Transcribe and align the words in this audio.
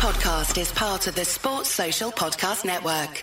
podcast 0.00 0.58
is 0.58 0.72
part 0.72 1.06
of 1.08 1.14
the 1.14 1.26
Sports 1.26 1.68
Social 1.68 2.10
Podcast 2.10 2.64
Network. 2.64 3.22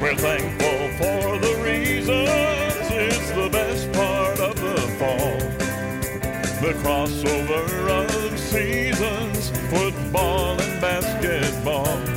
We're 0.00 0.16
thankful 0.16 0.78
for 0.96 1.38
the 1.38 1.60
reasons. 1.62 2.88
It's 2.90 3.30
the 3.32 3.50
best 3.52 3.92
part 3.92 4.40
of 4.40 4.54
the 4.58 4.80
fall. 4.98 5.38
The 6.62 6.72
crossover 6.80 7.90
of 7.90 8.38
seasons, 8.38 9.50
football 9.68 10.58
and 10.58 10.80
basketball. 10.80 12.07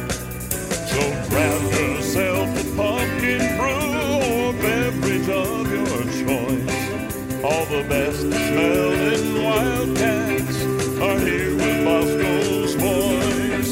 The 7.71 7.83
best 7.88 8.19
smelling 8.19 9.43
Wildcats 9.45 10.57
are 10.99 11.20
here 11.20 11.55
with 11.55 11.85
Bosco's 11.88 12.75
boys. 12.75 13.70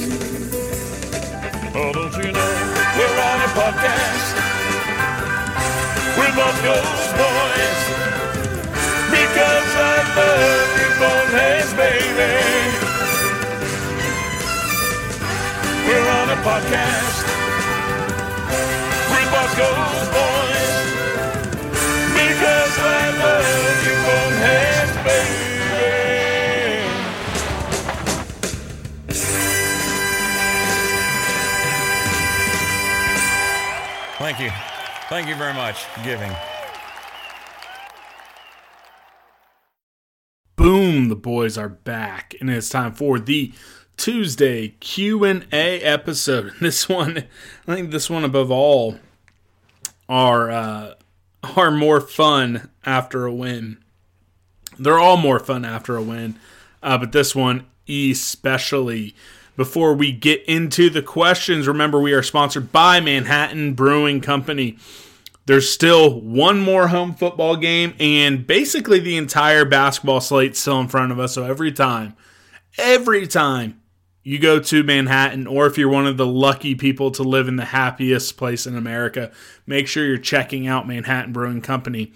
Oh, 1.75 1.91
don't 1.91 2.15
you 2.15 2.31
know 2.31 2.51
we're 2.95 3.19
on 3.29 3.39
a 3.43 3.51
podcast 3.59 4.27
with 6.17 6.33
Bosco's 6.39 7.11
boys? 7.19 7.79
Because 9.11 9.69
I 9.75 9.95
love 10.15 10.71
you, 10.79 10.89
boneheads, 11.01 11.71
baby. 11.73 12.31
We're 15.85 16.09
on 16.19 16.29
a 16.29 16.39
podcast 16.47 17.18
Thank 35.19 35.27
you 35.27 35.35
very 35.35 35.53
much 35.53 35.83
for 35.83 36.01
giving. 36.01 36.31
Boom, 40.55 41.09
the 41.09 41.15
boys 41.17 41.57
are 41.57 41.67
back 41.67 42.35
and 42.39 42.49
it's 42.49 42.69
time 42.69 42.93
for 42.93 43.19
the 43.19 43.51
Tuesday 43.97 44.69
Q&A 44.79 45.81
episode. 45.81 46.53
This 46.61 46.87
one, 46.87 47.25
I 47.67 47.75
think 47.75 47.91
this 47.91 48.09
one 48.09 48.23
above 48.23 48.49
all 48.49 48.97
are 50.07 50.49
uh, 50.49 50.93
are 51.57 51.69
more 51.69 51.99
fun 51.99 52.69
after 52.85 53.25
a 53.25 53.33
win. 53.33 53.83
They're 54.77 54.99
all 54.99 55.17
more 55.17 55.41
fun 55.41 55.65
after 55.65 55.97
a 55.97 56.01
win, 56.01 56.39
uh, 56.81 56.97
but 56.97 57.11
this 57.11 57.35
one 57.35 57.65
especially. 57.89 59.15
Before 59.57 59.93
we 59.93 60.13
get 60.13 60.45
into 60.45 60.89
the 60.89 61.01
questions, 61.01 61.67
remember 61.67 61.99
we 61.99 62.13
are 62.13 62.23
sponsored 62.23 62.71
by 62.71 63.01
Manhattan 63.01 63.73
Brewing 63.73 64.21
Company. 64.21 64.77
There's 65.49 65.67
still 65.67 66.21
one 66.21 66.59
more 66.59 66.89
home 66.89 67.15
football 67.15 67.55
game, 67.55 67.95
and 67.99 68.45
basically 68.45 68.99
the 68.99 69.17
entire 69.17 69.65
basketball 69.65 70.21
slate 70.21 70.55
still 70.55 70.79
in 70.79 70.87
front 70.87 71.11
of 71.11 71.19
us. 71.19 71.33
So 71.33 71.43
every 71.43 71.71
time, 71.71 72.15
every 72.77 73.25
time 73.25 73.81
you 74.21 74.37
go 74.37 74.59
to 74.59 74.83
Manhattan, 74.83 75.47
or 75.47 75.65
if 75.65 75.75
you're 75.75 75.89
one 75.89 76.05
of 76.05 76.17
the 76.17 76.27
lucky 76.27 76.75
people 76.75 77.09
to 77.09 77.23
live 77.23 77.47
in 77.47 77.55
the 77.55 77.65
happiest 77.65 78.37
place 78.37 78.67
in 78.67 78.77
America, 78.77 79.31
make 79.65 79.87
sure 79.87 80.05
you're 80.05 80.19
checking 80.19 80.67
out 80.67 80.87
Manhattan 80.87 81.33
Brewing 81.33 81.61
Company. 81.61 82.13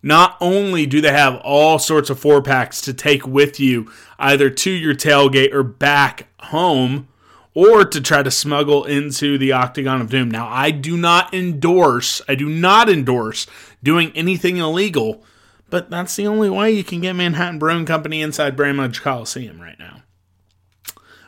Not 0.00 0.36
only 0.40 0.86
do 0.86 1.00
they 1.00 1.10
have 1.10 1.40
all 1.42 1.80
sorts 1.80 2.08
of 2.08 2.20
four 2.20 2.40
packs 2.40 2.80
to 2.82 2.94
take 2.94 3.26
with 3.26 3.58
you, 3.58 3.90
either 4.16 4.48
to 4.48 4.70
your 4.70 4.94
tailgate 4.94 5.52
or 5.52 5.64
back 5.64 6.28
home, 6.38 7.08
or 7.56 7.86
to 7.86 8.02
try 8.02 8.22
to 8.22 8.30
smuggle 8.30 8.84
into 8.84 9.38
the 9.38 9.50
Octagon 9.50 10.02
of 10.02 10.10
Doom. 10.10 10.30
Now, 10.30 10.46
I 10.46 10.70
do 10.70 10.94
not 10.94 11.32
endorse, 11.32 12.20
I 12.28 12.34
do 12.34 12.50
not 12.50 12.90
endorse 12.90 13.46
doing 13.82 14.12
anything 14.14 14.58
illegal, 14.58 15.24
but 15.70 15.88
that's 15.88 16.14
the 16.16 16.26
only 16.26 16.50
way 16.50 16.70
you 16.72 16.84
can 16.84 17.00
get 17.00 17.14
Manhattan 17.14 17.58
Brewing 17.58 17.86
Company 17.86 18.20
inside 18.20 18.56
Bramlage 18.56 19.00
Coliseum 19.00 19.58
right 19.58 19.78
now. 19.78 20.02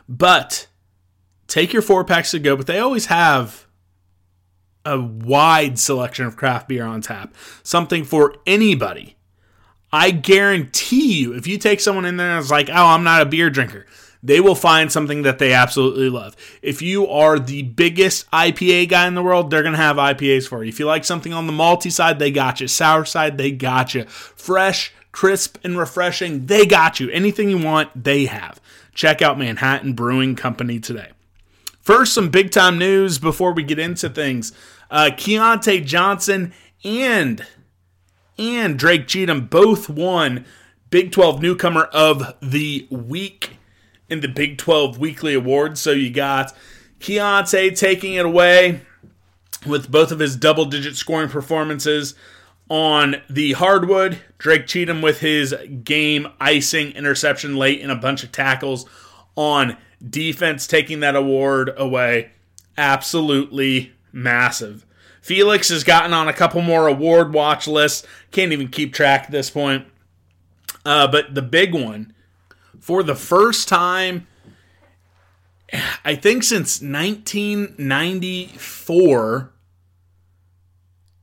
But 0.07 0.67
take 1.47 1.73
your 1.73 1.81
four 1.81 2.05
packs 2.05 2.33
to 2.33 2.39
go, 2.39 2.57
but 2.57 2.67
they 2.67 2.79
always 2.79 3.07
have 3.07 3.67
a 4.85 5.01
wide 5.01 5.79
selection 5.79 6.27
of 6.27 6.37
craft 6.37 6.69
beer 6.69 6.85
on 6.85 7.01
tap, 7.01 7.35
something 7.63 8.05
for 8.05 8.35
anybody. 8.47 9.17
I 9.91 10.11
guarantee 10.11 11.21
you, 11.21 11.33
if 11.33 11.47
you 11.47 11.57
take 11.57 11.81
someone 11.81 12.05
in 12.05 12.19
there 12.19 12.33
and 12.33 12.39
it's 12.39 12.51
like, 12.51 12.69
oh, 12.69 12.75
I'm 12.75 13.05
not 13.05 13.23
a 13.23 13.27
beer 13.27 13.49
drinker, 13.49 13.87
they 14.23 14.41
will 14.41 14.55
find 14.55 14.91
something 14.91 15.23
that 15.23 15.39
they 15.39 15.53
absolutely 15.53 16.09
love. 16.09 16.37
If 16.63 16.83
you 16.83 17.07
are 17.07 17.39
the 17.39 17.63
biggest 17.63 18.31
IPA 18.31 18.89
guy 18.89 19.07
in 19.07 19.15
the 19.15 19.23
world, 19.23 19.51
they're 19.51 19.63
going 19.63 19.75
to 19.75 19.79
have 19.79 19.97
IPAs 19.97 20.49
for 20.49 20.65
you. 20.65 20.69
If 20.69 20.79
you 20.79 20.87
like 20.87 21.05
something 21.05 21.33
on 21.33 21.47
the 21.47 21.53
malty 21.53 21.93
side, 21.93 22.19
they 22.19 22.31
got 22.31 22.61
you. 22.61 22.69
Sour 22.69 23.05
side, 23.05 23.39
they 23.39 23.51
got 23.51 23.95
you. 23.95 24.05
Fresh, 24.05 24.93
crisp, 25.13 25.59
and 25.63 25.79
refreshing, 25.79 26.47
they 26.47 26.67
got 26.67 27.01
you. 27.01 27.11
Anything 27.11 27.51
you 27.51 27.59
want, 27.59 28.05
they 28.05 28.27
have. 28.27 28.61
Check 28.95 29.23
out 29.23 29.39
Manhattan 29.39 29.93
Brewing 29.93 30.35
Company 30.35 30.81
today. 30.81 31.11
First, 31.81 32.13
some 32.13 32.29
big 32.29 32.51
time 32.51 32.79
news 32.79 33.19
before 33.19 33.53
we 33.53 33.63
get 33.63 33.79
into 33.79 34.11
things. 34.11 34.53
Uh, 34.91 35.11
Keontae 35.13 35.85
Johnson 35.85 36.53
and 36.85 37.47
and 38.39 38.79
Drake 38.79 39.07
Cheatum 39.07 39.51
both 39.51 39.89
won 39.89 40.45
Big 40.91 41.13
12 41.13 41.43
Newcomer 41.43 41.85
of 41.85 42.35
the 42.41 42.87
Week 42.91 43.58
in 44.09 44.21
the 44.21 44.29
Big 44.29 44.59
12 44.59 44.99
Weekly 44.99 45.35
Awards. 45.35 45.81
So 45.81 45.93
you 45.93 46.11
got 46.11 46.53
Keontae 47.01 47.77
taking 47.77 48.15
it 48.15 48.27
away 48.27 48.81
with 49.67 49.91
both 49.91 50.13
of 50.13 50.19
his 50.19 50.37
double 50.37 50.65
digit 50.65 50.97
scoring 50.97 51.29
performances 51.29 52.15
on 52.69 53.17
the 53.29 53.53
hardwood. 53.53 54.19
Drake 54.39 54.67
Cheatum 54.67 55.03
with 55.03 55.21
his 55.21 55.55
game 55.85 56.29
icing 56.41 56.93
interception 56.93 57.57
late 57.57 57.81
and 57.81 57.91
a 57.91 57.97
bunch 57.97 58.23
of 58.23 58.33
tackles 58.33 58.87
on 59.37 59.77
defense, 60.07 60.67
taking 60.67 61.01
that 61.01 61.17
award 61.17 61.73
away. 61.77 62.33
Absolutely 62.77 63.93
massive. 64.13 64.85
Felix 65.21 65.69
has 65.69 65.85
gotten 65.85 66.13
on 66.13 66.29
a 66.29 66.33
couple 66.33 66.63
more 66.63 66.87
award 66.87 67.33
watch 67.33 67.67
lists. 67.67 68.07
Can't 68.31 68.53
even 68.53 68.69
keep 68.69 68.95
track 68.95 69.25
at 69.25 69.31
this 69.31 69.51
point. 69.51 69.87
Uh, 70.85 71.07
but 71.07 71.35
the 71.35 71.43
big 71.43 71.75
one, 71.75 72.15
for 72.89 73.03
the 73.03 73.15
first 73.15 73.69
time, 73.69 74.27
I 76.03 76.15
think 76.15 76.43
since 76.43 76.81
1994, 76.81 79.53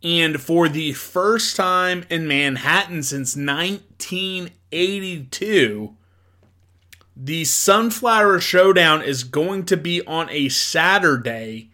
and 0.04 0.40
for 0.40 0.70
the 0.70 0.94
first 0.94 1.56
time 1.56 2.06
in 2.08 2.28
Manhattan 2.28 3.02
since 3.02 3.36
1982, 3.36 5.98
the 7.18 7.44
Sunflower 7.44 8.40
Showdown 8.42 9.02
is 9.02 9.24
going 9.24 9.66
to 9.66 9.76
be 9.76 10.06
on 10.06 10.30
a 10.30 10.50
Saturday 10.50 11.72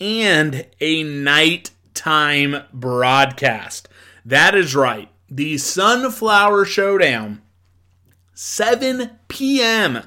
and 0.00 0.64
a 0.80 1.02
nighttime 1.02 2.62
broadcast. 2.72 3.86
That 4.24 4.54
is 4.54 4.74
right. 4.74 5.10
The 5.28 5.58
Sunflower 5.58 6.64
Showdown, 6.64 7.42
7 8.36 9.18
p.m. 9.28 10.02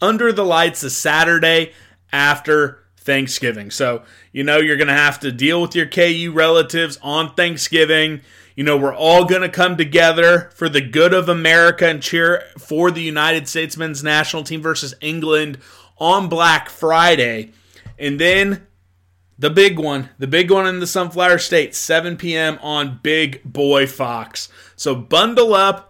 under 0.00 0.32
the 0.32 0.44
lights, 0.44 0.82
a 0.82 0.90
Saturday 0.90 1.72
after 2.12 2.80
Thanksgiving. 2.96 3.70
So, 3.70 4.02
you 4.32 4.42
know, 4.42 4.58
you're 4.58 4.76
going 4.76 4.88
to 4.88 4.92
have 4.92 5.20
to 5.20 5.30
deal 5.30 5.62
with 5.62 5.76
your 5.76 5.86
KU 5.86 6.32
relatives 6.34 6.98
on 7.00 7.32
Thanksgiving. 7.34 8.22
You 8.56 8.64
know, 8.64 8.76
we're 8.76 8.94
all 8.94 9.24
going 9.24 9.42
to 9.42 9.48
come 9.48 9.76
together 9.76 10.50
for 10.54 10.68
the 10.68 10.80
good 10.80 11.14
of 11.14 11.28
America 11.28 11.86
and 11.86 12.02
cheer 12.02 12.42
for 12.58 12.90
the 12.90 13.02
United 13.02 13.46
States 13.46 13.76
men's 13.76 14.02
national 14.02 14.42
team 14.42 14.60
versus 14.60 14.94
England 15.00 15.58
on 15.96 16.28
Black 16.28 16.68
Friday. 16.68 17.52
And 18.00 18.18
then 18.18 18.66
the 19.38 19.50
big 19.50 19.78
one, 19.78 20.08
the 20.18 20.26
big 20.26 20.50
one 20.50 20.66
in 20.66 20.80
the 20.80 20.88
Sunflower 20.88 21.38
State, 21.38 21.76
7 21.76 22.16
p.m. 22.16 22.58
on 22.62 22.98
Big 23.00 23.44
Boy 23.44 23.86
Fox. 23.86 24.48
So 24.74 24.96
bundle 24.96 25.54
up, 25.54 25.89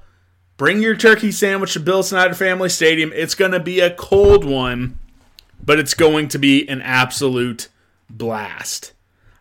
bring 0.60 0.82
your 0.82 0.94
turkey 0.94 1.32
sandwich 1.32 1.72
to 1.72 1.80
Bill 1.80 2.02
Snyder 2.02 2.34
Family 2.34 2.68
Stadium. 2.68 3.14
It's 3.14 3.34
going 3.34 3.52
to 3.52 3.60
be 3.60 3.80
a 3.80 3.94
cold 3.94 4.44
one, 4.44 4.98
but 5.64 5.78
it's 5.78 5.94
going 5.94 6.28
to 6.28 6.38
be 6.38 6.68
an 6.68 6.82
absolute 6.82 7.68
blast. 8.10 8.92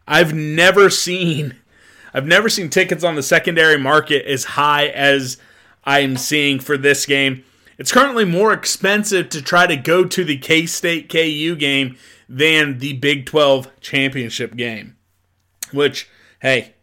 I've 0.08 0.34
never 0.34 0.90
seen 0.90 1.58
I've 2.14 2.26
never 2.26 2.48
seen 2.48 2.70
tickets 2.70 3.04
on 3.04 3.16
the 3.16 3.22
secondary 3.22 3.78
market 3.78 4.26
as 4.28 4.46
high 4.46 4.88
as 4.88 5.36
I'm 5.84 6.16
seeing 6.16 6.58
for 6.58 6.78
this 6.78 7.06
game. 7.06 7.44
It's 7.78 7.92
currently 7.92 8.24
more 8.24 8.54
expensive 8.54 9.28
to 9.32 9.42
try 9.42 9.68
to 9.68 9.76
go 9.76 10.06
to 10.06 10.24
the 10.24 10.38
K 10.38 10.66
State 10.68 11.10
KU 11.10 11.54
game 11.58 11.98
than 12.30 12.78
the 12.78 12.94
Big 12.94 13.26
12 13.26 13.82
championship 13.82 14.56
game. 14.56 14.96
Which, 15.74 16.10
hey, 16.42 16.76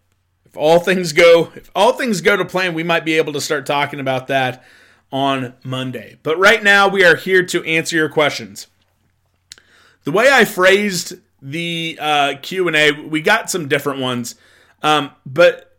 if 0.56 0.62
all 0.62 0.78
things 0.78 1.12
go 1.12 1.52
if 1.54 1.70
all 1.74 1.92
things 1.92 2.22
go 2.22 2.34
to 2.34 2.44
plan, 2.44 2.72
we 2.72 2.82
might 2.82 3.04
be 3.04 3.18
able 3.18 3.34
to 3.34 3.40
start 3.42 3.66
talking 3.66 4.00
about 4.00 4.26
that 4.28 4.64
on 5.12 5.52
Monday. 5.62 6.16
But 6.22 6.38
right 6.38 6.62
now, 6.62 6.88
we 6.88 7.04
are 7.04 7.14
here 7.14 7.44
to 7.44 7.62
answer 7.64 7.94
your 7.94 8.08
questions. 8.08 8.66
The 10.04 10.12
way 10.12 10.30
I 10.32 10.46
phrased 10.46 11.18
the 11.42 11.98
uh, 12.00 12.34
Q 12.40 12.68
and 12.68 12.76
A, 12.76 12.92
we 12.92 13.20
got 13.20 13.50
some 13.50 13.68
different 13.68 14.00
ones, 14.00 14.36
um, 14.82 15.10
but 15.26 15.76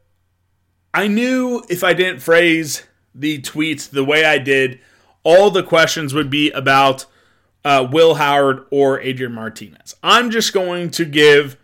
I 0.94 1.08
knew 1.08 1.64
if 1.70 1.84
I 1.84 1.94
didn't 1.94 2.20
phrase 2.20 2.84
the 3.16 3.42
tweets 3.42 3.90
the 3.90 4.04
way 4.04 4.26
I 4.26 4.38
did, 4.38 4.80
all 5.24 5.50
the 5.50 5.64
questions 5.64 6.14
would 6.14 6.30
be 6.30 6.52
about 6.52 7.08
uh, 7.66 7.88
Will 7.92 8.16
Howard 8.16 8.66
or 8.70 9.00
Adrian 9.02 9.34
Martinez. 9.34 9.96
I'm 10.04 10.30
just 10.30 10.54
going 10.54 10.92
to 10.92 11.04
give 11.04 11.58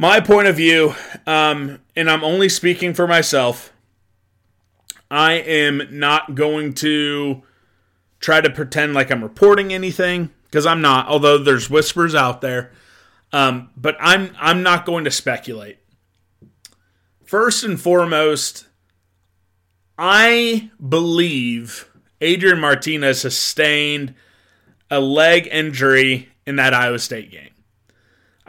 my 0.00 0.18
point 0.18 0.48
of 0.48 0.56
view, 0.56 0.94
um, 1.26 1.78
and 1.94 2.08
I'm 2.08 2.24
only 2.24 2.48
speaking 2.48 2.94
for 2.94 3.06
myself. 3.06 3.70
I 5.10 5.34
am 5.34 5.82
not 5.90 6.34
going 6.34 6.72
to 6.74 7.42
try 8.18 8.40
to 8.40 8.48
pretend 8.48 8.94
like 8.94 9.10
I'm 9.10 9.22
reporting 9.22 9.74
anything 9.74 10.30
because 10.44 10.64
I'm 10.64 10.80
not. 10.80 11.06
Although 11.08 11.36
there's 11.36 11.68
whispers 11.68 12.14
out 12.14 12.40
there, 12.40 12.72
um, 13.34 13.68
but 13.76 13.94
I'm 14.00 14.34
I'm 14.40 14.62
not 14.62 14.86
going 14.86 15.04
to 15.04 15.10
speculate. 15.10 15.76
First 17.22 17.62
and 17.62 17.78
foremost, 17.78 18.68
I 19.98 20.70
believe 20.88 21.90
Adrian 22.22 22.58
Martinez 22.58 23.20
sustained 23.20 24.14
a 24.90 24.98
leg 24.98 25.46
injury 25.52 26.30
in 26.46 26.56
that 26.56 26.72
Iowa 26.72 26.98
State 26.98 27.30
game. 27.30 27.49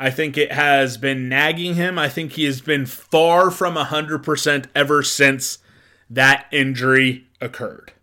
I 0.01 0.09
think 0.09 0.35
it 0.35 0.51
has 0.51 0.97
been 0.97 1.29
nagging 1.29 1.75
him. 1.75 1.99
I 1.99 2.09
think 2.09 2.31
he 2.31 2.45
has 2.45 2.59
been 2.59 2.87
far 2.87 3.51
from 3.51 3.75
100% 3.75 4.65
ever 4.73 5.03
since 5.03 5.59
that 6.09 6.47
injury 6.51 7.27
occurred. 7.39 7.93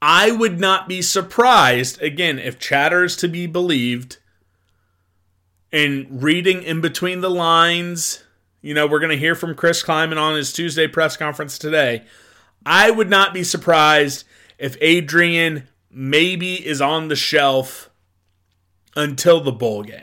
I 0.00 0.30
would 0.30 0.58
not 0.58 0.88
be 0.88 1.02
surprised, 1.02 2.00
again, 2.00 2.38
if 2.38 2.58
chatter 2.58 3.04
is 3.04 3.16
to 3.16 3.28
be 3.28 3.46
believed, 3.46 4.16
and 5.70 6.22
reading 6.22 6.62
in 6.62 6.80
between 6.80 7.20
the 7.20 7.28
lines, 7.28 8.24
you 8.62 8.72
know, 8.72 8.86
we're 8.86 8.98
going 8.98 9.10
to 9.10 9.18
hear 9.18 9.34
from 9.34 9.54
Chris 9.54 9.82
Klieman 9.82 10.18
on 10.18 10.36
his 10.36 10.54
Tuesday 10.54 10.86
press 10.86 11.18
conference 11.18 11.58
today. 11.58 12.04
I 12.64 12.90
would 12.90 13.10
not 13.10 13.34
be 13.34 13.44
surprised 13.44 14.24
if 14.58 14.74
Adrian 14.80 15.68
maybe 15.90 16.66
is 16.66 16.80
on 16.80 17.08
the 17.08 17.16
shelf 17.16 17.90
until 18.96 19.40
the 19.40 19.52
bowl 19.52 19.82
game. 19.82 20.02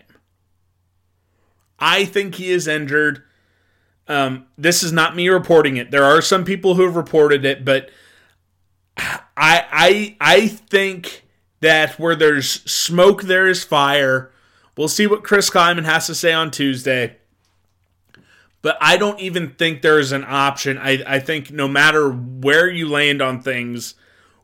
I 1.77 2.05
think 2.05 2.35
he 2.35 2.51
is 2.51 2.67
injured. 2.67 3.23
Um, 4.07 4.47
this 4.57 4.83
is 4.83 4.91
not 4.91 5.15
me 5.15 5.29
reporting 5.29 5.77
it. 5.77 5.91
There 5.91 6.03
are 6.03 6.21
some 6.21 6.43
people 6.43 6.75
who 6.75 6.83
have 6.83 6.95
reported 6.95 7.45
it, 7.45 7.63
but 7.63 7.89
I 8.97 9.17
I 9.37 10.17
I 10.19 10.47
think 10.47 11.25
that 11.61 11.99
where 11.99 12.15
there's 12.15 12.49
smoke, 12.69 13.23
there 13.23 13.47
is 13.47 13.63
fire. 13.63 14.31
We'll 14.77 14.87
see 14.87 15.07
what 15.07 15.23
Chris 15.23 15.49
Klieman 15.49 15.85
has 15.85 16.07
to 16.07 16.15
say 16.15 16.33
on 16.33 16.51
Tuesday. 16.51 17.17
But 18.61 18.77
I 18.81 18.97
don't 18.97 19.19
even 19.19 19.51
think 19.51 19.81
there's 19.81 20.11
an 20.11 20.25
option. 20.27 20.77
I, 20.77 21.01
I 21.07 21.19
think 21.19 21.51
no 21.51 21.67
matter 21.67 22.09
where 22.09 22.69
you 22.69 22.89
land 22.89 23.21
on 23.21 23.41
things, 23.41 23.95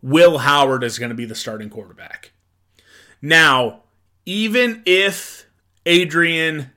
Will 0.01 0.37
Howard 0.39 0.83
is 0.83 0.99
going 0.99 1.09
to 1.09 1.15
be 1.15 1.25
the 1.25 1.35
starting 1.35 1.69
quarterback. 1.69 2.31
Now, 3.21 3.81
even 4.25 4.81
if 4.85 5.45
Adrian 5.85 6.71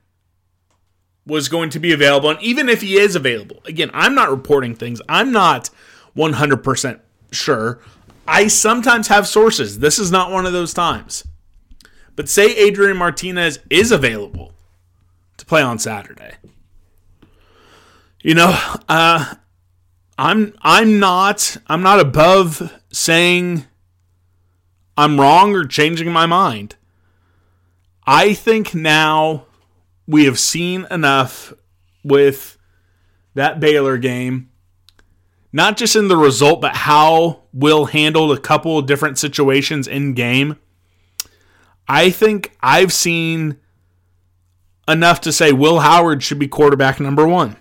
was 1.26 1.48
going 1.48 1.70
to 1.70 1.78
be 1.78 1.92
available, 1.92 2.30
and 2.30 2.42
even 2.42 2.68
if 2.68 2.80
he 2.80 2.98
is 2.98 3.14
available, 3.14 3.60
again, 3.64 3.90
I'm 3.92 4.14
not 4.14 4.30
reporting 4.30 4.74
things. 4.74 5.00
I'm 5.08 5.32
not 5.32 5.70
100% 6.16 7.00
sure. 7.32 7.80
I 8.26 8.48
sometimes 8.48 9.08
have 9.08 9.26
sources. 9.26 9.78
This 9.78 9.98
is 9.98 10.10
not 10.10 10.30
one 10.30 10.46
of 10.46 10.52
those 10.52 10.74
times. 10.74 11.24
But 12.16 12.28
say 12.28 12.54
Adrian 12.56 12.96
Martinez 12.96 13.60
is 13.70 13.92
available 13.92 14.52
to 15.36 15.46
play 15.46 15.62
on 15.62 15.78
Saturday. 15.78 16.34
You 18.22 18.34
know, 18.34 18.58
uh, 18.88 19.34
I'm 20.18 20.52
I'm 20.60 20.98
not 20.98 21.56
I'm 21.68 21.82
not 21.82 22.00
above 22.00 22.74
saying 22.90 23.64
I'm 24.96 25.20
wrong 25.20 25.54
or 25.54 25.64
changing 25.64 26.10
my 26.10 26.26
mind. 26.26 26.74
I 28.10 28.32
think 28.32 28.75
now 28.75 29.44
we 30.06 30.25
have 30.25 30.38
seen 30.38 30.87
enough 30.90 31.52
with 32.02 32.56
that 33.34 33.60
Baylor 33.60 33.99
game, 33.99 34.49
not 35.52 35.76
just 35.76 35.94
in 35.94 36.08
the 36.08 36.16
result, 36.16 36.62
but 36.62 36.75
how 36.75 37.43
Will 37.52 37.84
handled 37.84 38.32
a 38.32 38.40
couple 38.40 38.78
of 38.78 38.87
different 38.87 39.19
situations 39.19 39.87
in 39.87 40.14
game. 40.14 40.56
I 41.87 42.08
think 42.08 42.56
I've 42.62 42.94
seen 42.94 43.58
enough 44.88 45.20
to 45.20 45.31
say 45.31 45.52
Will 45.52 45.81
Howard 45.81 46.22
should 46.22 46.38
be 46.38 46.49
quarterback 46.49 47.00
number 47.00 47.28
one. 47.28 47.58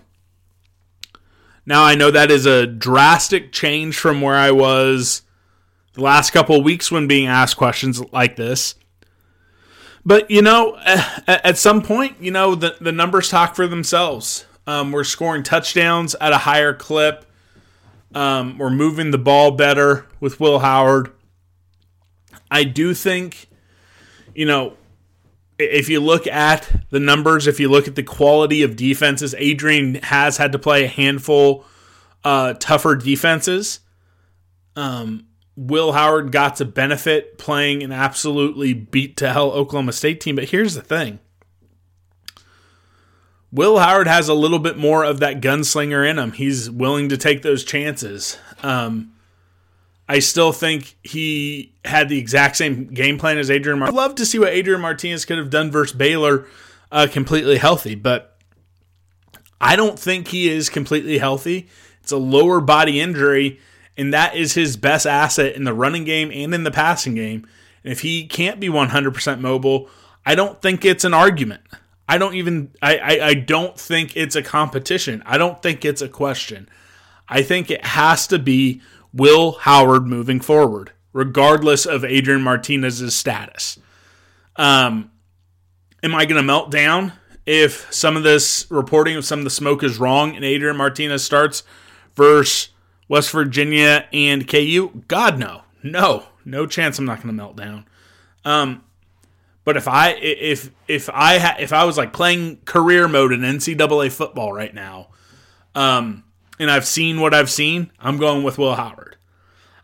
Now, 1.66 1.84
I 1.84 1.94
know 1.94 2.10
that 2.10 2.30
is 2.30 2.46
a 2.46 2.66
drastic 2.66 3.52
change 3.52 3.98
from 3.98 4.22
where 4.22 4.36
I 4.36 4.52
was 4.52 5.20
the 5.92 6.00
last 6.00 6.30
couple 6.30 6.56
of 6.56 6.64
weeks 6.64 6.90
when 6.90 7.06
being 7.06 7.26
asked 7.26 7.58
questions 7.58 8.02
like 8.12 8.36
this. 8.36 8.76
But 10.08 10.30
you 10.30 10.40
know, 10.40 10.74
at 11.26 11.58
some 11.58 11.82
point, 11.82 12.16
you 12.18 12.30
know 12.30 12.54
the 12.54 12.76
the 12.80 12.92
numbers 12.92 13.28
talk 13.28 13.54
for 13.54 13.66
themselves. 13.66 14.46
Um, 14.66 14.90
we're 14.90 15.04
scoring 15.04 15.42
touchdowns 15.42 16.14
at 16.18 16.32
a 16.32 16.38
higher 16.38 16.72
clip. 16.72 17.26
Um, 18.14 18.56
we're 18.56 18.70
moving 18.70 19.10
the 19.10 19.18
ball 19.18 19.50
better 19.50 20.06
with 20.18 20.40
Will 20.40 20.60
Howard. 20.60 21.12
I 22.50 22.64
do 22.64 22.94
think, 22.94 23.48
you 24.34 24.46
know, 24.46 24.78
if 25.58 25.90
you 25.90 26.00
look 26.00 26.26
at 26.26 26.88
the 26.88 27.00
numbers, 27.00 27.46
if 27.46 27.60
you 27.60 27.68
look 27.68 27.86
at 27.86 27.94
the 27.94 28.02
quality 28.02 28.62
of 28.62 28.76
defenses, 28.76 29.34
Adrian 29.36 29.96
has 29.96 30.38
had 30.38 30.52
to 30.52 30.58
play 30.58 30.84
a 30.84 30.88
handful 30.88 31.66
uh, 32.24 32.54
tougher 32.54 32.96
defenses. 32.96 33.80
Um, 34.74 35.27
Will 35.58 35.90
Howard 35.90 36.30
got 36.30 36.54
to 36.56 36.64
benefit 36.64 37.36
playing 37.36 37.82
an 37.82 37.90
absolutely 37.90 38.72
beat 38.74 39.16
to 39.16 39.32
hell 39.32 39.50
Oklahoma 39.50 39.92
State 39.92 40.20
team. 40.20 40.36
But 40.36 40.50
here's 40.50 40.74
the 40.74 40.82
thing 40.82 41.18
Will 43.50 43.80
Howard 43.80 44.06
has 44.06 44.28
a 44.28 44.34
little 44.34 44.60
bit 44.60 44.78
more 44.78 45.02
of 45.02 45.18
that 45.18 45.40
gunslinger 45.40 46.08
in 46.08 46.16
him. 46.16 46.30
He's 46.30 46.70
willing 46.70 47.08
to 47.08 47.16
take 47.16 47.42
those 47.42 47.64
chances. 47.64 48.38
Um, 48.62 49.14
I 50.08 50.20
still 50.20 50.52
think 50.52 50.96
he 51.02 51.74
had 51.84 52.08
the 52.08 52.18
exact 52.18 52.56
same 52.56 52.86
game 52.86 53.18
plan 53.18 53.36
as 53.36 53.50
Adrian 53.50 53.80
Martinez. 53.80 53.98
I'd 53.98 54.00
love 54.00 54.14
to 54.14 54.26
see 54.26 54.38
what 54.38 54.52
Adrian 54.52 54.80
Martinez 54.80 55.24
could 55.24 55.38
have 55.38 55.50
done 55.50 55.72
versus 55.72 55.96
Baylor 55.96 56.46
uh, 56.92 57.08
completely 57.10 57.58
healthy, 57.58 57.96
but 57.96 58.38
I 59.60 59.74
don't 59.74 59.98
think 59.98 60.28
he 60.28 60.48
is 60.48 60.70
completely 60.70 61.18
healthy. 61.18 61.68
It's 62.00 62.12
a 62.12 62.16
lower 62.16 62.60
body 62.60 63.00
injury 63.00 63.58
and 63.98 64.14
that 64.14 64.36
is 64.36 64.54
his 64.54 64.76
best 64.76 65.06
asset 65.06 65.56
in 65.56 65.64
the 65.64 65.74
running 65.74 66.04
game 66.04 66.30
and 66.32 66.54
in 66.54 66.62
the 66.62 66.70
passing 66.70 67.16
game. 67.16 67.46
And 67.82 67.92
if 67.92 68.00
he 68.00 68.26
can't 68.26 68.60
be 68.60 68.68
100% 68.68 69.40
mobile, 69.40 69.90
I 70.24 70.36
don't 70.36 70.62
think 70.62 70.84
it's 70.84 71.04
an 71.04 71.12
argument. 71.12 71.62
I 72.08 72.16
don't 72.16 72.34
even 72.34 72.70
I, 72.80 72.96
I, 72.96 73.26
I 73.26 73.34
don't 73.34 73.78
think 73.78 74.16
it's 74.16 74.36
a 74.36 74.42
competition. 74.42 75.22
I 75.26 75.36
don't 75.36 75.60
think 75.60 75.84
it's 75.84 76.00
a 76.00 76.08
question. 76.08 76.68
I 77.28 77.42
think 77.42 77.70
it 77.70 77.84
has 77.84 78.26
to 78.28 78.38
be 78.38 78.80
Will 79.12 79.52
Howard 79.52 80.06
moving 80.06 80.40
forward, 80.40 80.92
regardless 81.12 81.84
of 81.84 82.04
Adrian 82.04 82.40
Martinez's 82.40 83.14
status. 83.14 83.78
Um, 84.56 85.10
am 86.02 86.14
I 86.14 86.24
going 86.24 86.40
to 86.40 86.42
melt 86.42 86.70
down 86.70 87.12
if 87.44 87.92
some 87.92 88.16
of 88.16 88.22
this 88.22 88.66
reporting 88.70 89.16
of 89.16 89.24
some 89.24 89.40
of 89.40 89.44
the 89.44 89.50
smoke 89.50 89.82
is 89.82 89.98
wrong 89.98 90.34
and 90.34 90.44
Adrian 90.44 90.76
Martinez 90.76 91.24
starts 91.24 91.62
versus 92.14 92.70
West 93.08 93.30
Virginia 93.30 94.06
and 94.12 94.46
KU? 94.46 95.02
God, 95.08 95.38
no. 95.38 95.62
No. 95.82 96.26
No 96.44 96.66
chance 96.66 96.98
I'm 96.98 97.04
not 97.04 97.16
going 97.16 97.28
to 97.28 97.32
melt 97.32 97.56
down. 97.56 97.86
Um, 98.44 98.84
but 99.64 99.76
if 99.76 99.86
I 99.86 100.12
if 100.12 100.70
if 100.86 101.10
I 101.12 101.38
ha- 101.38 101.56
if 101.60 101.74
I 101.74 101.84
was 101.84 101.98
like 101.98 102.14
playing 102.14 102.58
career 102.64 103.06
mode 103.06 103.32
in 103.32 103.40
NCAA 103.40 104.10
football 104.10 104.50
right 104.50 104.72
now, 104.72 105.08
um, 105.74 106.24
and 106.58 106.70
I've 106.70 106.86
seen 106.86 107.20
what 107.20 107.34
I've 107.34 107.50
seen, 107.50 107.92
I'm 107.98 108.16
going 108.16 108.42
with 108.42 108.56
Will 108.56 108.76
Howard. 108.76 109.16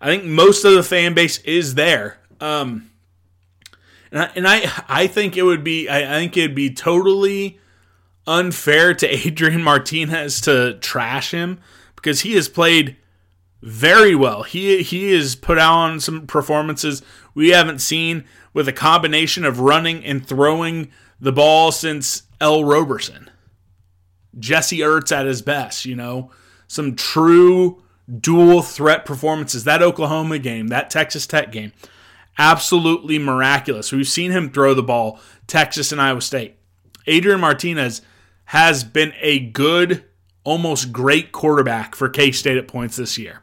I 0.01 0.07
think 0.07 0.25
most 0.25 0.65
of 0.65 0.73
the 0.73 0.83
fan 0.83 1.13
base 1.13 1.37
is 1.41 1.75
there. 1.75 2.19
Um, 2.41 2.91
and 4.11 4.23
I, 4.23 4.31
and 4.35 4.49
I 4.49 4.85
I 4.89 5.07
think 5.07 5.37
it 5.37 5.43
would 5.43 5.63
be 5.63 5.87
I, 5.87 6.17
I 6.17 6.19
think 6.19 6.37
it'd 6.39 6.55
be 6.55 6.73
totally 6.73 7.59
unfair 8.27 8.95
to 8.95 9.07
Adrian 9.27 9.63
Martinez 9.63 10.41
to 10.43 10.79
trash 10.81 11.33
him 11.33 11.61
because 11.95 12.21
he 12.21 12.35
has 12.37 12.49
played 12.49 12.97
very 13.65 14.15
well. 14.15 14.43
He 14.43 14.83
he 14.83 15.13
has 15.13 15.35
put 15.35 15.59
out 15.59 15.73
on 15.73 15.99
some 15.99 16.27
performances 16.27 17.03
we 17.35 17.49
haven't 17.49 17.79
seen 17.79 18.25
with 18.53 18.69
a 18.69 18.73
combination 18.73 19.45
of 19.45 19.59
running 19.59 20.05
and 20.05 20.25
throwing 20.25 20.91
the 21.19 21.33
ball 21.33 21.73
since 21.73 22.25
Ell 22.43 22.63
Roberson. 22.63 23.31
Jesse 24.39 24.81
Ertz 24.81 25.17
at 25.17 25.25
his 25.25 25.41
best, 25.41 25.87
you 25.87 25.97
know, 25.97 26.31
some 26.67 26.95
true 26.95 27.83
dual 28.21 28.61
threat 28.61 29.07
performances. 29.07 29.65
That 29.65 29.83
Oklahoma 29.83 30.39
game, 30.39 30.69
that 30.69 30.91
Texas 30.91 31.27
Tech 31.27 31.51
game, 31.51 31.73
absolutely 32.37 33.19
miraculous. 33.19 33.93
We've 33.93 34.07
seen 34.07 34.31
him 34.31 34.51
throw 34.51 34.75
the 34.75 34.83
ball, 34.83 35.19
Texas 35.47 35.91
and 35.91 36.03
Iowa 36.03 36.21
State. 36.21 36.59
Adrian 37.07 37.41
Martinez 37.41 38.03
has 38.47 38.85
been 38.85 39.15
a 39.23 39.39
good, 39.39 40.05
almost 40.45 40.93
great 40.93 41.33
quarterback 41.33 41.95
for 41.95 42.11
K 42.11 42.31
State 42.31 42.59
at 42.59 42.69
points 42.69 42.97
this 42.97 43.17
year. 43.17 43.41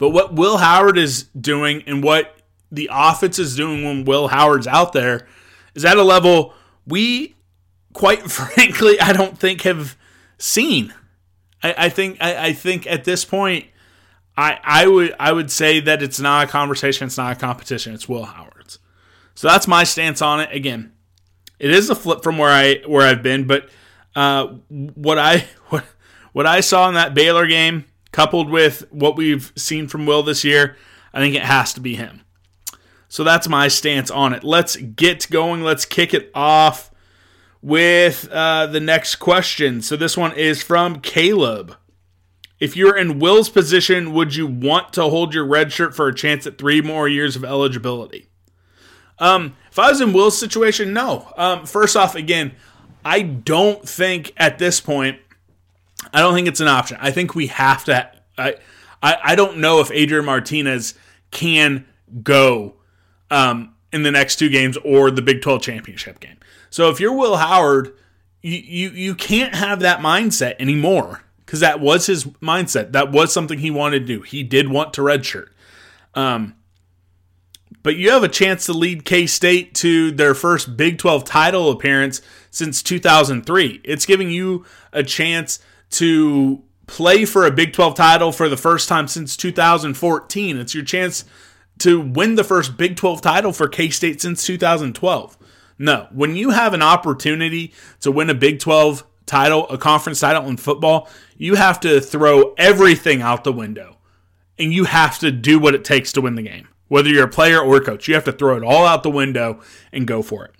But 0.00 0.10
what 0.10 0.32
Will 0.32 0.56
Howard 0.56 0.96
is 0.96 1.24
doing 1.38 1.84
and 1.86 2.02
what 2.02 2.34
the 2.72 2.88
offense 2.90 3.38
is 3.38 3.54
doing 3.54 3.84
when 3.84 4.06
Will 4.06 4.28
Howard's 4.28 4.66
out 4.66 4.94
there 4.94 5.28
is 5.74 5.84
at 5.84 5.98
a 5.98 6.02
level 6.02 6.54
we, 6.86 7.36
quite 7.92 8.22
frankly, 8.30 8.98
I 8.98 9.12
don't 9.12 9.38
think 9.38 9.60
have 9.62 9.98
seen. 10.38 10.94
I, 11.62 11.74
I 11.76 11.88
think 11.90 12.16
I, 12.18 12.46
I 12.46 12.52
think 12.54 12.86
at 12.86 13.04
this 13.04 13.26
point, 13.26 13.66
I 14.38 14.58
I 14.64 14.86
would 14.86 15.14
I 15.20 15.32
would 15.32 15.50
say 15.50 15.80
that 15.80 16.02
it's 16.02 16.18
not 16.18 16.48
a 16.48 16.50
conversation, 16.50 17.06
it's 17.06 17.18
not 17.18 17.36
a 17.36 17.38
competition, 17.38 17.92
it's 17.92 18.08
Will 18.08 18.24
Howard's. 18.24 18.78
So 19.34 19.48
that's 19.48 19.68
my 19.68 19.84
stance 19.84 20.22
on 20.22 20.40
it. 20.40 20.48
Again, 20.50 20.92
it 21.58 21.70
is 21.70 21.90
a 21.90 21.94
flip 21.94 22.22
from 22.22 22.38
where 22.38 22.48
I 22.48 22.80
where 22.86 23.06
I've 23.06 23.22
been, 23.22 23.46
but 23.46 23.68
uh, 24.16 24.46
what 24.70 25.18
I 25.18 25.46
what 25.68 25.84
what 26.32 26.46
I 26.46 26.60
saw 26.60 26.88
in 26.88 26.94
that 26.94 27.12
Baylor 27.12 27.46
game, 27.46 27.84
coupled 28.12 28.50
with 28.50 28.90
what 28.90 29.16
we've 29.16 29.52
seen 29.56 29.88
from 29.88 30.06
Will 30.06 30.22
this 30.22 30.44
year, 30.44 30.76
I 31.12 31.20
think 31.20 31.34
it 31.34 31.42
has 31.42 31.72
to 31.74 31.80
be 31.80 31.94
him. 31.96 32.22
So 33.08 33.24
that's 33.24 33.48
my 33.48 33.68
stance 33.68 34.10
on 34.10 34.32
it. 34.32 34.44
Let's 34.44 34.76
get 34.76 35.28
going. 35.30 35.62
Let's 35.62 35.84
kick 35.84 36.14
it 36.14 36.30
off 36.34 36.90
with 37.60 38.28
uh, 38.30 38.66
the 38.66 38.80
next 38.80 39.16
question. 39.16 39.82
So 39.82 39.96
this 39.96 40.16
one 40.16 40.32
is 40.32 40.62
from 40.62 41.00
Caleb. 41.00 41.76
If 42.60 42.76
you're 42.76 42.96
in 42.96 43.18
Will's 43.18 43.48
position, 43.48 44.12
would 44.12 44.36
you 44.36 44.46
want 44.46 44.92
to 44.92 45.02
hold 45.02 45.34
your 45.34 45.46
red 45.46 45.72
shirt 45.72 45.94
for 45.94 46.08
a 46.08 46.14
chance 46.14 46.46
at 46.46 46.58
three 46.58 46.80
more 46.80 47.08
years 47.08 47.34
of 47.34 47.44
eligibility? 47.44 48.28
Um, 49.18 49.56
if 49.70 49.78
I 49.78 49.90
was 49.90 50.00
in 50.00 50.12
Will's 50.12 50.38
situation, 50.38 50.92
no. 50.92 51.32
Um, 51.36 51.66
first 51.66 51.96
off, 51.96 52.14
again, 52.14 52.52
I 53.04 53.22
don't 53.22 53.88
think 53.88 54.32
at 54.36 54.58
this 54.58 54.80
point, 54.80 55.18
I 56.12 56.20
don't 56.20 56.34
think 56.34 56.48
it's 56.48 56.60
an 56.60 56.68
option. 56.68 56.98
I 57.00 57.10
think 57.10 57.34
we 57.34 57.48
have 57.48 57.84
to. 57.84 58.10
I 58.38 58.56
I, 59.02 59.16
I 59.22 59.34
don't 59.34 59.58
know 59.58 59.80
if 59.80 59.90
Adrian 59.90 60.24
Martinez 60.24 60.94
can 61.30 61.86
go 62.22 62.74
um, 63.30 63.74
in 63.92 64.02
the 64.02 64.10
next 64.10 64.36
two 64.36 64.48
games 64.48 64.76
or 64.84 65.10
the 65.10 65.22
Big 65.22 65.42
12 65.42 65.62
championship 65.62 66.20
game. 66.20 66.36
So 66.70 66.90
if 66.90 67.00
you're 67.00 67.14
Will 67.14 67.36
Howard, 67.36 67.94
you 68.42 68.58
you, 68.58 68.90
you 68.90 69.14
can't 69.14 69.54
have 69.54 69.80
that 69.80 70.00
mindset 70.00 70.56
anymore 70.58 71.22
because 71.44 71.60
that 71.60 71.80
was 71.80 72.06
his 72.06 72.24
mindset. 72.24 72.92
That 72.92 73.10
was 73.10 73.32
something 73.32 73.58
he 73.58 73.70
wanted 73.70 74.00
to 74.00 74.06
do. 74.06 74.22
He 74.22 74.42
did 74.42 74.68
want 74.68 74.94
to 74.94 75.02
redshirt. 75.02 75.48
Um, 76.14 76.54
but 77.82 77.96
you 77.96 78.10
have 78.10 78.22
a 78.22 78.28
chance 78.28 78.66
to 78.66 78.72
lead 78.72 79.04
K 79.04 79.26
State 79.26 79.74
to 79.76 80.10
their 80.10 80.34
first 80.34 80.76
Big 80.76 80.98
12 80.98 81.24
title 81.24 81.70
appearance 81.70 82.20
since 82.50 82.82
2003. 82.82 83.80
It's 83.84 84.06
giving 84.06 84.30
you 84.30 84.64
a 84.92 85.02
chance 85.02 85.60
to 85.90 86.62
play 86.86 87.24
for 87.24 87.46
a 87.46 87.50
Big 87.50 87.72
12 87.72 87.94
title 87.94 88.32
for 88.32 88.48
the 88.48 88.56
first 88.56 88.88
time 88.88 89.08
since 89.08 89.36
2014. 89.36 90.56
It's 90.56 90.74
your 90.74 90.84
chance 90.84 91.24
to 91.78 92.00
win 92.00 92.34
the 92.34 92.44
first 92.44 92.76
Big 92.76 92.96
12 92.96 93.20
title 93.20 93.52
for 93.52 93.68
K 93.68 93.90
State 93.90 94.20
since 94.20 94.44
2012. 94.44 95.38
No, 95.78 96.08
when 96.12 96.36
you 96.36 96.50
have 96.50 96.74
an 96.74 96.82
opportunity 96.82 97.72
to 98.00 98.12
win 98.12 98.28
a 98.28 98.34
Big 98.34 98.58
12 98.58 99.04
title, 99.24 99.68
a 99.70 99.78
conference 99.78 100.20
title 100.20 100.46
in 100.46 100.56
football, 100.56 101.08
you 101.36 101.54
have 101.54 101.80
to 101.80 102.00
throw 102.00 102.54
everything 102.58 103.22
out 103.22 103.44
the 103.44 103.52
window 103.52 103.96
and 104.58 104.74
you 104.74 104.84
have 104.84 105.18
to 105.20 105.30
do 105.30 105.58
what 105.58 105.74
it 105.74 105.84
takes 105.84 106.12
to 106.12 106.20
win 106.20 106.34
the 106.34 106.42
game. 106.42 106.68
Whether 106.88 107.08
you're 107.08 107.24
a 107.24 107.28
player 107.28 107.60
or 107.60 107.76
a 107.76 107.80
coach, 107.80 108.08
you 108.08 108.14
have 108.14 108.24
to 108.24 108.32
throw 108.32 108.56
it 108.56 108.64
all 108.64 108.84
out 108.84 109.02
the 109.02 109.10
window 109.10 109.60
and 109.92 110.06
go 110.06 110.22
for 110.22 110.44
it. 110.44 110.54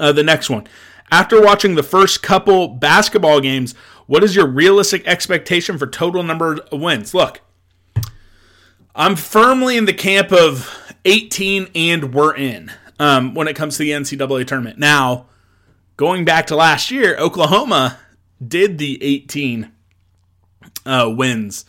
Uh, 0.00 0.12
the 0.12 0.24
next 0.24 0.50
one. 0.50 0.66
After 1.10 1.40
watching 1.40 1.76
the 1.76 1.84
first 1.84 2.22
couple 2.22 2.66
basketball 2.66 3.40
games, 3.40 3.74
what 4.06 4.24
is 4.24 4.36
your 4.36 4.46
realistic 4.46 5.06
expectation 5.06 5.78
for 5.78 5.86
total 5.86 6.22
number 6.22 6.58
of 6.72 6.80
wins? 6.80 7.14
Look, 7.14 7.40
I'm 8.94 9.16
firmly 9.16 9.76
in 9.76 9.84
the 9.84 9.92
camp 9.92 10.32
of 10.32 10.94
18 11.04 11.68
and 11.74 12.14
we're 12.14 12.34
in 12.34 12.72
um, 12.98 13.34
when 13.34 13.48
it 13.48 13.56
comes 13.56 13.76
to 13.76 13.82
the 13.82 13.90
NCAA 13.90 14.46
tournament. 14.46 14.78
Now, 14.78 15.26
going 15.96 16.24
back 16.24 16.46
to 16.46 16.56
last 16.56 16.90
year, 16.90 17.16
Oklahoma 17.18 17.98
did 18.46 18.78
the 18.78 19.02
18 19.02 19.72
uh, 20.84 21.12
wins. 21.14 21.64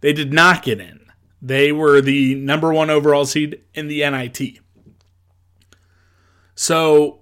They 0.00 0.12
did 0.12 0.32
not 0.32 0.62
get 0.62 0.80
in. 0.80 1.00
They 1.42 1.72
were 1.72 2.00
the 2.00 2.34
number 2.34 2.72
one 2.72 2.90
overall 2.90 3.24
seed 3.24 3.60
in 3.74 3.88
the 3.88 4.08
NIT. 4.08 4.58
So 6.54 7.20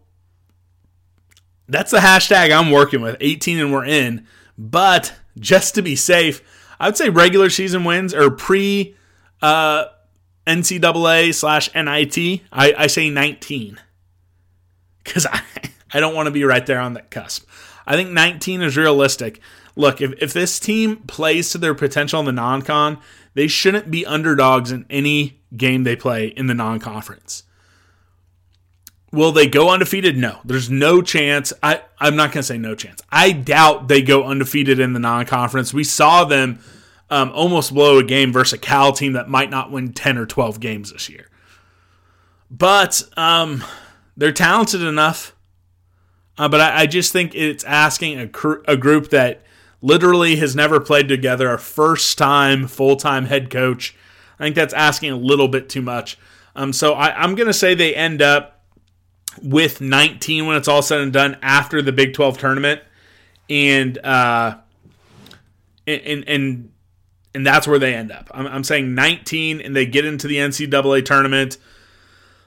that's 1.68 1.90
the 1.90 1.98
hashtag 1.98 2.50
I'm 2.50 2.70
working 2.70 3.00
with 3.00 3.16
18 3.20 3.58
and 3.58 3.72
we're 3.72 3.84
in. 3.84 4.26
But 4.58 5.14
just 5.38 5.76
to 5.76 5.82
be 5.82 5.94
safe, 5.94 6.42
I 6.80 6.88
would 6.88 6.96
say 6.96 7.08
regular 7.08 7.48
season 7.48 7.84
wins 7.84 8.12
or 8.12 8.30
pre 8.30 8.96
uh, 9.40 9.86
NCAA 10.46 11.32
slash 11.32 11.72
NIT. 11.74 12.42
I, 12.52 12.74
I 12.76 12.86
say 12.88 13.08
19 13.08 13.80
because 15.04 15.26
I, 15.26 15.40
I 15.92 16.00
don't 16.00 16.14
want 16.14 16.26
to 16.26 16.32
be 16.32 16.44
right 16.44 16.66
there 16.66 16.80
on 16.80 16.94
that 16.94 17.10
cusp. 17.10 17.48
I 17.86 17.94
think 17.94 18.10
19 18.10 18.62
is 18.62 18.76
realistic. 18.76 19.40
Look, 19.76 20.00
if, 20.00 20.12
if 20.20 20.32
this 20.32 20.58
team 20.58 20.96
plays 21.06 21.50
to 21.50 21.58
their 21.58 21.74
potential 21.74 22.20
in 22.20 22.26
the 22.26 22.32
non 22.32 22.62
con, 22.62 22.98
they 23.34 23.46
shouldn't 23.46 23.90
be 23.90 24.04
underdogs 24.04 24.72
in 24.72 24.84
any 24.90 25.40
game 25.56 25.84
they 25.84 25.96
play 25.96 26.26
in 26.26 26.48
the 26.48 26.54
non 26.54 26.80
conference. 26.80 27.44
Will 29.10 29.32
they 29.32 29.46
go 29.46 29.70
undefeated? 29.70 30.16
No. 30.16 30.38
There's 30.44 30.68
no 30.68 31.00
chance. 31.00 31.52
I, 31.62 31.82
I'm 31.98 32.16
not 32.16 32.32
going 32.32 32.42
to 32.42 32.46
say 32.46 32.58
no 32.58 32.74
chance. 32.74 33.00
I 33.10 33.32
doubt 33.32 33.88
they 33.88 34.02
go 34.02 34.24
undefeated 34.24 34.78
in 34.78 34.92
the 34.92 35.00
non 35.00 35.24
conference. 35.24 35.72
We 35.72 35.84
saw 35.84 36.24
them 36.24 36.60
um, 37.10 37.30
almost 37.32 37.72
blow 37.72 37.98
a 37.98 38.04
game 38.04 38.32
versus 38.32 38.54
a 38.54 38.58
Cal 38.58 38.92
team 38.92 39.14
that 39.14 39.28
might 39.28 39.50
not 39.50 39.70
win 39.70 39.92
10 39.92 40.18
or 40.18 40.26
12 40.26 40.60
games 40.60 40.92
this 40.92 41.08
year. 41.08 41.28
But 42.50 43.02
um, 43.16 43.64
they're 44.16 44.32
talented 44.32 44.82
enough. 44.82 45.34
Uh, 46.36 46.48
but 46.48 46.60
I, 46.60 46.82
I, 46.82 46.86
just 46.86 47.12
think 47.12 47.34
it's 47.34 47.64
asking 47.64 48.20
a, 48.20 48.28
cr- 48.28 48.62
a 48.66 48.76
group 48.76 49.10
that 49.10 49.42
literally 49.82 50.36
has 50.36 50.54
never 50.54 50.78
played 50.78 51.08
together, 51.08 51.52
a 51.52 51.58
first 51.58 52.16
time 52.16 52.68
full 52.68 52.96
time 52.96 53.24
head 53.24 53.50
coach. 53.50 53.96
I 54.38 54.44
think 54.44 54.54
that's 54.54 54.74
asking 54.74 55.10
a 55.10 55.16
little 55.16 55.48
bit 55.48 55.68
too 55.68 55.82
much. 55.82 56.16
Um, 56.54 56.72
so 56.72 56.92
I, 56.94 57.24
am 57.24 57.34
going 57.34 57.48
to 57.48 57.52
say 57.52 57.74
they 57.74 57.94
end 57.94 58.22
up 58.22 58.57
with 59.42 59.80
19 59.80 60.46
when 60.46 60.56
it's 60.56 60.68
all 60.68 60.82
said 60.82 61.00
and 61.00 61.12
done 61.12 61.36
after 61.42 61.82
the 61.82 61.92
Big 61.92 62.14
12 62.14 62.38
tournament, 62.38 62.82
and 63.48 63.98
uh, 63.98 64.58
and 65.86 66.28
and 66.28 66.70
and 67.34 67.46
that's 67.46 67.66
where 67.66 67.78
they 67.78 67.94
end 67.94 68.10
up. 68.10 68.30
I'm, 68.32 68.46
I'm 68.46 68.64
saying 68.64 68.94
19, 68.94 69.60
and 69.60 69.76
they 69.76 69.86
get 69.86 70.04
into 70.04 70.26
the 70.26 70.36
NCAA 70.36 71.04
tournament 71.04 71.58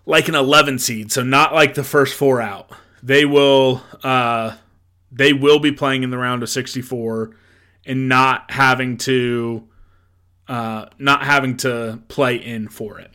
like 0.06 0.28
an 0.28 0.36
11 0.36 0.80
seed, 0.80 1.12
so 1.12 1.24
not 1.24 1.54
like 1.54 1.76
the 1.76 1.84
first 1.84 2.16
four 2.16 2.42
out. 2.42 2.70
They 3.04 3.26
will 3.26 3.82
uh, 4.04 4.56
they 5.12 5.34
will 5.34 5.60
be 5.60 5.72
playing 5.72 6.04
in 6.04 6.10
the 6.10 6.18
round 6.18 6.44
of 6.44 6.50
64 6.50 7.36
and 7.86 8.08
not 8.08 8.52
having 8.52 8.98
to 8.98 9.68
uh, 10.48 10.88
not 10.98 11.24
having 11.24 11.58
to 11.58 12.02
play 12.08 12.36
in 12.36 12.68
for 12.68 13.00
it. 13.00 13.11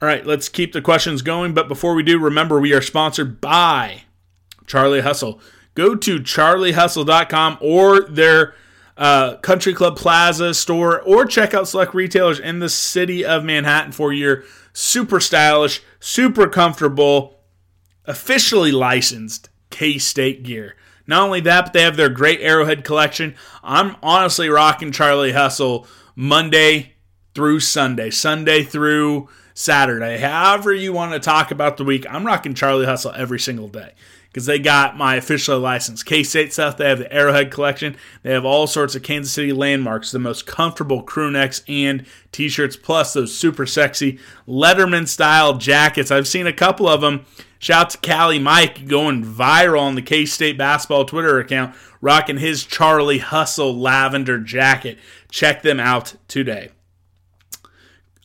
All 0.00 0.08
right, 0.08 0.26
let's 0.26 0.48
keep 0.48 0.72
the 0.72 0.82
questions 0.82 1.22
going. 1.22 1.54
But 1.54 1.68
before 1.68 1.94
we 1.94 2.02
do, 2.02 2.18
remember 2.18 2.60
we 2.60 2.74
are 2.74 2.82
sponsored 2.82 3.40
by 3.40 4.02
Charlie 4.66 5.00
Hustle. 5.00 5.40
Go 5.74 5.94
to 5.94 6.18
charliehustle.com 6.18 7.58
or 7.60 8.02
their 8.02 8.54
uh, 8.96 9.36
Country 9.36 9.74
Club 9.74 9.96
Plaza 9.96 10.54
store 10.54 11.00
or 11.02 11.24
check 11.24 11.54
out 11.54 11.68
select 11.68 11.94
retailers 11.94 12.38
in 12.38 12.58
the 12.58 12.68
city 12.68 13.24
of 13.24 13.44
Manhattan 13.44 13.92
for 13.92 14.12
your 14.12 14.44
super 14.72 15.20
stylish, 15.20 15.82
super 15.98 16.46
comfortable, 16.48 17.40
officially 18.04 18.72
licensed 18.72 19.48
K 19.70 19.98
State 19.98 20.42
gear. 20.42 20.76
Not 21.06 21.22
only 21.22 21.40
that, 21.40 21.66
but 21.66 21.72
they 21.72 21.82
have 21.82 21.96
their 21.96 22.08
great 22.08 22.40
Arrowhead 22.40 22.84
collection. 22.84 23.34
I'm 23.62 23.96
honestly 24.02 24.48
rocking 24.48 24.92
Charlie 24.92 25.32
Hustle 25.32 25.86
Monday 26.14 26.94
through 27.34 27.60
Sunday, 27.60 28.10
Sunday 28.10 28.62
through 28.62 29.28
Saturday. 29.58 30.18
However, 30.18 30.72
you 30.72 30.92
want 30.92 31.14
to 31.14 31.18
talk 31.18 31.50
about 31.50 31.78
the 31.78 31.84
week, 31.84 32.04
I'm 32.08 32.26
rocking 32.26 32.54
Charlie 32.54 32.84
Hustle 32.84 33.12
every 33.16 33.40
single 33.40 33.68
day 33.68 33.94
because 34.28 34.44
they 34.44 34.58
got 34.58 34.98
my 34.98 35.16
officially 35.16 35.58
licensed 35.58 36.04
K 36.04 36.22
State 36.22 36.52
stuff. 36.52 36.76
They 36.76 36.88
have 36.88 36.98
the 36.98 37.12
Arrowhead 37.12 37.50
collection. 37.50 37.96
They 38.22 38.32
have 38.32 38.44
all 38.44 38.66
sorts 38.66 38.94
of 38.94 39.02
Kansas 39.02 39.32
City 39.32 39.52
landmarks, 39.52 40.10
the 40.10 40.18
most 40.18 40.46
comfortable 40.46 41.02
crew 41.02 41.30
necks 41.30 41.62
and 41.66 42.04
t 42.32 42.50
shirts, 42.50 42.76
plus 42.76 43.14
those 43.14 43.36
super 43.36 43.64
sexy 43.64 44.18
Letterman 44.46 45.08
style 45.08 45.56
jackets. 45.56 46.10
I've 46.10 46.28
seen 46.28 46.46
a 46.46 46.52
couple 46.52 46.86
of 46.86 47.00
them 47.00 47.24
Shout 47.58 47.86
out 47.86 47.90
to 47.90 47.98
Cali 47.98 48.38
Mike 48.38 48.86
going 48.86 49.24
viral 49.24 49.80
on 49.80 49.94
the 49.94 50.02
K 50.02 50.26
State 50.26 50.58
basketball 50.58 51.06
Twitter 51.06 51.38
account, 51.38 51.74
rocking 52.00 52.36
his 52.36 52.64
Charlie 52.64 53.18
Hustle 53.18 53.74
lavender 53.74 54.38
jacket. 54.38 54.98
Check 55.30 55.62
them 55.62 55.80
out 55.80 56.16
today. 56.28 56.70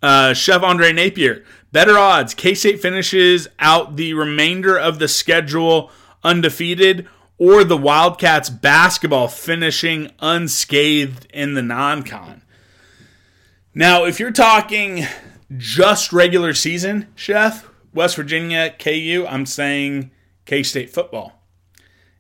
Uh, 0.01 0.33
Chef 0.33 0.63
Andre 0.63 0.91
Napier, 0.91 1.43
better 1.71 1.97
odds. 1.97 2.33
K 2.33 2.53
State 2.53 2.81
finishes 2.81 3.47
out 3.59 3.95
the 3.95 4.13
remainder 4.13 4.77
of 4.77 4.99
the 4.99 5.07
schedule 5.07 5.91
undefeated, 6.23 7.07
or 7.37 7.63
the 7.63 7.77
Wildcats 7.77 8.49
basketball 8.49 9.27
finishing 9.27 10.11
unscathed 10.19 11.27
in 11.33 11.53
the 11.53 11.61
non 11.61 12.03
con. 12.03 12.41
Now, 13.73 14.05
if 14.05 14.19
you're 14.19 14.31
talking 14.31 15.05
just 15.57 16.11
regular 16.11 16.53
season, 16.53 17.07
Chef, 17.15 17.69
West 17.93 18.15
Virginia, 18.15 18.73
KU, 18.77 19.25
I'm 19.27 19.45
saying 19.45 20.11
K 20.45 20.63
State 20.63 20.89
football. 20.89 21.43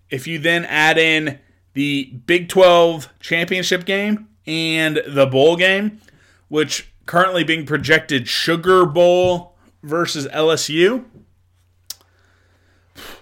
If 0.09 0.27
you 0.27 0.39
then 0.39 0.65
add 0.65 0.97
in 0.97 1.39
the 1.73 2.05
Big 2.25 2.49
12 2.49 3.09
championship 3.19 3.85
game 3.85 4.27
and 4.45 5.01
the 5.07 5.25
bowl 5.25 5.55
game, 5.55 6.01
which 6.49 6.90
currently 7.05 7.43
being 7.43 7.65
projected 7.65 8.27
Sugar 8.27 8.85
Bowl 8.85 9.55
versus 9.83 10.27
LSU, 10.27 11.05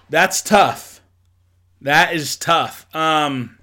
that's 0.08 0.42
tough. 0.42 1.00
That 1.80 2.14
is 2.14 2.36
tough. 2.36 2.86
Um, 2.94 3.58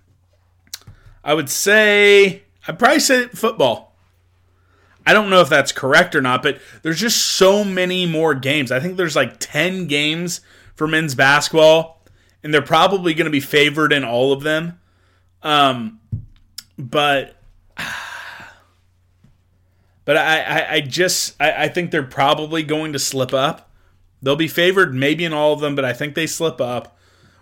I 1.24 1.34
would 1.34 1.50
say 1.50 2.44
I'd 2.68 2.80
probably 2.80 3.00
say 3.00 3.28
football. 3.28 3.96
I 5.06 5.14
don't 5.14 5.30
know 5.30 5.40
if 5.40 5.48
that's 5.48 5.72
correct 5.72 6.16
or 6.16 6.22
not, 6.22 6.44
but 6.44 6.60
there's 6.82 7.00
just 7.00 7.24
so 7.24 7.64
many 7.64 8.06
more 8.06 8.34
games. 8.34 8.74
I 8.74 8.82
think 8.82 8.98
there's 8.98 9.16
like 9.16 9.40
10 9.40 9.88
games 9.88 10.42
for 10.76 10.86
men's 10.86 11.16
basketball, 11.16 12.04
and 12.44 12.54
they're 12.54 12.62
probably 12.62 13.14
going 13.14 13.26
to 13.26 13.32
be 13.32 13.40
favored 13.40 13.94
in 13.94 14.04
all 14.04 14.34
of 14.34 14.44
them. 14.44 14.80
Um, 15.44 16.02
but 16.78 17.42
but 20.08 20.16
I, 20.16 20.40
I, 20.42 20.72
I 20.76 20.82
just 20.82 21.36
I, 21.40 21.66
I 21.66 21.68
think 21.68 21.92
they're 21.92 22.02
probably 22.02 22.64
going 22.64 22.94
to 22.94 23.00
slip 23.00 23.34
up. 23.34 23.70
They'll 24.22 24.38
be 24.38 24.48
favored 24.48 24.96
maybe 24.96 25.26
in 25.26 25.34
all 25.34 25.52
of 25.52 25.60
them, 25.60 25.76
but 25.76 25.84
I 25.84 25.92
think 25.92 26.16
they 26.16 26.26
slip 26.26 26.62
up. 26.62 26.98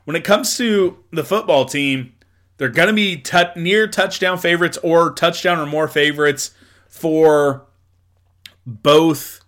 When 0.06 0.16
it 0.16 0.24
comes 0.24 0.58
to 0.58 0.98
the 1.12 1.24
football 1.24 1.66
team, 1.66 2.14
they're 2.58 2.70
going 2.70 2.88
to 2.88 2.94
be 2.94 3.18
t- 3.18 3.44
near 3.56 3.88
touchdown 3.88 4.40
favorites 4.40 4.80
or 4.84 5.12
touchdown 5.12 5.60
or 5.60 5.68
more 5.68 5.88
favorites 5.88 6.52
for 6.88 7.66
both 8.66 9.42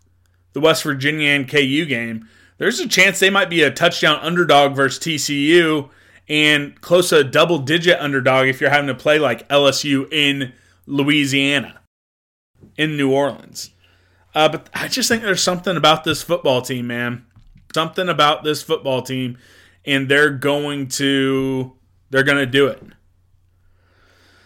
the 0.54 0.62
West 0.62 0.84
Virginia 0.84 1.30
and 1.30 1.48
KU 1.48 1.86
game, 1.86 2.28
there's 2.58 2.80
a 2.80 2.88
chance 2.88 3.20
they 3.20 3.30
might 3.30 3.50
be 3.50 3.62
a 3.62 3.72
touchdown 3.72 4.20
underdog 4.22 4.76
versus 4.76 5.04
TCU 5.04 5.90
and 6.28 6.80
close 6.82 7.10
to 7.10 7.20
a 7.20 7.24
double 7.24 7.60
digit 7.60 8.00
underdog 8.00 8.48
if 8.48 8.60
you're 8.60 8.70
having 8.70 8.88
to 8.88 8.96
play 8.96 9.20
like 9.20 9.48
LSU 9.50 10.12
in 10.12 10.54
Louisiana, 10.88 11.80
in 12.78 12.98
New 12.98 13.12
Orleans. 13.12 13.72
Uh, 14.36 14.50
but 14.50 14.70
I 14.74 14.88
just 14.88 15.10
think 15.10 15.24
there's 15.24 15.42
something 15.42 15.76
about 15.76 16.04
this 16.04 16.22
football 16.22 16.62
team, 16.62 16.88
man. 16.88 17.26
Something 17.74 18.10
about 18.10 18.44
this 18.44 18.62
football 18.62 19.02
team, 19.02 19.38
and 19.86 20.10
they're 20.10 20.30
going 20.30 20.88
to 20.90 21.74
they're 22.10 22.24
going 22.24 22.38
to 22.38 22.46
do 22.46 22.68
it. 22.68 22.82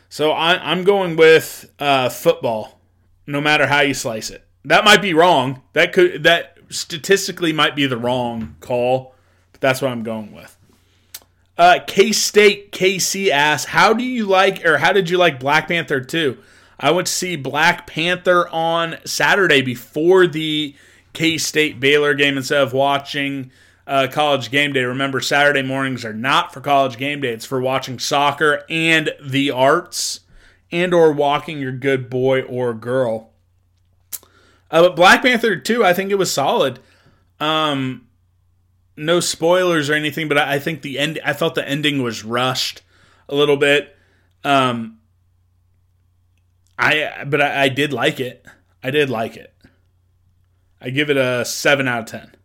So 0.10 0.32
I, 0.32 0.72
am 0.72 0.84
going 0.84 1.16
with 1.16 1.72
uh, 1.80 2.10
football 2.10 2.80
no 3.28 3.40
matter 3.40 3.68
how 3.68 3.82
you 3.82 3.94
slice 3.94 4.30
it. 4.30 4.46
That 4.66 4.84
might 4.84 5.02
be 5.02 5.14
wrong. 5.14 5.62
That 5.74 5.94
could 5.94 6.24
that 6.24 6.58
statistically 6.70 7.54
might 7.54 7.76
be 7.76 7.86
the 7.86 7.98
wrong 7.98 8.56
call, 8.60 9.16
but 9.52 9.62
that's 9.62 9.82
what 9.82 9.92
I'm 9.92 10.04
going 10.04 10.34
with. 10.34 10.58
Uh, 11.58 11.80
K 11.86 12.12
State 12.12 12.72
KC 12.72 13.30
asks, 13.30 13.70
how 13.70 13.94
do 13.94 14.04
you 14.04 14.26
like 14.26 14.66
or 14.66 14.78
how 14.78 14.94
did 14.94 15.10
you 15.10 15.18
like 15.18 15.40
Black 15.40 15.68
Panther 15.68 16.02
2? 16.02 16.38
I 16.82 16.92
went 16.92 17.08
to 17.08 17.14
see 17.14 17.36
Black 17.36 17.86
Panther 17.86 18.50
on 18.50 18.98
Saturday 19.06 19.62
before 19.62 20.26
the 20.26 20.76
K 21.14 21.38
State 21.38 21.80
Baylor 21.80 22.14
game 22.16 22.38
instead 22.38 22.62
of 22.62 22.74
watching 22.74 23.52
uh, 23.86 24.08
college 24.12 24.50
game 24.50 24.74
day. 24.74 24.84
Remember, 24.84 25.22
Saturday 25.22 25.62
mornings 25.62 26.04
are 26.04 26.14
not 26.14 26.54
for 26.54 26.60
college 26.60 26.98
game 26.98 27.22
day, 27.22 27.34
it's 27.34 27.46
for 27.46 27.62
watching 27.62 28.00
soccer 28.00 28.64
and 28.68 29.12
the 29.24 29.52
arts 29.52 30.22
and 30.72 30.94
or 30.94 31.12
walking 31.12 31.60
your 31.60 31.72
good 31.72 32.10
boy 32.10 32.42
or 32.42 32.74
girl. 32.74 33.30
Uh, 34.72 34.82
but 34.82 34.96
Black 34.96 35.22
Panther 35.22 35.58
2, 35.58 35.84
I 35.84 35.94
think 35.94 36.12
it 36.12 36.18
was 36.18 36.32
solid. 36.32 36.80
Um, 37.40 38.08
no 38.96 39.20
spoilers 39.20 39.90
or 39.90 39.94
anything, 39.94 40.30
but 40.30 40.38
I, 40.38 40.54
I, 40.56 40.60
think 40.60 40.82
the 40.82 40.98
end. 40.98 41.20
I 41.26 41.34
felt 41.34 41.56
the 41.56 41.68
ending 41.68 42.02
was 42.02 42.24
rushed 42.24 42.82
a 43.28 43.36
little 43.36 43.58
bit. 43.58 43.96
Um, 44.44 45.00
I 46.82 47.24
but 47.26 47.42
I, 47.42 47.64
I 47.64 47.70
did 47.70 47.94
like 47.94 48.20
it. 48.20 48.46
I 48.84 48.92
did 48.92 49.10
like 49.10 49.38
it. 49.38 49.54
I 50.82 50.90
give 50.90 51.10
it 51.10 51.18
a 51.18 51.46
seven 51.46 51.88
out 51.88 52.00
of 52.02 52.06
ten. 52.08 52.36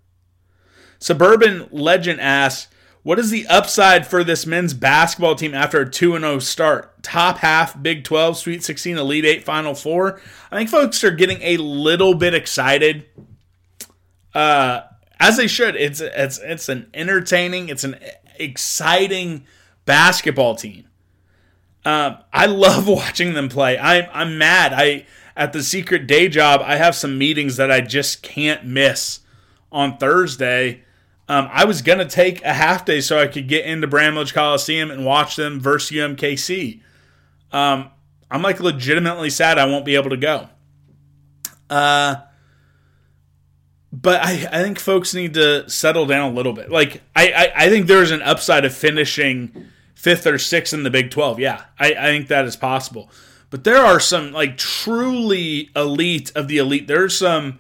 Suburban 0.99 1.69
Legend 1.71 2.21
asks, 2.21 2.73
what 3.03 3.19
is 3.19 3.31
the 3.31 3.47
upside 3.47 4.07
for 4.07 4.25
this 4.25 4.47
men's 4.47 4.75
basketball 4.75 5.37
team 5.37 5.55
after 5.55 5.81
a 5.81 5.89
2 5.91 6.17
and 6.17 6.25
0 6.25 6.39
start? 6.41 7.03
Top 7.03 7.39
half, 7.39 7.81
Big 7.81 8.03
12, 8.03 8.37
Sweet 8.39 8.65
16, 8.65 8.99
Elite 8.99 9.25
8, 9.25 9.45
Final 9.45 9.75
Four. 9.75 10.21
I 10.51 10.57
think 10.57 10.71
folks 10.71 11.05
are 11.05 11.13
getting 11.13 11.41
a 11.43 11.57
little 11.59 12.15
bit 12.15 12.35
excited. 12.35 13.07
Uh, 14.35 14.81
as 15.19 15.37
they 15.37 15.47
should. 15.47 15.77
It's 15.77 16.01
it's 16.01 16.39
it's 16.39 16.69
an 16.69 16.91
entertaining, 16.95 17.69
it's 17.69 17.85
an 17.85 17.97
exciting 18.39 19.47
basketball 19.85 20.57
team. 20.57 20.89
Um, 21.87 22.19
I 22.33 22.45
love 22.45 22.87
watching 22.89 23.33
them 23.33 23.49
play. 23.49 23.79
I'm 23.79 24.07
I'm 24.13 24.37
mad. 24.37 24.75
I 24.75 25.07
at 25.35 25.55
the 25.55 25.63
secret 25.63 26.07
day 26.07 26.29
job. 26.29 26.61
I 26.63 26.77
have 26.77 26.95
some 26.95 27.17
meetings 27.17 27.57
that 27.57 27.71
I 27.71 27.81
just 27.81 28.23
can't 28.23 28.67
miss 28.67 29.21
on 29.73 29.97
Thursday 29.97 30.83
um, 31.29 31.49
I 31.51 31.65
was 31.65 31.83
to 31.99 32.05
take 32.05 32.43
a 32.45 32.53
half 32.53 32.85
day 32.85 33.01
so 33.01 33.19
I 33.19 33.27
could 33.27 33.49
get 33.49 33.65
into 33.65 33.87
Bramlage 33.87 34.33
Coliseum 34.33 34.91
and 34.91 35.05
watch 35.05 35.35
them 35.35 35.61
versus 35.61 35.97
UMKC. 35.97 36.81
Um, 37.53 37.91
I'm 38.31 38.43
like 38.43 38.61
legitimately 38.61 39.31
sad 39.31 39.59
I 39.59 39.67
won't 39.67 39.85
be 39.85 39.97
able 39.97 40.11
to 40.11 40.17
go. 40.17 40.49
Uh, 41.69 42.17
but 43.93 44.21
I, 44.23 44.49
I 44.53 44.63
think 44.63 44.79
folks 44.79 45.15
need 45.15 45.35
to 45.35 45.69
settle 45.69 46.07
down 46.07 46.31
a 46.31 46.35
little 46.35 46.53
bit. 46.53 46.71
Like, 46.71 47.03
I, 47.17 47.33
I, 47.33 47.65
I 47.65 47.69
think 47.71 47.87
there's 47.87 48.13
an 48.13 48.23
upside 48.23 48.65
of 48.65 48.75
finishing 48.75 49.67
fifth 49.97 50.27
or 50.27 50.39
sixth 50.39 50.73
in 50.73 50.85
the 50.85 50.91
Big 50.91 51.11
12. 51.11 51.41
Yeah, 51.41 51.65
I, 51.81 51.95
I 51.95 52.07
think 52.07 52.29
that 52.29 52.45
is 52.45 52.55
possible. 52.55 53.11
But 53.51 53.65
there 53.65 53.85
are 53.85 53.99
some, 53.99 54.31
like, 54.31 54.57
truly 54.57 55.71
elite 55.75 56.31
of 56.37 56.47
the 56.47 56.59
elite. 56.59 56.87
There's 56.87 57.19
some 57.19 57.59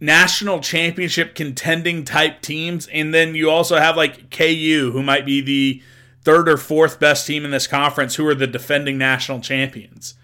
national 0.00 0.60
championship 0.60 1.34
contending 1.34 2.04
type 2.04 2.40
teams. 2.40 2.88
And 2.88 3.12
then 3.12 3.34
you 3.34 3.50
also 3.50 3.76
have 3.76 3.96
like 3.96 4.30
KU, 4.30 4.90
who 4.92 5.02
might 5.02 5.26
be 5.26 5.40
the 5.40 5.82
third 6.22 6.48
or 6.48 6.56
fourth 6.56 6.98
best 6.98 7.26
team 7.26 7.44
in 7.44 7.50
this 7.50 7.66
conference, 7.66 8.14
who 8.14 8.26
are 8.26 8.34
the 8.34 8.46
defending 8.46 8.96
national 8.98 9.40
champions. 9.40 10.14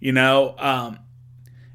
You 0.00 0.12
know, 0.12 0.56
um, 0.58 0.98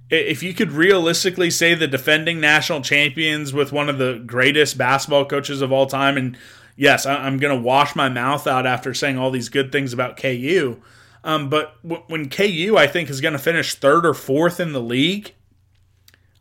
if 0.10 0.44
you 0.44 0.54
could 0.54 0.72
realistically 0.72 1.50
say 1.50 1.74
the 1.74 1.88
defending 1.88 2.40
national 2.40 2.82
champions 2.82 3.54
with 3.54 3.72
one 3.72 3.90
of 3.90 3.98
the 3.98 4.22
greatest 4.26 4.78
basketball 4.78 5.26
coaches 5.26 5.62
of 5.62 5.72
all 5.72 5.86
time, 5.86 6.18
and 6.18 6.38
yes, 6.78 7.06
I'm 7.06 7.40
going 7.40 7.56
to 7.56 7.62
wash 7.62 7.96
my 7.96 8.08
mouth 8.08 8.48
out 8.48 8.66
after 8.66 8.94
saying 8.94 9.18
all 9.18 9.32
these 9.32 9.50
good 9.50 9.72
things 9.72 9.92
about 9.92 10.16
KU. 10.16 10.80
Um, 11.24 11.50
but 11.50 11.76
when 11.84 12.30
KU, 12.30 12.76
I 12.78 12.88
think, 12.88 13.10
is 13.10 13.20
going 13.20 13.34
to 13.34 13.40
finish 13.40 13.76
third 13.76 14.06
or 14.06 14.14
fourth 14.14 14.62
in 14.62 14.72
the 14.72 14.80
league, 14.80 15.34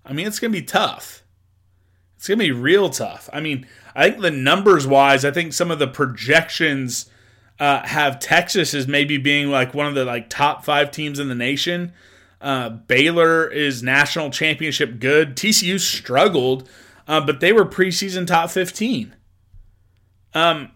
I 0.04 0.12
mean, 0.12 0.28
it's 0.28 0.38
going 0.38 0.52
to 0.52 0.60
be 0.60 0.64
tough. 0.64 1.24
It's 2.16 2.28
going 2.28 2.38
to 2.38 2.44
be 2.44 2.52
real 2.52 2.90
tough. 2.90 3.28
I 3.32 3.40
mean, 3.40 3.66
I 3.96 4.10
think 4.10 4.22
the 4.22 4.30
numbers 4.30 4.86
wise, 4.86 5.24
I 5.24 5.32
think 5.32 5.52
some 5.52 5.72
of 5.72 5.80
the 5.80 5.88
projections 5.88 7.10
uh, 7.58 7.84
have 7.86 8.20
Texas 8.20 8.74
as 8.74 8.86
maybe 8.86 9.18
being 9.18 9.50
like 9.50 9.74
one 9.74 9.86
of 9.86 9.94
the 9.94 10.04
like 10.04 10.28
top 10.28 10.64
five 10.64 10.90
teams 10.90 11.18
in 11.18 11.28
the 11.28 11.34
nation. 11.34 11.92
Uh, 12.40 12.68
Baylor 12.68 13.48
is 13.48 13.82
national 13.82 14.30
championship 14.30 15.00
good. 15.00 15.36
TCU 15.36 15.80
struggled, 15.80 16.68
uh, 17.08 17.20
but 17.20 17.40
they 17.40 17.52
were 17.52 17.64
preseason 17.64 18.26
top 18.26 18.50
fifteen. 18.50 19.16
Um, 20.36 20.72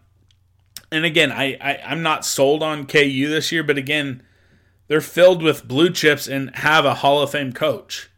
and 0.91 1.05
again, 1.05 1.31
I, 1.31 1.59
I 1.61 1.83
I'm 1.85 2.03
not 2.03 2.25
sold 2.25 2.63
on 2.63 2.87
KU 2.87 3.29
this 3.29 3.53
year, 3.53 3.63
but 3.63 3.77
again, 3.77 4.23
they're 4.89 5.03
filled 5.03 5.43
with 5.43 5.69
blue 5.69 5.91
chips 5.91 6.27
and 6.27 6.57
have 6.57 6.87
a 6.87 6.95
Hall 6.95 7.21
of 7.21 7.31
Fame 7.31 7.53
coach. 7.53 8.09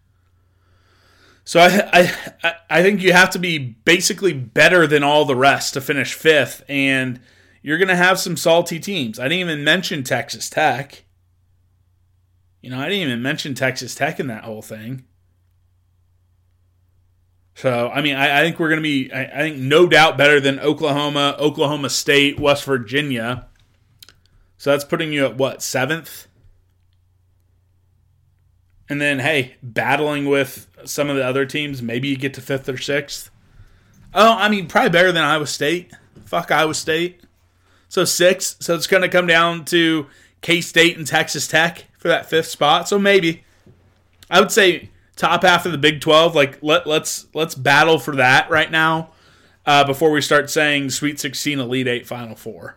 So 1.43 1.59
I, 1.59 2.13
I 2.43 2.55
I 2.71 2.83
think 2.83 3.03
you 3.03 3.13
have 3.13 3.31
to 3.31 3.41
be 3.41 3.59
basically 3.59 4.33
better 4.33 4.87
than 4.87 5.03
all 5.03 5.25
the 5.25 5.35
rest 5.35 5.75
to 5.75 5.81
finish 5.81 6.15
fifth, 6.15 6.63
and 6.69 7.19
you're 7.61 7.79
to 7.79 7.97
have 7.97 8.21
some 8.21 8.37
salty 8.37 8.79
teams. 8.79 9.19
I 9.19 9.25
didn't 9.25 9.41
even 9.41 9.65
mention 9.65 10.05
Texas 10.05 10.49
Tech. 10.49 11.05
You 12.61 12.71
know, 12.71 12.79
I 12.79 12.85
didn't 12.85 13.09
even 13.09 13.21
mention 13.21 13.55
Texas 13.55 13.97
Tech 13.97 14.21
in 14.21 14.29
that 14.29 14.45
whole 14.45 14.63
thing. 14.63 15.07
So, 17.55 17.91
I 17.91 18.01
mean, 18.01 18.17
I, 18.17 18.41
I 18.41 18.43
think 18.43 18.59
we're 18.59 18.71
going 18.71 18.79
to 18.79 18.83
be, 18.83 19.13
I, 19.13 19.25
I 19.25 19.39
think 19.39 19.59
no 19.59 19.87
doubt 19.87 20.17
better 20.17 20.41
than 20.41 20.59
Oklahoma, 20.59 21.37
Oklahoma 21.39 21.91
State, 21.91 22.41
West 22.41 22.65
Virginia. 22.65 23.47
So 24.57 24.71
that's 24.71 24.85
putting 24.85 25.13
you 25.13 25.27
at 25.27 25.37
what, 25.37 25.63
seventh? 25.63 26.29
And 28.89 29.01
then, 29.01 29.19
hey, 29.19 29.57
battling 29.63 30.27
with 30.29 30.69
some 30.85 31.11
of 31.11 31.17
the 31.17 31.25
other 31.25 31.47
teams, 31.47 31.83
maybe 31.83 32.09
you 32.09 32.17
get 32.17 32.35
to 32.35 32.41
fifth 32.41 32.69
or 32.69 32.79
sixth. 32.79 33.31
Oh, 34.15 34.37
I 34.37 34.49
mean, 34.49 34.67
probably 34.67 34.91
better 34.91 35.13
than 35.13 35.25
Iowa 35.25 35.47
State. 35.47 35.93
Fuck 36.25 36.51
Iowa 36.51 36.75
State. 36.75 37.23
So 37.89 38.05
six. 38.05 38.57
So 38.61 38.75
it's 38.75 38.87
going 38.87 39.03
to 39.03 39.09
come 39.09 39.27
down 39.27 39.65
to 39.67 40.07
K 40.41 40.61
State 40.61 40.97
and 40.97 41.07
Texas 41.07 41.47
Tech 41.47 41.85
for 41.99 42.09
that 42.09 42.29
fifth 42.29 42.49
spot. 42.49 42.89
So 42.89 42.99
maybe 42.99 43.45
I 44.31 44.41
would 44.41 44.53
say 44.53 44.91
top 45.17 45.43
half 45.43 45.67
of 45.67 45.73
the 45.73 45.79
Big 45.79 46.01
Twelve. 46.01 46.35
Like 46.35 46.59
let 46.63 46.87
let's 46.87 47.27
let's 47.35 47.55
battle 47.55 47.99
for 47.99 48.17
that 48.17 48.51
right 48.51 48.71
now 48.71 49.11
uh, 49.67 49.85
before 49.85 50.11
we 50.11 50.21
start 50.21 50.51
saying 50.51 50.91
Sweet 50.91 51.21
Sixteen, 51.21 51.59
Elite 51.59 51.89
Eight, 51.89 52.07
Final 52.07 52.37
Four. 52.37 52.77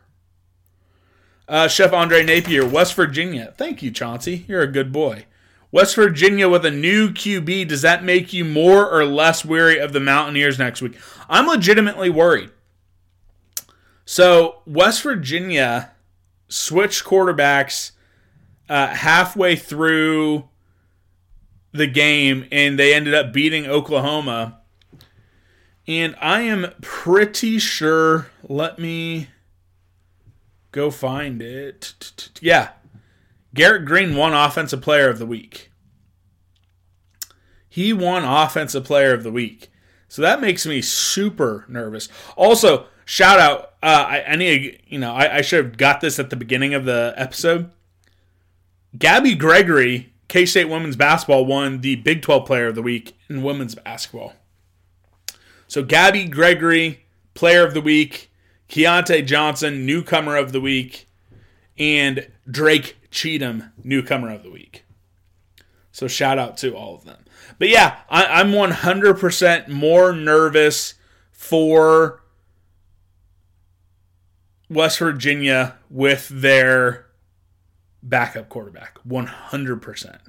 Uh, 1.47 1.67
Chef 1.67 1.93
Andre 1.93 2.23
Napier, 2.23 2.65
West 2.65 2.95
Virginia. 2.95 3.53
Thank 3.55 3.83
you, 3.83 3.91
Chauncey. 3.91 4.45
You're 4.47 4.63
a 4.63 4.71
good 4.71 4.91
boy. 4.91 5.25
West 5.71 5.95
Virginia 5.95 6.47
with 6.49 6.65
a 6.65 6.71
new 6.71 7.09
QB. 7.09 7.67
Does 7.67 7.81
that 7.81 8.03
make 8.03 8.33
you 8.33 8.45
more 8.45 8.89
or 8.89 9.05
less 9.05 9.43
weary 9.43 9.77
of 9.77 9.93
the 9.93 9.99
Mountaineers 9.99 10.57
next 10.57 10.81
week? 10.81 10.97
I'm 11.29 11.47
legitimately 11.47 12.09
worried. 12.09 12.49
So, 14.05 14.61
West 14.65 15.03
Virginia 15.03 15.91
switched 16.47 17.03
quarterbacks 17.03 17.91
uh, 18.69 18.87
halfway 18.87 19.55
through 19.55 20.47
the 21.77 21.87
game, 21.87 22.45
and 22.51 22.77
they 22.79 22.93
ended 22.93 23.13
up 23.13 23.33
beating 23.33 23.65
Oklahoma. 23.65 24.59
And 25.87 26.15
I 26.19 26.41
am 26.41 26.67
pretty 26.81 27.59
sure, 27.59 28.27
let 28.47 28.79
me 28.79 29.27
go 30.71 30.89
find 30.89 31.41
it. 31.41 32.31
Yeah. 32.41 32.69
Garrett 33.53 33.85
Greene 33.85 34.15
won 34.15 34.33
Offensive 34.33 34.81
Player 34.81 35.09
of 35.09 35.19
the 35.19 35.25
Week. 35.25 35.71
He 37.69 37.93
won 37.93 38.23
Offensive 38.23 38.83
Player 38.83 39.13
of 39.13 39.23
the 39.23 39.31
Week. 39.31 39.69
So 40.07 40.21
that 40.21 40.41
makes 40.41 40.65
me 40.65 40.81
super 40.81 41.65
nervous. 41.67 42.09
Also, 42.35 42.87
shout 43.05 43.39
out. 43.39 43.73
Uh, 43.83 44.05
I, 44.07 44.23
I 44.29 44.35
need, 44.35 44.81
you 44.87 44.97
know, 44.97 45.13
I, 45.13 45.37
I 45.37 45.41
should 45.41 45.63
have 45.63 45.77
got 45.77 46.01
this 46.01 46.19
at 46.19 46.29
the 46.29 46.35
beginning 46.35 46.73
of 46.73 46.85
the 46.85 47.13
episode. 47.15 47.71
Gabby 48.97 49.35
Gregory, 49.35 50.13
K 50.27 50.45
State 50.45 50.69
women's 50.69 50.95
basketball, 50.95 51.45
won 51.45 51.81
the 51.81 51.95
Big 51.97 52.21
12 52.21 52.45
Player 52.45 52.67
of 52.67 52.75
the 52.75 52.81
Week 52.81 53.17
in 53.29 53.43
women's 53.43 53.75
basketball. 53.75 54.33
So 55.67 55.83
Gabby 55.83 56.25
Gregory, 56.25 57.05
Player 57.33 57.65
of 57.65 57.73
the 57.73 57.81
Week, 57.81 58.31
Keontae 58.69 59.25
Johnson, 59.25 59.85
Newcomer 59.85 60.35
of 60.35 60.51
the 60.51 60.61
Week, 60.61 61.07
and 61.77 62.27
Drake 62.49 62.97
Cheatum, 63.11 63.71
Newcomer 63.83 64.31
of 64.31 64.43
the 64.43 64.51
Week. 64.51 64.85
So 65.91 66.07
shout 66.07 66.37
out 66.37 66.57
to 66.57 66.75
all 66.75 66.95
of 66.95 67.05
them. 67.05 67.23
But 67.57 67.69
yeah, 67.69 67.99
I, 68.09 68.41
am 68.41 68.51
100% 68.51 69.69
more 69.69 70.11
nervous 70.11 70.95
for 71.31 72.21
West 74.69 74.99
Virginia 74.99 75.77
with 75.89 76.27
their 76.27 77.04
backup 78.09 78.49
quarterback. 78.49 78.99
100%. 79.07 80.19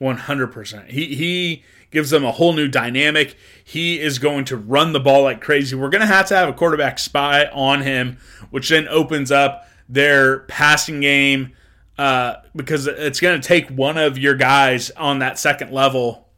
100%. 0.00 0.90
He 0.90 1.14
he 1.14 1.64
gives 1.90 2.10
them 2.10 2.24
a 2.24 2.32
whole 2.32 2.52
new 2.52 2.68
dynamic. 2.68 3.36
He 3.62 4.00
is 4.00 4.18
going 4.18 4.44
to 4.46 4.56
run 4.56 4.92
the 4.92 5.00
ball 5.00 5.22
like 5.22 5.40
crazy. 5.40 5.76
We're 5.76 5.88
going 5.88 6.00
to 6.00 6.06
have 6.06 6.26
to 6.28 6.36
have 6.36 6.48
a 6.48 6.52
quarterback 6.52 6.98
spy 6.98 7.46
on 7.46 7.82
him, 7.82 8.18
which 8.50 8.68
then 8.68 8.88
opens 8.88 9.30
up 9.30 9.66
their 9.88 10.40
passing 10.40 11.00
game 11.00 11.52
uh, 11.96 12.36
because 12.56 12.86
it's 12.86 13.20
going 13.20 13.40
to 13.40 13.46
take 13.46 13.68
one 13.68 13.96
of 13.96 14.18
your 14.18 14.34
guys 14.34 14.90
on 14.92 15.20
that 15.20 15.38
second 15.38 15.70
level 15.70 16.28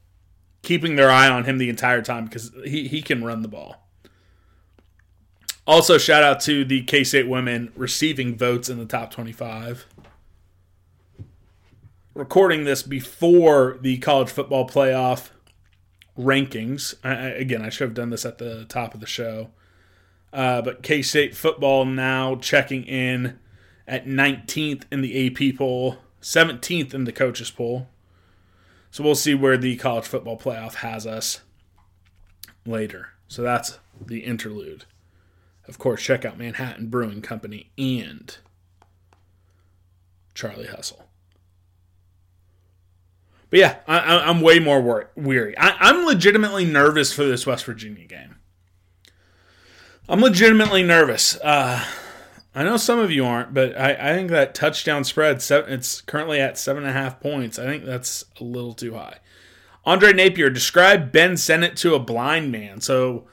keeping 0.63 0.97
their 0.97 1.11
eye 1.11 1.29
on 1.29 1.45
him 1.45 1.59
the 1.59 1.71
entire 1.71 2.03
time 2.03 2.25
because 2.25 2.53
he, 2.65 2.89
he 2.89 3.01
can 3.01 3.25
run 3.25 3.41
the 3.41 3.49
ball. 3.49 3.86
Also, 5.67 5.99
shout 5.99 6.23
out 6.23 6.41
to 6.41 6.65
the 6.65 6.83
K 6.83 7.03
State 7.03 7.29
women 7.29 7.73
receiving 7.75 8.37
votes 8.37 8.69
in 8.69 8.79
the 8.79 8.87
top 8.87 9.11
25. 9.11 9.87
Recording 12.15 12.65
this 12.65 12.83
before 12.83 13.77
the 13.81 13.99
college 13.99 14.31
football 14.31 14.69
playoff 14.69 15.31
rankings. 16.17 16.95
I, 17.03 17.15
again, 17.15 17.63
I 17.63 17.69
should 17.69 17.89
have 17.89 17.95
done 17.95 18.11
this 18.11 18.25
at 18.25 18.39
the 18.39 18.65
top 18.67 18.95
of 18.95 19.01
the 19.01 19.07
show. 19.07 19.51
Uh, 20.33 20.63
but 20.63 20.83
K 20.83 21.03
State 21.03 21.35
football 21.35 21.85
now 21.85 22.37
checking 22.37 22.85
in 22.85 23.39
at 23.89 24.07
19th 24.07 24.85
in 24.93 25.01
the 25.01 25.27
AP 25.27 25.59
poll, 25.59 25.99
17th 26.23 26.95
in 26.95 27.05
the 27.05 27.13
coaches 27.13 27.51
poll. 27.51 27.89
So 28.93 29.03
we'll 29.03 29.17
see 29.17 29.35
where 29.35 29.59
the 29.59 29.77
college 29.77 30.07
football 30.07 30.39
playoff 30.39 30.77
has 30.77 31.07
us 31.07 31.41
later. 32.65 33.11
So 33.27 33.43
that's 33.43 33.81
the 34.01 34.21
interlude. 34.21 34.85
Of 35.69 35.79
course, 35.79 36.03
check 36.03 36.25
out 36.25 36.39
Manhattan 36.39 36.89
Brewing 36.89 37.23
Company 37.23 37.71
and 37.77 38.37
Charlie 40.35 40.67
Hustle. 40.67 41.07
But 43.51 43.59
yeah, 43.61 43.77
I, 43.87 44.29
am 44.29 44.41
way 44.41 44.59
more 44.59 44.81
wor- 44.81 45.11
weary. 45.17 45.57
I, 45.59 45.77
I'm 45.79 46.05
legitimately 46.05 46.65
nervous 46.65 47.13
for 47.13 47.25
this 47.25 47.47
West 47.47 47.65
Virginia 47.65 48.05
game. 48.07 48.37
I'm 50.09 50.21
legitimately 50.21 50.83
nervous. 50.83 51.37
Uh, 51.41 51.85
I 52.55 52.65
know 52.65 52.77
some 52.77 52.99
of 52.99 53.11
you 53.11 53.25
aren't, 53.25 53.55
but 53.55 53.79
I, 53.79 53.93
I 53.93 54.15
think 54.15 54.31
that 54.31 54.55
touchdown 54.55 55.05
spread, 55.05 55.43
it's 55.51 56.01
currently 56.01 56.41
at 56.41 56.59
seven 56.59 56.85
and 56.85 56.91
a 56.91 56.99
half 56.99 57.21
points. 57.21 57.59
I 57.59 57.65
think 57.65 57.85
that's 57.85 58.25
a 58.41 58.45
little 58.45 58.73
too 58.73 58.95
high. 58.95 59.19
Andre 59.85 60.13
Napier, 60.13 60.51
describe 60.51 61.13
Ben 61.13 61.37
Sinnott 61.37 61.77
to 61.79 61.95
a 61.95 62.01
blind 62.01 62.51
man. 62.51 62.81
So 62.81 63.27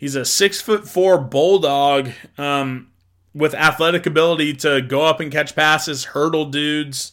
he's 0.00 0.16
a 0.16 0.24
six 0.24 0.62
foot 0.62 0.88
four 0.88 1.18
bulldog 1.18 2.10
um, 2.38 2.88
with 3.34 3.54
athletic 3.54 4.06
ability 4.06 4.54
to 4.54 4.80
go 4.80 5.02
up 5.02 5.20
and 5.20 5.30
catch 5.30 5.54
passes, 5.54 6.06
hurdle 6.06 6.46
dudes. 6.46 7.12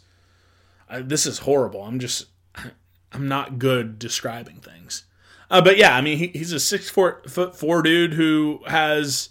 This 1.02 1.26
is 1.26 1.40
horrible. 1.40 1.84
I'm 1.84 2.00
just, 2.00 2.28
I'm 3.12 3.28
not 3.28 3.60
good 3.60 4.00
describing 4.00 4.62
things. 4.62 5.04
Uh, 5.52 5.62
but 5.62 5.78
yeah, 5.78 5.96
I 5.96 6.02
mean, 6.02 6.18
he, 6.18 6.28
he's 6.28 6.54
a 6.54 6.62
six 6.62 6.90
foot, 6.90 7.30
foot 7.30 7.58
four 7.58 7.82
dude 7.82 8.14
who 8.14 8.62
has 8.68 9.30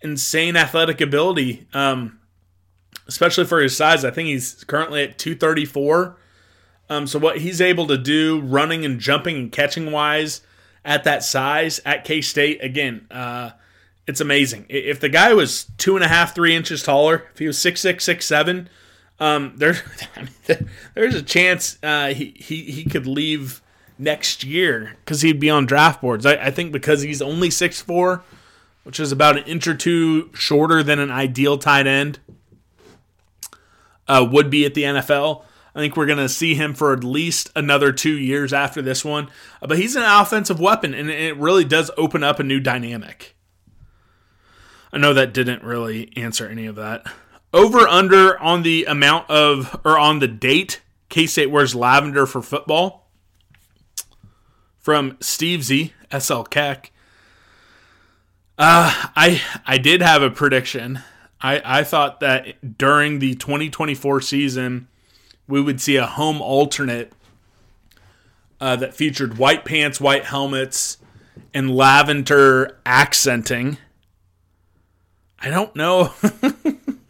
insane 0.00 0.56
athletic 0.56 1.00
ability, 1.00 1.66
um, 1.74 2.20
especially 3.08 3.44
for 3.44 3.60
his 3.60 3.76
size. 3.76 4.04
I 4.04 4.12
think 4.12 4.28
he's 4.28 4.62
currently 4.64 5.02
at 5.02 5.18
234. 5.18 6.16
Um, 6.88 7.06
so 7.08 7.18
what 7.18 7.38
he's 7.38 7.60
able 7.60 7.88
to 7.88 7.98
do 7.98 8.40
running 8.40 8.84
and 8.84 9.00
jumping 9.00 9.36
and 9.36 9.52
catching 9.52 9.90
wise 9.90 10.42
at 10.84 11.04
that 11.04 11.22
size 11.22 11.80
at 11.84 12.04
K 12.04 12.20
State, 12.20 12.62
again, 12.62 13.06
uh, 13.10 13.50
it's 14.06 14.20
amazing. 14.20 14.66
If 14.68 15.00
the 15.00 15.08
guy 15.08 15.32
was 15.32 15.66
two 15.78 15.96
and 15.96 16.04
a 16.04 16.08
half, 16.08 16.34
three 16.34 16.54
inches 16.54 16.82
taller, 16.82 17.28
if 17.32 17.38
he 17.38 17.46
was 17.46 17.58
six 17.58 17.80
six, 17.80 18.04
six 18.04 18.26
seven, 18.26 18.68
um, 19.20 19.54
there's 19.56 21.14
a 21.14 21.22
chance 21.22 21.78
uh, 21.82 22.08
he, 22.08 22.34
he 22.36 22.62
he 22.62 22.84
could 22.84 23.06
leave 23.06 23.62
next 23.98 24.42
year 24.42 24.96
because 25.04 25.22
he'd 25.22 25.40
be 25.40 25.50
on 25.50 25.66
draft 25.66 26.00
boards. 26.00 26.26
I, 26.26 26.34
I 26.34 26.50
think 26.50 26.72
because 26.72 27.02
he's 27.02 27.22
only 27.22 27.50
six 27.50 27.80
four, 27.80 28.24
which 28.84 28.98
is 28.98 29.12
about 29.12 29.36
an 29.36 29.44
inch 29.44 29.66
or 29.66 29.74
two 29.74 30.30
shorter 30.34 30.82
than 30.82 30.98
an 30.98 31.10
ideal 31.10 31.58
tight 31.58 31.86
end 31.86 32.18
uh, 34.08 34.26
would 34.30 34.50
be 34.50 34.64
at 34.64 34.74
the 34.74 34.82
NFL. 34.82 35.44
I 35.74 35.80
think 35.80 35.96
we're 35.96 36.06
going 36.06 36.18
to 36.18 36.28
see 36.28 36.54
him 36.54 36.74
for 36.74 36.92
at 36.92 37.02
least 37.02 37.50
another 37.56 37.92
two 37.92 38.16
years 38.18 38.52
after 38.52 38.82
this 38.82 39.04
one. 39.04 39.28
Uh, 39.60 39.66
but 39.68 39.78
he's 39.78 39.96
an 39.96 40.02
offensive 40.02 40.60
weapon, 40.60 40.92
and 40.92 41.10
it 41.10 41.36
really 41.36 41.64
does 41.64 41.90
open 41.96 42.22
up 42.22 42.38
a 42.38 42.44
new 42.44 42.60
dynamic. 42.60 43.34
I 44.92 44.98
know 44.98 45.14
that 45.14 45.32
didn't 45.32 45.62
really 45.62 46.12
answer 46.16 46.46
any 46.46 46.66
of 46.66 46.76
that. 46.76 47.06
Over 47.54 47.88
under 47.88 48.38
on 48.38 48.62
the 48.62 48.84
amount 48.84 49.30
of, 49.30 49.80
or 49.84 49.98
on 49.98 50.18
the 50.18 50.28
date 50.28 50.82
K 51.12 51.26
State 51.26 51.50
wears 51.50 51.74
lavender 51.74 52.24
for 52.24 52.40
football 52.40 53.10
from 54.78 55.18
Steve 55.20 55.62
Z, 55.62 55.92
SL 56.18 56.42
Keck. 56.44 56.90
Uh, 58.58 59.10
I 59.14 59.42
I 59.66 59.76
did 59.76 60.00
have 60.00 60.22
a 60.22 60.30
prediction. 60.30 61.00
I, 61.42 61.80
I 61.80 61.84
thought 61.84 62.20
that 62.20 62.78
during 62.78 63.18
the 63.18 63.34
2024 63.34 64.22
season, 64.22 64.88
we 65.52 65.60
would 65.60 65.82
see 65.82 65.96
a 65.96 66.06
home 66.06 66.40
alternate 66.40 67.12
uh, 68.58 68.74
that 68.74 68.94
featured 68.94 69.36
white 69.36 69.66
pants, 69.66 70.00
white 70.00 70.24
helmets, 70.24 70.96
and 71.52 71.76
lavender 71.76 72.78
accenting. 72.86 73.76
I 75.38 75.50
don't 75.50 75.76
know. 75.76 76.14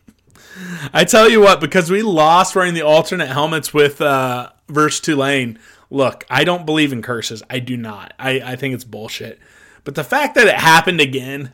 I 0.92 1.04
tell 1.04 1.28
you 1.28 1.40
what, 1.40 1.60
because 1.60 1.88
we 1.88 2.02
lost 2.02 2.56
wearing 2.56 2.74
the 2.74 2.82
alternate 2.82 3.28
helmets 3.28 3.72
with 3.72 4.00
uh, 4.00 4.50
verse 4.66 4.98
Tulane, 4.98 5.56
look, 5.88 6.24
I 6.28 6.42
don't 6.42 6.66
believe 6.66 6.92
in 6.92 7.00
curses. 7.00 7.44
I 7.48 7.60
do 7.60 7.76
not. 7.76 8.12
I, 8.18 8.40
I 8.40 8.56
think 8.56 8.74
it's 8.74 8.82
bullshit. 8.82 9.38
But 9.84 9.94
the 9.94 10.02
fact 10.02 10.34
that 10.34 10.48
it 10.48 10.56
happened 10.56 11.00
again, 11.00 11.52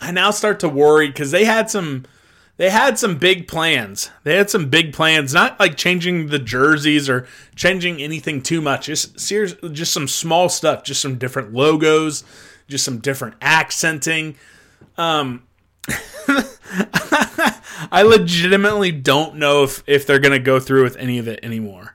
I 0.00 0.10
now 0.10 0.32
start 0.32 0.58
to 0.58 0.68
worry 0.68 1.06
because 1.06 1.30
they 1.30 1.44
had 1.44 1.70
some 1.70 2.04
they 2.56 2.70
had 2.70 2.98
some 2.98 3.18
big 3.18 3.46
plans. 3.46 4.10
They 4.24 4.36
had 4.36 4.48
some 4.48 4.70
big 4.70 4.92
plans, 4.94 5.34
not 5.34 5.60
like 5.60 5.76
changing 5.76 6.28
the 6.28 6.38
jerseys 6.38 7.08
or 7.08 7.26
changing 7.54 8.00
anything 8.00 8.42
too 8.42 8.62
much. 8.62 8.86
Just 8.86 9.20
serious, 9.20 9.54
just 9.72 9.92
some 9.92 10.08
small 10.08 10.48
stuff, 10.48 10.82
just 10.82 11.02
some 11.02 11.18
different 11.18 11.52
logos, 11.52 12.24
just 12.66 12.84
some 12.84 12.98
different 12.98 13.34
accenting. 13.42 14.36
Um, 14.96 15.44
I 17.92 18.02
legitimately 18.02 18.92
don't 18.92 19.36
know 19.36 19.62
if 19.64 19.82
if 19.86 20.06
they're 20.06 20.18
gonna 20.18 20.38
go 20.38 20.58
through 20.58 20.82
with 20.82 20.96
any 20.96 21.18
of 21.18 21.28
it 21.28 21.40
anymore. 21.42 21.94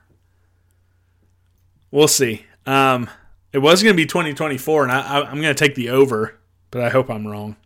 We'll 1.90 2.08
see. 2.08 2.46
Um, 2.66 3.10
it 3.52 3.58
was 3.58 3.82
gonna 3.82 3.94
be 3.94 4.06
2024, 4.06 4.84
and 4.84 4.92
I, 4.92 5.00
I, 5.00 5.28
I'm 5.28 5.36
gonna 5.36 5.54
take 5.54 5.74
the 5.74 5.90
over, 5.90 6.38
but 6.70 6.82
I 6.82 6.88
hope 6.88 7.10
I'm 7.10 7.26
wrong. 7.26 7.56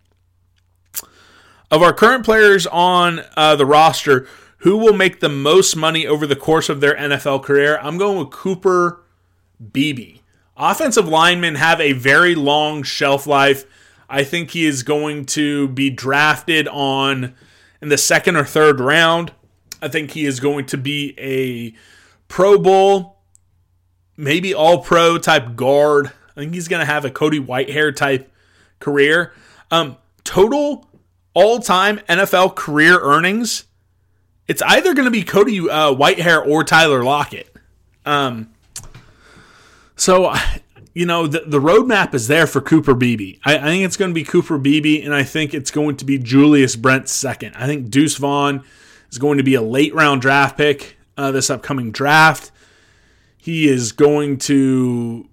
Of 1.70 1.82
our 1.82 1.92
current 1.92 2.24
players 2.24 2.66
on 2.68 3.22
uh, 3.36 3.56
the 3.56 3.66
roster, 3.66 4.28
who 4.58 4.76
will 4.76 4.92
make 4.92 5.18
the 5.18 5.28
most 5.28 5.74
money 5.74 6.06
over 6.06 6.26
the 6.26 6.36
course 6.36 6.68
of 6.68 6.80
their 6.80 6.94
NFL 6.94 7.42
career? 7.42 7.78
I'm 7.82 7.98
going 7.98 8.18
with 8.18 8.30
Cooper 8.30 9.02
Beebe. 9.72 10.18
Offensive 10.56 11.08
linemen 11.08 11.56
have 11.56 11.80
a 11.80 11.92
very 11.92 12.36
long 12.36 12.84
shelf 12.84 13.26
life. 13.26 13.64
I 14.08 14.22
think 14.22 14.52
he 14.52 14.64
is 14.64 14.84
going 14.84 15.26
to 15.26 15.68
be 15.68 15.90
drafted 15.90 16.68
on 16.68 17.34
in 17.82 17.88
the 17.88 17.98
second 17.98 18.36
or 18.36 18.44
third 18.44 18.78
round. 18.78 19.32
I 19.82 19.88
think 19.88 20.12
he 20.12 20.24
is 20.24 20.40
going 20.40 20.66
to 20.66 20.78
be 20.78 21.14
a 21.18 21.74
Pro 22.28 22.58
Bowl, 22.58 23.18
maybe 24.16 24.54
All 24.54 24.82
Pro 24.82 25.18
type 25.18 25.56
guard. 25.56 26.12
I 26.36 26.40
think 26.40 26.54
he's 26.54 26.68
going 26.68 26.80
to 26.80 26.86
have 26.86 27.04
a 27.04 27.10
Cody 27.10 27.40
Whitehair 27.40 27.94
type 27.94 28.30
career. 28.78 29.32
Um, 29.70 29.96
total 30.24 30.85
all 31.36 31.58
time 31.58 31.98
NFL 32.08 32.56
career 32.56 32.98
earnings, 32.98 33.64
it's 34.48 34.62
either 34.62 34.94
going 34.94 35.04
to 35.04 35.10
be 35.10 35.22
Cody 35.22 35.58
uh, 35.60 35.92
Whitehair 35.92 36.44
or 36.44 36.64
Tyler 36.64 37.04
Lockett. 37.04 37.54
Um, 38.06 38.50
so, 39.96 40.32
you 40.94 41.04
know, 41.04 41.26
the, 41.26 41.40
the 41.46 41.60
roadmap 41.60 42.14
is 42.14 42.26
there 42.26 42.46
for 42.46 42.62
Cooper 42.62 42.94
Beebe. 42.94 43.38
I, 43.44 43.58
I 43.58 43.62
think 43.64 43.84
it's 43.84 43.98
going 43.98 44.10
to 44.10 44.14
be 44.14 44.24
Cooper 44.24 44.56
Beebe, 44.56 45.02
and 45.02 45.14
I 45.14 45.24
think 45.24 45.52
it's 45.52 45.70
going 45.70 45.98
to 45.98 46.06
be 46.06 46.16
Julius 46.16 46.74
Brents 46.74 47.12
second. 47.12 47.54
I 47.54 47.66
think 47.66 47.90
Deuce 47.90 48.16
Vaughn 48.16 48.64
is 49.10 49.18
going 49.18 49.36
to 49.36 49.44
be 49.44 49.54
a 49.54 49.62
late 49.62 49.94
round 49.94 50.22
draft 50.22 50.56
pick 50.56 50.96
uh, 51.18 51.32
this 51.32 51.50
upcoming 51.50 51.92
draft. 51.92 52.50
He 53.36 53.68
is 53.68 53.92
going 53.92 54.38
to 54.38 55.28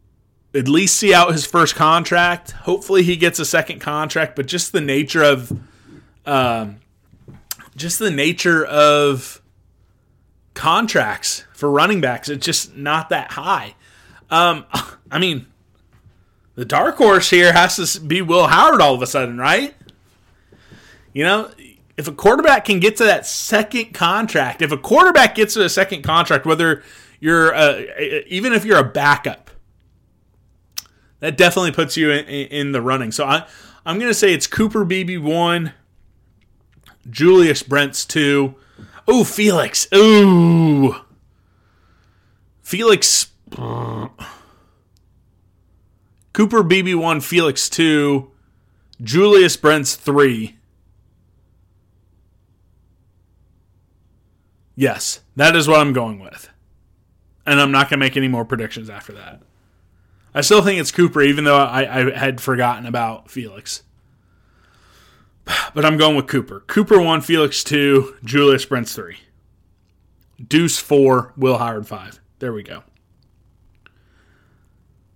at 0.54 0.68
least 0.68 0.98
see 0.98 1.14
out 1.14 1.32
his 1.32 1.46
first 1.46 1.76
contract. 1.76 2.52
Hopefully, 2.52 3.04
he 3.04 3.16
gets 3.16 3.40
a 3.40 3.46
second 3.46 3.80
contract, 3.80 4.36
but 4.36 4.48
just 4.48 4.74
the 4.74 4.82
nature 4.82 5.24
of 5.24 5.58
um, 6.26 6.80
just 7.76 8.00
the 8.00 8.12
nature 8.12 8.66
of 8.66 9.42
contracts 10.54 11.44
for 11.54 11.70
running 11.70 12.02
backs. 12.02 12.30
It's 12.30 12.46
just 12.46 12.76
not 12.76 13.10
that 13.10 13.32
high. 13.32 13.76
Um, 14.30 14.66
I 15.12 15.20
mean, 15.20 15.48
the 16.56 16.66
dark 16.66 16.98
horse 16.98 17.30
here 17.30 17.54
has 17.54 17.94
to 17.94 18.00
be 18.00 18.22
Will 18.22 18.48
Howard 18.48 18.82
all 18.82 18.94
of 18.94 19.02
a 19.02 19.08
sudden, 19.08 19.38
right? 19.38 19.74
You 21.14 21.24
know, 21.24 21.52
if 21.98 22.08
a 22.08 22.12
quarterback 22.12 22.66
can 22.66 22.80
get 22.80 22.98
to 22.98 23.06
that 23.06 23.26
second 23.26 23.94
contract, 23.94 24.62
if 24.62 24.72
a 24.72 24.78
quarterback 24.78 25.36
gets 25.36 25.54
to 25.56 25.64
a 25.64 25.70
second 25.70 26.04
contract, 26.04 26.46
whether 26.46 26.84
you're 27.20 27.54
uh, 27.54 27.84
even 28.28 28.54
if 28.54 28.66
you're 28.66 28.80
a 28.80 28.84
backup, 28.84 29.52
that 31.20 31.38
definitely 31.38 31.72
puts 31.72 31.96
you 31.96 32.12
in, 32.12 32.26
in 32.26 32.72
the 32.72 32.82
running. 32.82 33.12
So 33.12 33.26
I, 33.26 33.48
I'm 33.86 34.00
going 34.00 34.10
to 34.10 34.16
say 34.16 34.34
it's 34.34 34.48
Cooper 34.48 34.84
Beebe 34.84 35.18
one, 35.18 35.74
Julius 37.10 37.64
Brents 37.64 38.06
two. 38.06 38.56
Ooh, 39.10 39.24
Felix. 39.24 39.88
Ooh. 39.94 40.96
Felix. 42.62 43.28
Uh, 43.58 44.08
Cooper 46.34 46.64
BB1, 46.64 47.22
Felix 47.22 47.70
two, 47.70 48.32
Julius 49.02 49.56
Brents 49.56 49.96
three. 49.96 50.58
Yes, 54.76 55.22
that 55.36 55.56
is 55.56 55.68
what 55.68 55.80
I'm 55.80 55.94
going 55.94 56.20
with. 56.20 56.50
And 57.46 57.62
I'm 57.62 57.72
not 57.72 57.90
going 57.90 58.00
to 58.00 58.06
make 58.06 58.18
any 58.18 58.28
more 58.28 58.46
predictions 58.46 58.90
after 58.90 59.14
that. 59.14 59.42
I 60.34 60.42
still 60.42 60.64
think 60.64 60.80
it's 60.80 60.92
Cooper, 60.92 61.22
even 61.22 61.44
though 61.44 61.58
I, 61.58 62.00
I 62.00 62.18
had 62.18 62.42
forgotten 62.42 62.88
about 62.88 63.30
Felix. 63.30 63.84
But 65.46 65.86
I'm 65.86 65.98
going 65.98 66.16
with 66.16 66.28
Cooper. 66.28 66.62
Cooper 66.68 67.02
1, 67.02 67.22
Felix 67.22 67.64
2, 67.64 68.18
Julius 68.24 68.66
Brents 68.66 68.96
3. 68.96 69.18
Deuce 70.48 70.80
4, 70.80 71.34
Will 71.36 71.58
Howard 71.58 71.88
5. 71.88 72.20
There 72.40 72.54
we 72.54 72.64
go. 72.64 72.84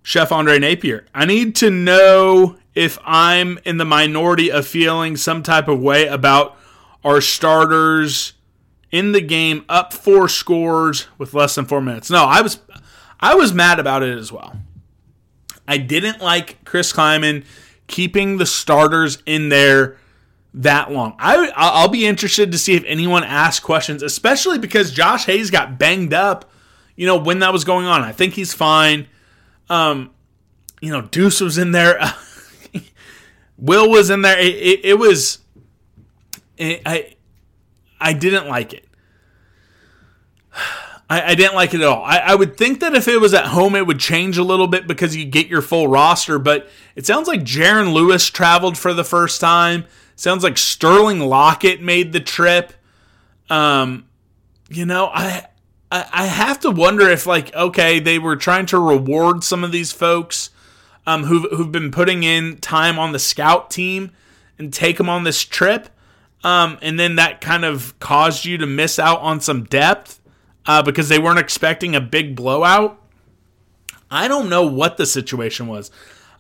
Chef 0.01 0.31
Andre 0.31 0.57
Napier. 0.57 1.05
I 1.13 1.25
need 1.25 1.55
to 1.57 1.69
know 1.69 2.57
if 2.73 2.97
I'm 3.03 3.59
in 3.65 3.77
the 3.77 3.85
minority 3.85 4.51
of 4.51 4.65
feeling 4.65 5.17
some 5.17 5.43
type 5.43 5.67
of 5.67 5.81
way 5.81 6.07
about 6.07 6.57
our 7.03 7.19
starters 7.21 8.33
in 8.91 9.11
the 9.11 9.21
game 9.21 9.65
up 9.67 9.91
four 9.93 10.29
scores 10.29 11.07
with 11.17 11.33
less 11.33 11.55
than 11.55 11.65
four 11.65 11.81
minutes. 11.81 12.09
No, 12.09 12.23
I 12.23 12.41
was 12.41 12.59
I 13.19 13.35
was 13.35 13.53
mad 13.53 13.79
about 13.79 14.03
it 14.03 14.17
as 14.17 14.31
well. 14.31 14.55
I 15.67 15.77
didn't 15.77 16.21
like 16.21 16.63
Chris 16.63 16.93
Klieman 16.93 17.45
keeping 17.87 18.37
the 18.37 18.45
starters 18.45 19.21
in 19.25 19.49
there 19.49 19.97
that 20.53 20.91
long. 20.91 21.15
I 21.19 21.51
I'll 21.55 21.88
be 21.88 22.05
interested 22.05 22.51
to 22.51 22.57
see 22.57 22.75
if 22.75 22.83
anyone 22.86 23.23
asks 23.23 23.63
questions, 23.63 24.03
especially 24.03 24.57
because 24.57 24.91
Josh 24.91 25.25
Hayes 25.25 25.51
got 25.51 25.77
banged 25.77 26.13
up. 26.13 26.51
You 26.95 27.05
know 27.05 27.17
when 27.17 27.39
that 27.39 27.53
was 27.53 27.63
going 27.63 27.86
on. 27.86 28.01
I 28.01 28.12
think 28.12 28.33
he's 28.33 28.53
fine. 28.53 29.07
Um, 29.69 30.12
you 30.81 30.91
know 30.91 31.01
Deuce 31.01 31.41
was 31.41 31.57
in 31.57 31.71
there. 31.71 31.99
Will 33.57 33.89
was 33.89 34.10
in 34.10 34.21
there. 34.21 34.39
It, 34.39 34.55
it, 34.55 34.86
it 34.86 34.99
was. 34.99 35.39
It, 36.57 36.81
I 36.86 37.15
I 37.99 38.13
didn't 38.13 38.47
like 38.47 38.73
it. 38.73 38.86
I, 41.10 41.31
I, 41.31 41.36
didn't 41.36 41.55
like 41.55 41.73
it 41.73 41.79
at 41.79 41.88
all. 41.88 42.03
I, 42.03 42.17
I, 42.17 42.36
would 42.36 42.57
think 42.57 42.81
that 42.81 42.93
if 42.93 43.07
it 43.07 43.21
was 43.21 43.33
at 43.33 43.45
home, 43.45 43.75
it 43.75 43.88
would 43.88 43.97
change 43.97 44.38
a 44.38 44.43
little 44.43 44.67
bit 44.67 44.88
because 44.88 45.15
you 45.15 45.23
get 45.23 45.47
your 45.47 45.62
full 45.62 45.88
roster. 45.88 46.38
But 46.38 46.67
it 46.97 47.05
sounds 47.05 47.29
like 47.29 47.43
Jaron 47.43 47.93
Lewis 47.93 48.29
traveled 48.29 48.77
for 48.77 48.93
the 48.93 49.05
first 49.05 49.39
time. 49.39 49.86
Sounds 50.17 50.43
like 50.43 50.58
Sterling 50.58 51.19
Lockett 51.19 51.80
made 51.82 52.12
the 52.12 52.19
trip. 52.19 52.73
Um, 53.51 54.08
you 54.67 54.84
know, 54.86 55.12
I, 55.13 55.45
I 55.91 56.06
I 56.12 56.25
have 56.25 56.60
to 56.62 56.71
wonder 56.71 57.08
if 57.08 57.27
like 57.27 57.56
okay, 57.56 57.99
they 57.99 58.17
were 58.17 58.36
trying 58.36 58.65
to 58.67 58.80
reward 58.80 59.43
some 59.43 59.63
of 59.63 59.71
these 59.71 59.91
folks 59.91 60.49
um, 61.06 61.25
who've 61.25 61.49
who've 61.51 61.71
been 61.71 61.91
putting 61.91 62.23
in 62.23 62.58
time 62.58 62.97
on 62.97 63.12
the 63.12 63.19
scout 63.19 63.69
team 63.69 64.12
and 64.58 64.73
take 64.73 64.97
them 64.97 65.08
on 65.08 65.23
this 65.23 65.43
trip. 65.43 65.88
Um, 66.43 66.80
and 66.82 66.99
then 66.99 67.15
that 67.15 67.39
kind 67.39 67.63
of 67.63 67.97
caused 67.99 68.43
you 68.43 68.58
to 68.58 68.65
miss 68.65 68.97
out 68.97 69.19
on 69.21 69.39
some 69.39 69.65
depth 69.65 70.19
uh, 70.65 70.82
because 70.82 71.10
they 71.10 71.19
weren't 71.19 71.39
expecting 71.39 71.95
a 71.95 72.01
big 72.01 72.36
blowout. 72.36 72.99
I 74.10 74.27
don't 74.27 74.49
know 74.49 74.65
what 74.65 74.97
the 74.97 75.06
situation 75.06 75.67
was. 75.67 75.91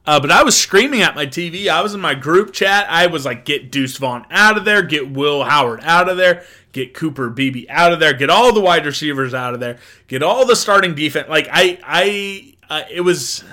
Uh, 0.07 0.21
but 0.21 0.31
I 0.31 0.43
was 0.43 0.57
screaming 0.57 1.01
at 1.01 1.15
my 1.15 1.25
TV. 1.25 1.67
I 1.67 1.81
was 1.81 1.93
in 1.93 1.99
my 1.99 2.15
group 2.15 2.53
chat. 2.53 2.87
I 2.89 3.07
was 3.07 3.25
like, 3.25 3.43
get 3.43 3.69
Deuce 3.69 3.97
Vaughn 3.97 4.25
out 4.31 4.57
of 4.57 4.63
there. 4.63 4.81
Get 4.81 5.11
Will 5.11 5.43
Howard 5.43 5.81
out 5.83 6.07
of 6.07 6.15
there. 6.15 6.45
Get 6.71 6.93
Cooper 6.93 7.29
Beebe 7.29 7.69
out 7.69 7.91
of 7.91 7.99
there. 7.99 8.13
Get 8.13 8.29
all 8.29 8.53
the 8.53 8.61
wide 8.61 8.85
receivers 8.85 9.33
out 9.33 9.53
of 9.53 9.59
there. 9.59 9.79
Get 10.07 10.23
all 10.23 10.45
the 10.45 10.55
starting 10.55 10.95
defense. 10.95 11.27
Like, 11.27 11.49
I, 11.51 11.77
I, 11.83 12.53
uh, 12.69 12.83
it 12.89 13.01
was, 13.01 13.43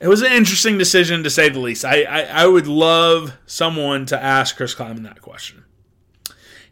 it 0.00 0.08
was 0.08 0.22
an 0.22 0.32
interesting 0.32 0.78
decision 0.78 1.22
to 1.22 1.30
say 1.30 1.48
the 1.48 1.60
least. 1.60 1.84
I, 1.84 2.02
I, 2.02 2.20
I 2.22 2.46
would 2.48 2.66
love 2.66 3.38
someone 3.46 4.04
to 4.06 4.20
ask 4.20 4.56
Chris 4.56 4.74
Klieman 4.74 5.04
that 5.04 5.22
question. 5.22 5.62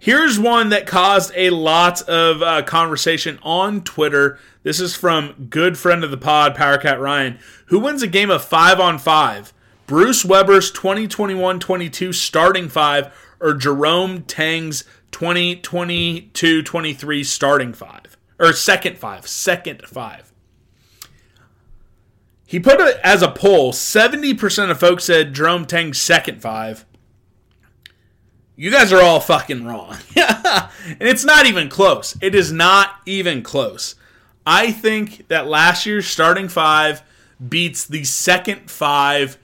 Here's 0.00 0.38
one 0.38 0.70
that 0.70 0.86
caused 0.86 1.32
a 1.36 1.50
lot 1.50 2.02
of 2.02 2.42
uh, 2.42 2.62
conversation 2.62 3.38
on 3.42 3.84
Twitter. 3.84 4.38
This 4.64 4.80
is 4.80 4.96
from 4.96 5.48
good 5.50 5.78
friend 5.78 6.02
of 6.02 6.10
the 6.10 6.16
pod, 6.16 6.56
Powercat 6.56 6.98
Ryan. 6.98 7.38
Who 7.66 7.78
wins 7.78 8.02
a 8.02 8.08
game 8.08 8.30
of 8.30 8.42
five 8.42 8.80
on 8.80 8.98
five? 8.98 9.52
Bruce 9.86 10.24
Weber's 10.24 10.70
2021 10.70 11.60
22 11.60 12.14
starting 12.14 12.70
five 12.70 13.14
or 13.40 13.52
Jerome 13.52 14.22
Tang's 14.22 14.84
2022 15.12 16.62
23 16.62 17.24
starting 17.24 17.74
five? 17.74 18.16
Or 18.40 18.54
second 18.54 18.96
five. 18.96 19.28
Second 19.28 19.82
five. 19.86 20.32
He 22.46 22.58
put 22.58 22.80
it 22.80 22.98
as 23.04 23.22
a 23.22 23.30
poll 23.30 23.72
70% 23.72 24.70
of 24.70 24.80
folks 24.80 25.04
said 25.04 25.34
Jerome 25.34 25.66
Tang's 25.66 26.00
second 26.00 26.40
five 26.40 26.86
you 28.56 28.70
guys 28.70 28.92
are 28.92 29.02
all 29.02 29.20
fucking 29.20 29.64
wrong. 29.64 29.96
and 30.16 31.00
it's 31.00 31.24
not 31.24 31.46
even 31.46 31.68
close. 31.68 32.16
It 32.20 32.36
is 32.36 32.52
not 32.52 33.00
even 33.04 33.42
close. 33.42 33.96
I 34.46 34.72
think 34.72 35.28
that 35.28 35.46
last 35.46 35.86
year's 35.86 36.06
starting 36.06 36.48
five 36.48 37.02
beats 37.46 37.86
the 37.86 38.04
second 38.04 38.70
five 38.70 39.38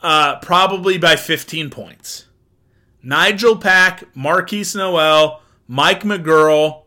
uh, 0.00 0.38
probably 0.40 0.98
by 0.98 1.16
15 1.16 1.70
points. 1.70 2.26
Nijel 3.04 3.60
Pack, 3.60 4.12
Markquis 4.14 4.76
Nowell, 4.76 5.40
Mike 5.68 6.02
McGuirl, 6.02 6.82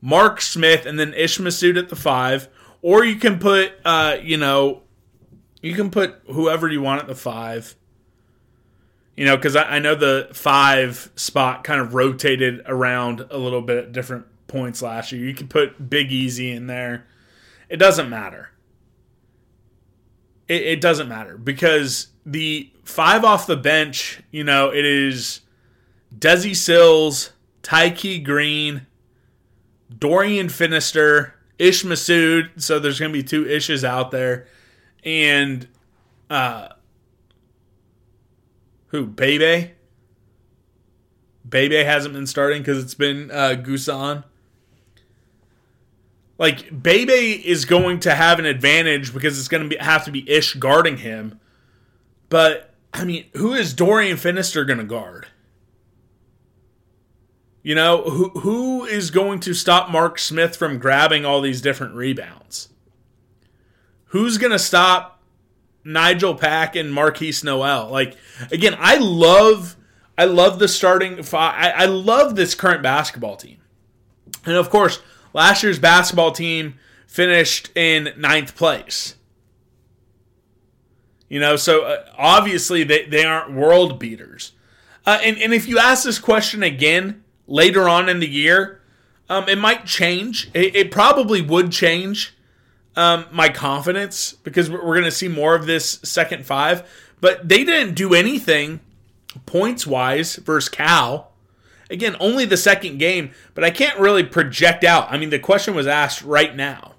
Mark 0.00 0.40
Smith, 0.40 0.86
and 0.86 0.98
then 0.98 1.14
Ish 1.14 1.38
Massoud 1.38 1.78
at 1.78 1.88
the 1.88 1.96
five. 1.96 2.48
Or 2.82 3.04
you 3.04 3.16
can 3.16 3.38
put, 3.38 3.72
uh, 3.84 4.18
you 4.22 4.36
know, 4.36 4.82
you 5.60 5.74
can 5.74 5.90
put 5.90 6.20
whoever 6.26 6.68
you 6.68 6.80
want 6.80 7.02
at 7.02 7.08
the 7.08 7.14
five. 7.14 7.74
You 9.16 9.24
know, 9.24 9.36
because 9.36 9.56
I, 9.56 9.62
I 9.62 9.78
know 9.78 9.94
the 9.94 10.28
five 10.32 11.10
spot 11.16 11.64
kind 11.64 11.80
of 11.80 11.94
rotated 11.94 12.62
around 12.66 13.26
a 13.30 13.38
little 13.38 13.62
bit 13.62 13.78
at 13.78 13.92
different 13.92 14.26
points 14.46 14.82
last 14.82 15.12
year. 15.12 15.24
You 15.24 15.34
can 15.34 15.48
put 15.48 15.90
Big 15.90 16.12
Easy 16.12 16.50
in 16.50 16.66
there. 16.66 17.06
It 17.68 17.76
doesn't 17.76 18.08
matter. 18.08 18.50
It, 20.48 20.62
it 20.62 20.80
doesn't 20.80 21.08
matter 21.08 21.36
because 21.36 22.08
the 22.24 22.70
five 22.84 23.24
off 23.24 23.46
the 23.46 23.56
bench, 23.56 24.20
you 24.30 24.44
know, 24.44 24.72
it 24.72 24.84
is 24.84 25.40
Desi 26.16 26.54
Sills, 26.54 27.32
Tyke 27.62 28.22
Green, 28.24 28.86
Dorian 29.96 30.48
Finister, 30.48 31.32
Ish 31.58 31.84
Massoud. 31.84 32.62
So 32.62 32.78
there's 32.78 33.00
going 33.00 33.12
to 33.12 33.18
be 33.18 33.24
two 33.24 33.44
Ishes 33.44 33.82
out 33.84 34.10
there. 34.10 34.46
And 35.04 35.66
uh, 36.30 36.68
who? 38.88 39.06
Bebe? 39.06 39.72
Bebe 41.48 41.84
hasn't 41.84 42.14
been 42.14 42.26
starting 42.26 42.62
because 42.62 42.82
it's 42.82 42.94
been 42.94 43.30
uh, 43.30 43.54
Gusan. 43.56 44.24
Like 46.38 46.82
Bebe 46.82 47.12
is 47.12 47.64
going 47.64 48.00
to 48.00 48.14
have 48.14 48.38
an 48.38 48.44
advantage 48.44 49.12
because 49.12 49.38
it's 49.38 49.48
going 49.48 49.70
to 49.70 49.76
have 49.78 50.04
to 50.04 50.10
be 50.10 50.28
Ish 50.30 50.54
guarding 50.54 50.98
him. 50.98 51.40
But 52.28 52.74
I 52.92 53.04
mean, 53.04 53.26
who 53.34 53.54
is 53.54 53.72
Dorian 53.72 54.16
Finister 54.16 54.66
going 54.66 54.78
to 54.78 54.84
guard? 54.84 55.28
You 57.62 57.74
know, 57.74 58.02
who 58.02 58.28
who 58.40 58.84
is 58.84 59.10
going 59.10 59.40
to 59.40 59.54
stop 59.54 59.90
Mark 59.90 60.18
Smith 60.18 60.56
from 60.56 60.78
grabbing 60.78 61.24
all 61.24 61.40
these 61.40 61.60
different 61.60 61.94
rebounds? 61.94 62.68
Who's 64.06 64.38
going 64.38 64.52
to 64.52 64.58
stop 64.58 65.20
Nijel 65.84 66.38
Pack 66.38 66.76
and 66.76 66.92
Markquis 66.92 67.42
Nowell? 67.42 67.90
Like 67.90 68.16
again, 68.52 68.76
I 68.78 68.98
love 68.98 69.76
I 70.16 70.26
love 70.26 70.58
the 70.58 70.68
starting 70.68 71.22
five. 71.22 71.54
I, 71.56 71.70
I 71.70 71.86
love 71.86 72.36
this 72.36 72.54
current 72.54 72.82
basketball 72.82 73.36
team. 73.36 73.58
And 74.44 74.54
of 74.54 74.70
course, 74.70 75.00
last 75.36 75.62
year's 75.62 75.78
basketball 75.78 76.32
team 76.32 76.78
finished 77.06 77.68
in 77.76 78.08
ninth 78.16 78.56
place. 78.56 79.16
You 81.28 81.40
know, 81.40 81.56
so 81.56 81.84
uh, 81.84 82.04
obviously 82.16 82.84
they, 82.84 83.04
they 83.04 83.24
aren't 83.24 83.52
world 83.52 83.98
beaters. 83.98 84.52
Uh, 85.04 85.18
and, 85.22 85.36
and 85.36 85.52
if 85.52 85.68
you 85.68 85.78
ask 85.78 86.04
this 86.04 86.18
question 86.18 86.62
again 86.62 87.22
later 87.46 87.86
on 87.86 88.08
in 88.08 88.18
the 88.18 88.28
year, 88.28 88.80
um, 89.28 89.46
it 89.48 89.58
might 89.58 89.84
change. 89.84 90.50
It, 90.54 90.74
it 90.74 90.90
probably 90.90 91.42
would 91.42 91.70
change 91.70 92.34
um, 92.96 93.26
my 93.30 93.50
confidence 93.50 94.32
because 94.32 94.70
we're, 94.70 94.84
we're 94.84 94.94
going 94.94 95.04
to 95.04 95.10
see 95.10 95.28
more 95.28 95.54
of 95.54 95.66
this 95.66 96.00
second 96.02 96.46
five. 96.46 96.88
But 97.20 97.46
they 97.46 97.62
didn't 97.62 97.94
do 97.94 98.14
anything 98.14 98.80
points 99.44 99.86
wise 99.86 100.36
versus 100.36 100.70
Cal. 100.70 101.32
Again, 101.88 102.16
only 102.18 102.44
the 102.44 102.56
second 102.56 102.98
game, 102.98 103.30
but 103.54 103.62
I 103.62 103.70
can't 103.70 103.98
really 103.98 104.24
project 104.24 104.82
out. 104.82 105.10
I 105.10 105.18
mean, 105.18 105.30
the 105.30 105.38
question 105.38 105.74
was 105.74 105.86
asked 105.86 106.22
right 106.22 106.54
now. 106.54 106.94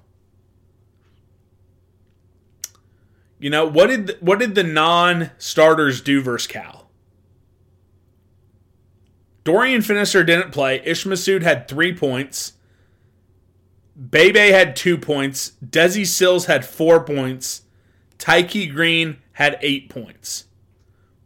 You 3.38 3.50
know, 3.50 3.66
what 3.66 3.88
did 3.88 4.16
what 4.20 4.38
did 4.38 4.54
the 4.54 4.64
non-starters 4.64 6.00
do 6.00 6.20
versus 6.20 6.46
Cal? 6.46 6.90
Dorian 9.44 9.80
Finister 9.80 10.26
didn't 10.26 10.50
play. 10.50 10.82
Ish 10.84 11.04
Massoud 11.04 11.42
had 11.42 11.68
three 11.68 11.94
points. 11.94 12.54
Bebe 14.10 14.38
had 14.38 14.76
two 14.76 14.98
points. 14.98 15.52
Desi 15.64 16.06
Sills 16.06 16.46
had 16.46 16.66
four 16.66 17.02
points. 17.02 17.62
Tyke 18.18 18.70
Green 18.72 19.18
had 19.32 19.58
eight 19.62 19.88
points. 19.88 20.44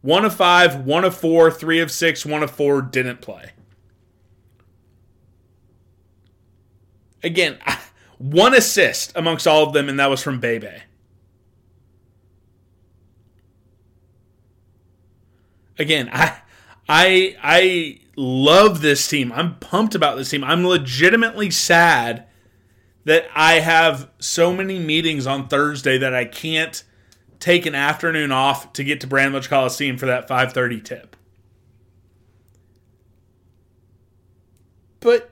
One 0.03 0.25
of 0.25 0.35
five, 0.35 0.85
one 0.85 1.05
of 1.05 1.15
four, 1.15 1.49
three 1.49 1.79
of 1.79 1.89
six, 1.89 2.25
one 2.25 2.43
of 2.43 2.51
four 2.51 2.81
didn't 2.81 3.21
play. 3.21 3.51
Again, 7.23 7.57
one 8.17 8.53
assist 8.53 9.13
amongst 9.15 9.47
all 9.47 9.63
of 9.63 9.71
them, 9.71 9.87
and 9.87 9.97
that 9.99 10.09
was 10.09 10.21
from 10.21 10.41
Bebe. 10.41 10.67
Again, 15.79 16.09
I 16.11 16.37
I 16.89 17.37
I 17.41 17.99
love 18.17 18.81
this 18.81 19.07
team. 19.07 19.31
I'm 19.31 19.55
pumped 19.59 19.95
about 19.95 20.17
this 20.17 20.31
team. 20.31 20.43
I'm 20.43 20.67
legitimately 20.67 21.49
sad 21.49 22.25
that 23.05 23.27
I 23.33 23.61
have 23.61 24.09
so 24.19 24.53
many 24.53 24.79
meetings 24.79 25.25
on 25.25 25.47
Thursday 25.47 25.97
that 25.97 26.13
I 26.13 26.25
can't 26.25 26.83
take 27.43 27.65
an 27.65 27.75
afternoon 27.75 28.31
off 28.31 28.71
to 28.71 28.85
get 28.85 29.01
to 29.01 29.07
Bramlage 29.07 29.49
Coliseum 29.49 29.97
for 29.97 30.05
that 30.05 30.29
5:30 30.29 30.79
tip. 30.79 31.17
But 35.01 35.29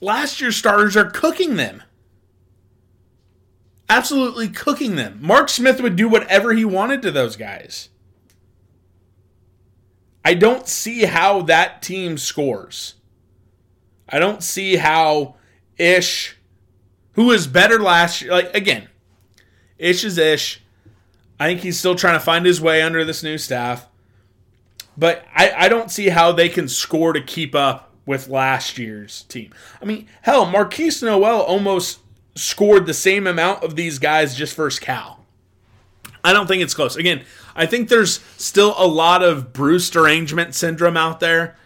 last 0.00 0.40
year's 0.40 0.54
starters 0.54 0.96
are 0.96 1.10
cooking 1.10 1.56
them. 1.56 1.82
Absolutely 3.88 4.48
cooking 4.48 4.94
them. 4.94 5.18
Mark 5.20 5.48
Smith 5.48 5.80
would 5.80 5.96
do 5.96 6.08
whatever 6.08 6.52
he 6.52 6.64
wanted 6.64 7.02
to 7.02 7.10
those 7.10 7.34
guys. 7.34 7.88
I 10.24 10.34
don't 10.34 10.68
see 10.68 11.06
how 11.06 11.42
that 11.42 11.82
team 11.82 12.16
scores. 12.16 12.94
I 14.08 14.20
don't 14.20 14.44
see 14.44 14.76
how 14.76 15.34
Ish, 15.78 16.36
who 17.14 17.24
was 17.24 17.48
better 17.48 17.80
last 17.80 18.22
year, 18.22 18.30
like 18.30 18.54
again, 18.54 18.86
Ish 19.78 20.04
is 20.04 20.16
Ish. 20.16 20.61
I 21.42 21.46
think 21.46 21.60
he's 21.60 21.78
still 21.78 21.96
trying 21.96 22.14
to 22.14 22.24
find 22.24 22.46
his 22.46 22.60
way 22.60 22.82
under 22.82 23.04
this 23.04 23.24
new 23.24 23.36
staff. 23.36 23.88
But 24.96 25.24
I, 25.34 25.52
I 25.56 25.68
don't 25.68 25.90
see 25.90 26.10
how 26.10 26.30
they 26.30 26.48
can 26.48 26.68
score 26.68 27.12
to 27.12 27.20
keep 27.20 27.54
up 27.54 27.90
with 28.06 28.28
last 28.28 28.78
year's 28.78 29.22
team. 29.24 29.52
I 29.80 29.84
mean, 29.84 30.06
hell, 30.22 30.46
Markquis 30.46 31.02
Nowell 31.02 31.40
almost 31.40 31.98
scored 32.36 32.86
the 32.86 32.94
same 32.94 33.26
amount 33.26 33.64
of 33.64 33.74
these 33.74 33.98
guys 33.98 34.36
just 34.36 34.54
versus 34.54 34.78
Cal. 34.78 35.24
I 36.22 36.32
don't 36.32 36.46
think 36.46 36.62
it's 36.62 36.74
close. 36.74 36.94
Again, 36.94 37.24
I 37.56 37.66
think 37.66 37.88
there's 37.88 38.20
still 38.36 38.74
a 38.78 38.86
lot 38.86 39.24
of 39.24 39.52
Bruce 39.52 39.90
derangement 39.90 40.54
syndrome 40.54 40.96
out 40.96 41.18
there. 41.18 41.56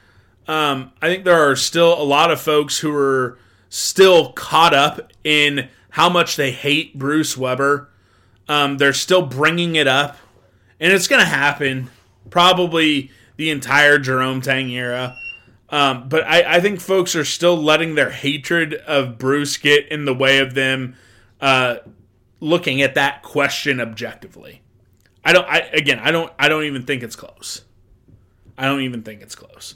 Um, 0.49 0.93
I 1.03 1.09
think 1.09 1.25
there 1.25 1.51
are 1.51 1.57
still 1.57 2.01
a 2.01 2.05
lot 2.05 2.31
of 2.31 2.41
folks 2.41 2.79
who 2.79 2.97
are 2.97 3.39
still 3.69 4.33
caught 4.33 4.73
up 4.73 5.13
in 5.23 5.69
how 5.91 6.09
much 6.09 6.37
they 6.37 6.53
hate 6.53 6.99
Bruce 6.99 7.37
Weber. 7.37 7.91
Um, 8.49 8.79
they're 8.79 8.93
still 8.93 9.23
bringing 9.23 9.77
it 9.77 9.87
up, 9.87 10.17
and 10.79 10.93
it's 10.93 11.09
going 11.09 11.21
to 11.21 11.27
happen 11.27 11.91
probably 12.31 13.11
the 13.37 13.51
entire 13.51 13.99
Jerome 13.99 14.41
Tang 14.41 14.71
era. 14.71 15.17
Um, 15.69 16.09
but 16.09 16.25
I, 16.25 16.57
I, 16.57 16.61
think 16.61 16.81
folks 16.81 17.17
are 17.17 17.25
still 17.25 17.61
letting 17.61 17.97
their 17.97 18.11
hatred 18.11 18.75
of 18.75 19.19
Bruce 19.19 19.57
get 19.57 19.89
in 19.89 20.05
the 20.05 20.15
way 20.15 20.39
of 20.39 20.55
them 20.55 20.95
uh, 21.41 21.79
looking 22.39 22.83
at 22.83 22.95
that 22.95 23.25
question 23.25 23.81
objectively. 23.81 24.63
I 25.25 25.33
don't. 25.33 25.47
I 25.49 25.59
again, 25.73 25.99
I 25.99 26.13
don't. 26.13 26.33
I 26.39 26.49
don't 26.49 26.65
even 26.65 26.85
think 26.85 27.03
it's 27.03 27.17
close. 27.17 27.65
I 28.57 28.67
don't 28.67 28.83
even 28.83 29.03
think 29.03 29.23
it's 29.23 29.35
close. 29.35 29.75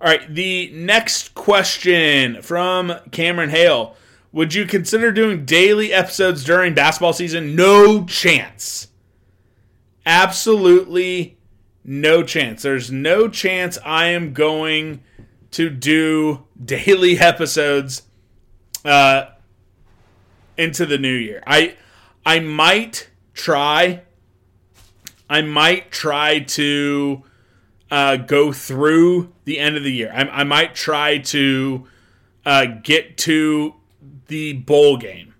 All 0.00 0.06
right, 0.08 0.32
the 0.32 0.70
next 0.74 1.34
question 1.34 2.42
from 2.42 2.94
Cameron 3.10 3.48
Hale. 3.48 3.96
Would 4.32 4.54
you 4.54 4.66
consider 4.66 5.10
doing 5.10 5.44
daily 5.44 5.92
episodes 5.92 6.44
during 6.44 6.74
basketball 6.74 7.12
season? 7.12 7.56
No 7.56 8.04
chance. 8.04 8.88
Absolutely 10.04 11.38
no 11.84 12.22
chance. 12.22 12.62
There's 12.62 12.92
no 12.92 13.28
chance 13.28 13.78
I 13.84 14.08
am 14.08 14.34
going 14.34 15.02
to 15.52 15.70
do 15.70 16.44
daily 16.62 17.18
episodes 17.18 18.02
uh, 18.84 19.26
into 20.56 20.84
the 20.84 20.98
new 20.98 21.14
year. 21.14 21.42
I 21.46 21.76
I 22.26 22.40
might 22.40 23.08
try 23.32 24.02
I 25.30 25.40
might 25.42 25.90
try 25.90 26.40
to 26.40 27.22
uh, 27.90 28.16
go 28.16 28.52
through 28.52 29.32
the 29.44 29.58
end 29.58 29.76
of 29.76 29.82
the 29.82 29.92
year. 29.92 30.12
I, 30.12 30.28
I 30.28 30.44
might 30.44 30.74
try 30.74 31.18
to 31.18 31.86
uh, 32.44 32.66
get 32.82 33.16
to 33.18 33.74
the 34.26 34.54
bowl 34.54 34.96
game, 34.96 35.34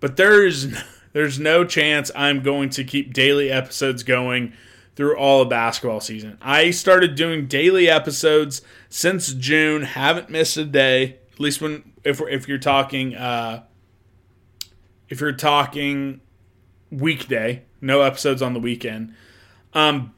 but 0.00 0.16
there's 0.16 0.68
there's 1.12 1.38
no 1.38 1.64
chance 1.64 2.10
I'm 2.14 2.42
going 2.42 2.70
to 2.70 2.84
keep 2.84 3.12
daily 3.12 3.50
episodes 3.50 4.02
going 4.02 4.52
through 4.96 5.16
all 5.16 5.42
of 5.42 5.48
basketball 5.48 6.00
season. 6.00 6.38
I 6.40 6.70
started 6.70 7.14
doing 7.14 7.46
daily 7.46 7.88
episodes 7.88 8.62
since 8.88 9.32
June. 9.32 9.82
Haven't 9.82 10.30
missed 10.30 10.56
a 10.56 10.64
day. 10.64 11.18
At 11.32 11.40
least 11.40 11.60
when 11.60 11.92
if 12.04 12.20
if 12.20 12.48
you're 12.48 12.58
talking 12.58 13.14
uh, 13.14 13.64
if 15.08 15.20
you're 15.20 15.32
talking 15.32 16.20
weekday, 16.90 17.62
no 17.80 18.02
episodes 18.02 18.42
on 18.42 18.54
the 18.54 18.60
weekend. 18.60 19.14
Um, 19.72 20.14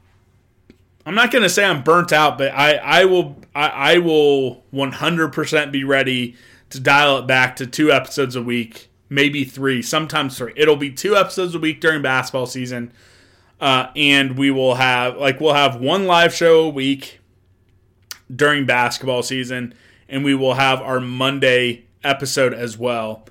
I'm 1.05 1.15
not 1.15 1.31
gonna 1.31 1.49
say 1.49 1.65
I'm 1.65 1.83
burnt 1.83 2.11
out, 2.11 2.37
but 2.37 2.51
I 2.51 2.75
I 2.75 3.05
will 3.05 3.37
I, 3.55 3.67
I 3.67 3.97
will 3.99 4.63
100% 4.73 5.71
be 5.71 5.83
ready 5.83 6.35
to 6.69 6.79
dial 6.79 7.17
it 7.19 7.27
back 7.27 7.55
to 7.57 7.67
two 7.67 7.91
episodes 7.91 8.35
a 8.35 8.41
week, 8.41 8.89
maybe 9.09 9.43
three, 9.43 9.81
sometimes 9.81 10.37
three. 10.37 10.53
It'll 10.55 10.75
be 10.75 10.91
two 10.91 11.15
episodes 11.15 11.55
a 11.55 11.59
week 11.59 11.79
during 11.79 12.01
basketball 12.01 12.45
season, 12.45 12.91
uh, 13.59 13.87
and 13.95 14.37
we 14.37 14.51
will 14.51 14.75
have 14.75 15.17
like 15.17 15.39
we'll 15.39 15.53
have 15.53 15.77
one 15.77 16.05
live 16.05 16.33
show 16.33 16.65
a 16.65 16.69
week 16.69 17.19
during 18.33 18.65
basketball 18.65 19.23
season, 19.23 19.73
and 20.09 20.23
we 20.23 20.35
will 20.35 20.55
have 20.55 20.81
our 20.81 20.99
Monday 20.99 21.85
episode 22.03 22.53
as 22.53 22.77
well. 22.77 23.25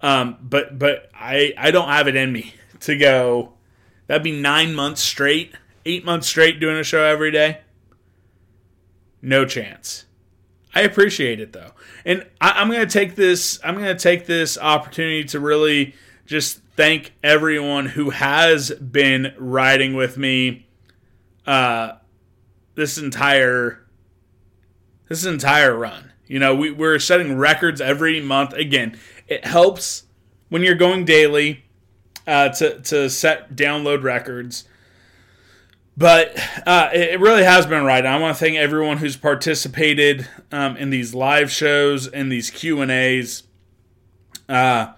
Um, 0.00 0.36
but 0.42 0.78
but 0.78 1.10
I 1.14 1.52
I 1.56 1.70
don't 1.70 1.88
have 1.88 2.08
it 2.08 2.16
in 2.16 2.32
me 2.32 2.54
to 2.80 2.96
go. 2.96 3.52
That'd 4.06 4.24
be 4.24 4.40
nine 4.40 4.74
months 4.74 5.00
straight, 5.00 5.54
eight 5.86 6.04
months 6.04 6.26
straight 6.26 6.58
doing 6.58 6.76
a 6.76 6.82
show 6.84 7.04
every 7.04 7.30
day. 7.30 7.60
No 9.22 9.44
chance. 9.44 10.06
I 10.74 10.82
appreciate 10.82 11.40
it 11.40 11.52
though, 11.52 11.72
and 12.04 12.26
I, 12.40 12.62
am 12.62 12.70
gonna 12.70 12.86
take 12.86 13.14
this. 13.14 13.58
I'm 13.64 13.74
gonna 13.74 13.94
take 13.94 14.26
this 14.26 14.58
opportunity 14.58 15.24
to 15.24 15.40
really 15.40 15.94
just 16.26 16.60
thank 16.76 17.12
everyone 17.22 17.86
who 17.86 18.10
has 18.10 18.70
been 18.70 19.34
riding 19.38 19.94
with 19.94 20.16
me. 20.16 20.66
Uh, 21.46 21.92
this 22.74 22.98
entire 22.98 23.86
this 25.08 25.24
entire 25.24 25.76
run. 25.76 26.12
You 26.26 26.38
know, 26.38 26.54
we, 26.54 26.70
we're 26.70 27.00
setting 27.00 27.36
records 27.36 27.80
every 27.80 28.20
month. 28.20 28.52
Again, 28.52 28.98
it 29.26 29.44
helps 29.44 30.04
when 30.48 30.62
you're 30.62 30.76
going 30.76 31.04
daily 31.04 31.64
uh, 32.26 32.50
to 32.50 32.80
to 32.80 33.10
set 33.10 33.56
download 33.56 34.02
records. 34.02 34.64
But 36.00 36.34
uh, 36.66 36.88
it 36.94 37.20
really 37.20 37.44
has 37.44 37.66
been 37.66 37.84
right. 37.84 38.06
I 38.06 38.18
want 38.18 38.34
to 38.34 38.42
thank 38.42 38.56
everyone 38.56 38.96
who's 38.96 39.18
participated 39.18 40.26
um, 40.50 40.78
in 40.78 40.88
these 40.88 41.12
live 41.14 41.50
shows 41.50 42.06
and 42.06 42.32
these 42.32 42.48
Q 42.48 42.80
and 42.80 42.90
A's. 42.90 43.42
Uh, 44.48 44.94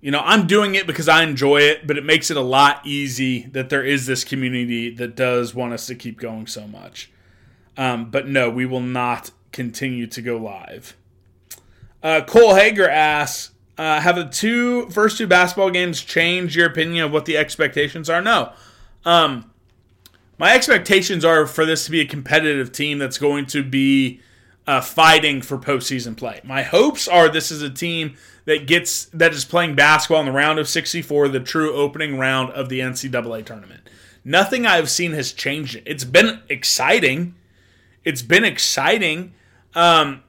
you 0.00 0.10
know, 0.10 0.22
I'm 0.24 0.46
doing 0.46 0.76
it 0.76 0.86
because 0.86 1.10
I 1.10 1.24
enjoy 1.24 1.58
it, 1.58 1.86
but 1.86 1.98
it 1.98 2.04
makes 2.04 2.30
it 2.30 2.38
a 2.38 2.42
lot 2.42 2.86
easy 2.86 3.42
that 3.48 3.68
there 3.68 3.84
is 3.84 4.06
this 4.06 4.24
community 4.24 4.88
that 4.94 5.14
does 5.14 5.54
want 5.54 5.74
us 5.74 5.86
to 5.88 5.94
keep 5.94 6.18
going 6.18 6.46
so 6.46 6.66
much. 6.66 7.10
Um, 7.76 8.10
but 8.10 8.26
no, 8.26 8.48
we 8.48 8.64
will 8.64 8.80
not 8.80 9.30
continue 9.52 10.06
to 10.06 10.22
go 10.22 10.38
live. 10.38 10.96
Uh, 12.02 12.22
Cole 12.22 12.54
Hager 12.54 12.88
asks, 12.88 13.52
uh, 13.76 14.00
have 14.00 14.16
the 14.16 14.24
two 14.24 14.88
first 14.88 15.18
two 15.18 15.26
basketball 15.26 15.68
games 15.70 16.00
changed 16.00 16.56
your 16.56 16.66
opinion 16.66 17.04
of 17.04 17.12
what 17.12 17.26
the 17.26 17.36
expectations 17.36 18.08
are? 18.08 18.22
No. 18.22 18.54
Um, 19.04 19.50
my 20.38 20.54
expectations 20.54 21.24
are 21.24 21.46
for 21.46 21.66
this 21.66 21.84
to 21.84 21.90
be 21.90 22.00
a 22.00 22.06
competitive 22.06 22.72
team 22.72 22.98
that's 22.98 23.18
going 23.18 23.46
to 23.46 23.62
be 23.62 24.20
uh, 24.66 24.80
fighting 24.80 25.42
for 25.42 25.58
postseason 25.58 26.16
play. 26.16 26.40
My 26.44 26.62
hopes 26.62 27.08
are 27.08 27.28
this 27.28 27.50
is 27.50 27.62
a 27.62 27.70
team 27.70 28.16
that 28.44 28.66
gets 28.66 29.06
that 29.06 29.32
is 29.32 29.44
playing 29.44 29.74
basketball 29.74 30.20
in 30.20 30.26
the 30.26 30.32
round 30.32 30.58
of 30.58 30.68
64, 30.68 31.28
the 31.28 31.40
true 31.40 31.74
opening 31.74 32.18
round 32.18 32.50
of 32.52 32.68
the 32.68 32.80
NCAA 32.80 33.44
tournament. 33.44 33.88
Nothing 34.24 34.66
I've 34.66 34.90
seen 34.90 35.12
has 35.12 35.32
changed 35.32 35.76
it. 35.76 35.84
It's 35.86 36.04
been 36.04 36.40
exciting. 36.48 37.34
It's 38.04 38.22
been 38.22 38.44
exciting, 38.44 39.32
um, 39.74 40.22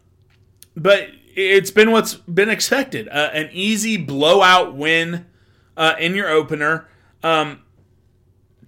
but 0.76 1.10
it's 1.36 1.72
been 1.72 1.91
what's 1.91 2.16
been 2.16 2.49
expected. 2.49 3.07
Uh, 3.10 3.30
an 3.34 3.49
easy 3.51 3.97
blowout 3.97 4.74
win 4.74 5.26
uh, 5.78 5.95
in 5.99 6.16
your 6.16 6.30
opener. 6.30 6.88
Um, 7.24 7.62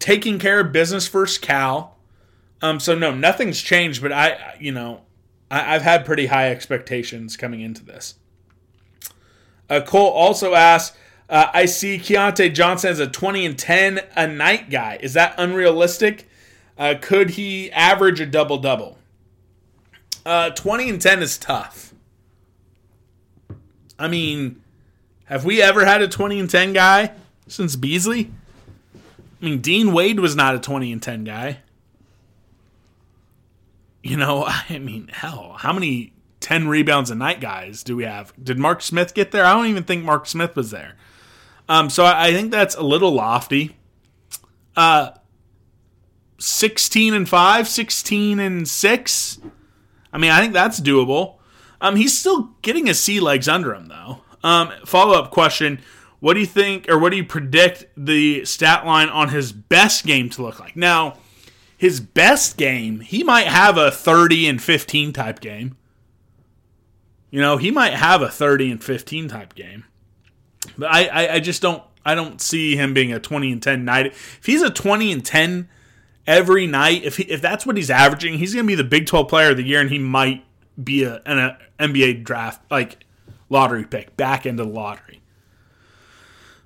taking 0.01 0.39
care 0.39 0.59
of 0.59 0.73
business 0.73 1.07
first, 1.07 1.41
Cal. 1.41 1.97
Um, 2.61 2.79
so 2.79 2.95
no, 2.95 3.13
nothing's 3.13 3.61
changed, 3.61 4.01
but 4.01 4.11
I, 4.11 4.55
you 4.59 4.71
know, 4.71 5.01
I, 5.49 5.59
have 5.59 5.81
had 5.81 6.05
pretty 6.05 6.27
high 6.27 6.49
expectations 6.49 7.37
coming 7.37 7.61
into 7.61 7.85
this. 7.85 8.15
Uh, 9.69 9.81
Cole 9.81 10.09
also 10.09 10.53
asks, 10.53 10.97
uh, 11.29 11.47
I 11.53 11.65
see 11.65 11.97
Keyontae 11.97 12.53
Johnson 12.53 12.91
as 12.91 12.99
a 12.99 13.07
20 13.07 13.45
and 13.45 13.57
10 13.57 14.01
a 14.15 14.27
night 14.27 14.69
guy. 14.69 14.99
Is 15.01 15.13
that 15.13 15.33
unrealistic? 15.37 16.27
Uh, 16.77 16.95
could 16.99 17.31
he 17.31 17.71
average 17.71 18.19
a 18.19 18.25
double 18.25 18.57
double? 18.57 18.97
Uh, 20.25 20.49
20 20.49 20.89
and 20.89 21.01
10 21.01 21.21
is 21.23 21.37
tough. 21.37 21.93
I 23.97 24.07
mean, 24.07 24.61
have 25.25 25.45
we 25.45 25.61
ever 25.61 25.85
had 25.85 26.01
a 26.01 26.07
20 26.07 26.39
and 26.39 26.49
10 26.49 26.73
guy 26.73 27.13
since 27.47 27.75
Beasley? 27.75 28.31
I 29.41 29.45
mean, 29.45 29.59
Dean 29.59 29.91
Wade 29.91 30.19
was 30.19 30.35
not 30.35 30.55
a 30.55 30.59
20 30.59 30.91
and 30.91 31.01
10 31.01 31.23
guy. 31.23 31.59
You 34.03 34.17
know, 34.17 34.45
I 34.69 34.79
mean, 34.79 35.09
hell, 35.11 35.55
how 35.59 35.73
many 35.73 36.13
10 36.41 36.67
rebounds 36.67 37.09
a 37.09 37.15
night 37.15 37.39
guys 37.39 37.83
do 37.83 37.95
we 37.95 38.03
have? 38.03 38.33
Did 38.41 38.57
Mark 38.57 38.81
Smith 38.81 39.13
get 39.13 39.31
there? 39.31 39.45
I 39.45 39.53
don't 39.53 39.67
even 39.67 39.83
think 39.83 40.03
Mark 40.03 40.27
Smith 40.27 40.55
was 40.55 40.71
there. 40.71 40.95
Um, 41.69 41.89
so 41.89 42.05
I 42.05 42.31
think 42.33 42.51
that's 42.51 42.75
a 42.75 42.83
little 42.83 43.11
lofty. 43.11 43.77
Uh, 44.75 45.11
16 46.39 47.13
and 47.13 47.29
5, 47.29 47.67
16 47.67 48.39
and 48.39 48.67
6. 48.67 49.39
I 50.11 50.17
mean, 50.17 50.31
I 50.31 50.41
think 50.41 50.53
that's 50.53 50.81
doable. 50.81 51.35
Um, 51.79 51.95
he's 51.95 52.17
still 52.17 52.51
getting 52.61 52.87
his 52.87 52.99
sea 52.99 53.19
legs 53.19 53.47
under 53.47 53.73
him, 53.73 53.87
though. 53.87 54.21
Um, 54.43 54.71
follow 54.85 55.17
up 55.17 55.31
question 55.31 55.79
what 56.21 56.35
do 56.35 56.39
you 56.39 56.45
think, 56.45 56.87
or 56.87 56.97
what 56.97 57.09
do 57.09 57.17
you 57.17 57.25
predict 57.25 57.85
the 57.97 58.45
stat 58.45 58.85
line 58.85 59.09
on 59.09 59.29
his 59.29 59.51
best 59.51 60.05
game 60.05 60.29
to 60.29 60.43
look 60.43 60.59
like? 60.59 60.75
Now, 60.75 61.17
his 61.75 61.99
best 61.99 62.57
game, 62.57 62.99
he 62.99 63.23
might 63.23 63.47
have 63.47 63.75
a 63.75 63.89
30 63.89 64.47
and 64.47 64.61
15 64.61 65.13
type 65.13 65.39
game. 65.39 65.75
You 67.31 67.41
know, 67.41 67.57
he 67.57 67.71
might 67.71 67.93
have 67.93 68.21
a 68.21 68.29
30 68.29 68.71
and 68.71 68.83
15 68.83 69.29
type 69.29 69.55
game. 69.55 69.85
But 70.77 70.91
I, 70.91 71.07
I, 71.07 71.33
I 71.33 71.39
just 71.39 71.59
don't 71.59 71.81
I 72.05 72.13
don't 72.13 72.39
see 72.39 72.75
him 72.75 72.93
being 72.93 73.11
a 73.11 73.19
20 73.19 73.51
and 73.51 73.63
10 73.63 73.83
night. 73.83 74.07
If 74.07 74.45
he's 74.45 74.61
a 74.61 74.69
20 74.69 75.11
and 75.11 75.25
10 75.25 75.69
every 76.27 76.67
night, 76.67 77.03
if 77.03 77.17
he, 77.17 77.23
if 77.23 77.41
that's 77.41 77.65
what 77.65 77.77
he's 77.77 77.89
averaging, 77.89 78.37
he's 78.37 78.53
going 78.53 78.65
to 78.65 78.67
be 78.67 78.75
the 78.75 78.83
Big 78.83 79.07
12 79.07 79.27
player 79.27 79.51
of 79.51 79.57
the 79.57 79.63
year 79.63 79.81
and 79.81 79.89
he 79.89 79.97
might 79.97 80.45
be 80.81 81.03
a, 81.03 81.21
an 81.25 81.39
a 81.39 81.57
NBA 81.79 82.23
draft 82.23 82.61
like 82.69 83.05
lottery 83.49 83.85
pick 83.85 84.15
back 84.17 84.45
into 84.45 84.63
the 84.63 84.69
lottery. 84.69 85.20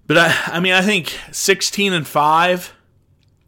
But 0.08 0.18
I, 0.18 0.36
I 0.48 0.60
mean, 0.60 0.74
I 0.74 0.82
think 0.82 1.18
16 1.32 1.94
and 1.94 2.08
5, 2.08 2.74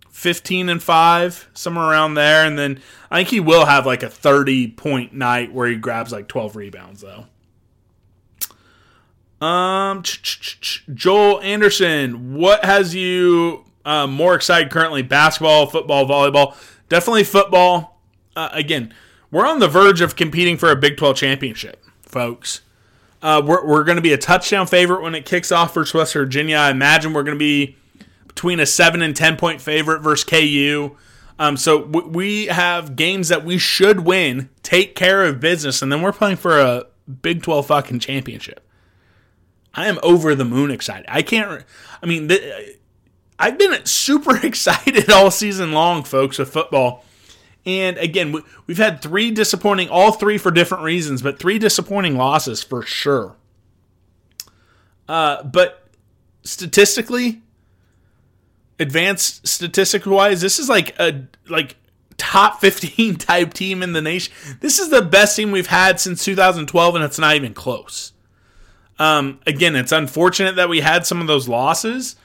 15 0.10 0.70
and 0.70 0.82
5, 0.82 1.50
somewhere 1.54 1.86
around 1.86 2.16
there. 2.16 2.46
And 2.46 2.58
then 2.58 2.82
I 3.12 3.18
think 3.18 3.30
he 3.30 3.40
will 3.40 3.66
have 3.66 3.86
like 3.86 4.04
a 4.04 4.10
30 4.10 4.72
point 4.72 5.14
night 5.14 5.54
where 5.54 5.68
he 5.68 5.76
grabs 5.76 6.12
like 6.12 6.28
12 6.28 6.56
rebounds, 6.56 7.02
though. 7.02 7.26
Um, 9.40 10.02
Joel 10.02 11.40
Anderson, 11.42 12.34
what 12.34 12.66
has 12.66 12.96
you 12.96 13.66
uh, 13.86 14.08
more 14.08 14.34
excited 14.34 14.72
currently? 14.72 15.04
Basketball, 15.04 15.68
football, 15.68 16.08
volleyball? 16.08 16.56
Definitely 16.90 17.24
football. 17.24 18.02
Uh, 18.36 18.50
again, 18.52 18.94
we're 19.30 19.46
on 19.46 19.60
the 19.60 19.68
verge 19.68 20.02
of 20.02 20.16
competing 20.16 20.58
for 20.58 20.72
a 20.72 20.76
Big 20.76 20.98
12 20.98 21.18
championship, 21.18 21.84
folks. 22.02 22.62
Uh, 23.28 23.42
we're 23.42 23.68
we're 23.68 23.84
going 23.84 23.98
to 23.98 24.02
be 24.02 24.14
a 24.14 24.18
touchdown 24.18 24.66
favorite 24.66 25.02
when 25.02 25.14
it 25.14 25.26
kicks 25.26 25.52
off 25.52 25.74
versus 25.74 25.94
West 25.94 26.14
Virginia. 26.14 26.56
I 26.56 26.72
imagine 26.72 27.12
we're 27.12 27.24
going 27.24 27.36
to 27.36 27.40
be 27.40 27.76
between 28.26 28.62
a 28.62 28.66
seven 28.66 29.02
and 29.02 29.14
ten 29.14 29.36
point 29.36 29.60
favorite 29.60 30.00
versus 30.00 30.24
KU. 30.24 30.96
Um, 31.38 31.58
so 31.58 31.82
w- 31.82 32.08
we 32.08 32.46
have 32.46 32.96
games 32.96 33.28
that 33.28 33.44
we 33.44 33.58
should 33.58 34.06
win, 34.06 34.48
take 34.64 34.96
care 34.96 35.26
of 35.26 35.42
business, 35.42 35.82
and 35.82 35.92
then 35.92 36.02
we're 36.02 36.14
playing 36.14 36.38
for 36.38 36.58
a 36.58 36.86
Big 37.22 37.44
Twelve 37.44 37.68
fucking 37.68 38.00
championship. 38.00 38.66
I 39.74 39.88
am 39.88 40.00
over 40.04 40.34
the 40.34 40.46
moon 40.46 40.72
excited. 40.72 41.06
I 41.10 41.22
can't. 41.22 41.66
I 42.02 42.06
mean, 42.06 42.30
th- 42.30 42.78
I've 43.38 43.58
been 43.58 43.86
super 43.86 44.38
excited 44.46 45.12
all 45.12 45.32
season 45.32 45.74
long, 45.74 46.06
folks, 46.06 46.40
with 46.40 46.54
football. 46.54 47.04
And 47.68 47.98
again, 47.98 48.34
we've 48.66 48.78
had 48.78 49.02
three 49.02 49.30
disappointing, 49.30 49.90
all 49.90 50.14
three 50.14 50.38
for 50.38 50.52
different 50.52 50.86
reasons, 50.86 51.22
but 51.22 51.38
three 51.38 51.60
disappointing 51.60 52.16
losses 52.16 52.64
for 52.64 52.82
sure. 52.82 53.36
Uh, 55.10 55.44
but 55.44 55.86
statistically, 56.44 57.42
advanced 58.80 59.46
statistic 59.46 60.06
wise, 60.06 60.40
this 60.40 60.60
is 60.60 60.70
like 60.70 60.98
a 60.98 61.28
like 61.50 61.76
top 62.16 62.62
15 62.62 63.16
type 63.18 63.54
team 63.54 63.84
in 63.84 63.92
the 63.92 64.02
nation. 64.02 64.34
This 64.62 64.80
is 64.80 64.90
the 64.90 65.02
best 65.02 65.36
team 65.36 65.52
we've 65.52 65.68
had 65.68 66.00
since 66.00 66.24
2012, 66.24 66.96
and 66.96 67.04
it's 67.04 67.20
not 67.20 67.36
even 67.36 67.54
close. 67.54 68.14
Um, 68.98 69.42
again, 69.46 69.76
it's 69.76 69.92
unfortunate 69.92 70.56
that 70.56 70.70
we 70.70 70.80
had 70.80 71.06
some 71.06 71.20
of 71.20 71.28
those 71.28 71.50
losses. 71.50 72.16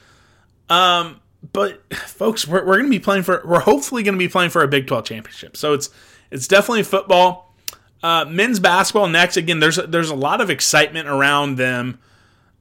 Um, 0.69 1.19
but 1.51 1.93
folks, 1.93 2.47
we're, 2.47 2.65
we're 2.65 2.77
going 2.77 2.85
to 2.85 2.89
be 2.89 2.99
playing 2.99 3.23
for 3.23 3.41
we're 3.45 3.59
hopefully 3.59 4.03
going 4.03 4.15
to 4.15 4.19
be 4.19 4.29
playing 4.29 4.49
for 4.49 4.63
a 4.63 4.67
Big 4.67 4.87
12 4.87 5.05
championship. 5.05 5.57
So 5.57 5.73
it's 5.73 5.89
it's 6.31 6.47
definitely 6.47 6.83
football. 6.83 7.53
Uh, 8.01 8.25
men's 8.25 8.59
basketball 8.59 9.07
next. 9.07 9.37
Again, 9.37 9.59
there's 9.59 9.75
there's 9.75 10.09
a 10.09 10.15
lot 10.15 10.41
of 10.41 10.49
excitement 10.49 11.07
around 11.07 11.57
them 11.57 11.99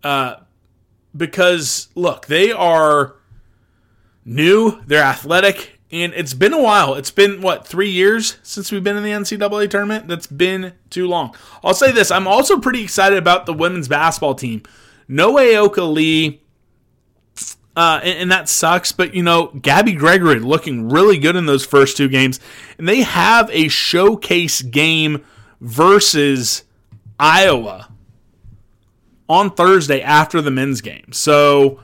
uh, 0.02 0.36
because 1.16 1.88
look, 1.94 2.26
they 2.26 2.52
are 2.52 3.16
new, 4.24 4.80
they're 4.86 5.02
athletic, 5.02 5.80
and 5.90 6.12
it's 6.14 6.34
been 6.34 6.52
a 6.52 6.62
while. 6.62 6.94
It's 6.94 7.10
been 7.10 7.40
what 7.40 7.66
three 7.66 7.90
years 7.90 8.36
since 8.42 8.70
we've 8.70 8.84
been 8.84 8.96
in 8.96 9.02
the 9.02 9.10
NCAA 9.10 9.70
tournament. 9.70 10.08
That's 10.08 10.26
been 10.26 10.74
too 10.90 11.08
long. 11.08 11.34
I'll 11.64 11.74
say 11.74 11.92
this: 11.92 12.10
I'm 12.10 12.26
also 12.26 12.58
pretty 12.58 12.82
excited 12.82 13.18
about 13.18 13.46
the 13.46 13.54
women's 13.54 13.88
basketball 13.88 14.34
team. 14.34 14.62
No 15.08 15.36
Ayoka 15.36 15.92
Lee. 15.92 16.41
Uh, 17.74 18.00
and, 18.02 18.18
and 18.18 18.30
that 18.32 18.48
sucks, 18.48 18.92
but 18.92 19.14
you 19.14 19.22
know, 19.22 19.46
Gabby 19.60 19.92
Gregory 19.92 20.38
looking 20.40 20.88
really 20.90 21.16
good 21.18 21.36
in 21.36 21.46
those 21.46 21.64
first 21.64 21.96
two 21.96 22.08
games. 22.08 22.38
And 22.78 22.86
they 22.88 23.00
have 23.00 23.48
a 23.50 23.68
showcase 23.68 24.60
game 24.62 25.24
versus 25.60 26.64
Iowa 27.18 27.88
on 29.28 29.50
Thursday 29.52 30.02
after 30.02 30.42
the 30.42 30.50
men's 30.50 30.80
game. 30.82 31.12
So, 31.12 31.80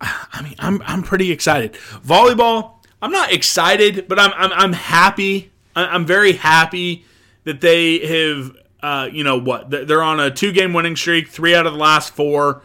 I 0.00 0.40
mean, 0.42 0.54
I'm, 0.58 0.82
I'm 0.84 1.02
pretty 1.02 1.30
excited. 1.30 1.74
Volleyball, 2.04 2.74
I'm 3.02 3.12
not 3.12 3.32
excited, 3.32 4.06
but 4.08 4.18
I'm, 4.18 4.32
I'm, 4.34 4.50
I'm 4.52 4.72
happy. 4.72 5.52
I'm 5.76 6.06
very 6.06 6.32
happy 6.32 7.04
that 7.44 7.60
they 7.60 7.98
have, 8.06 8.56
uh, 8.82 9.08
you 9.12 9.22
know 9.24 9.38
what, 9.38 9.70
They're- 9.70 9.84
they're 9.84 10.02
on 10.02 10.18
a 10.18 10.30
two 10.30 10.52
game 10.52 10.72
winning 10.72 10.96
streak, 10.96 11.28
three 11.28 11.54
out 11.54 11.66
of 11.66 11.72
the 11.72 11.78
last 11.78 12.14
four. 12.14 12.62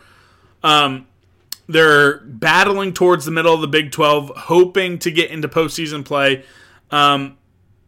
Um, 0.64 1.06
they're 1.68 2.20
battling 2.20 2.94
towards 2.94 3.26
the 3.26 3.32
middle 3.32 3.54
of 3.54 3.62
the 3.62 3.68
Big 3.68 3.92
12, 3.92 4.32
hoping 4.36 5.00
to 5.00 5.12
get 5.12 5.32
into 5.32 5.48
postseason 5.48 6.06
play. 6.06 6.44
Um, 6.92 7.38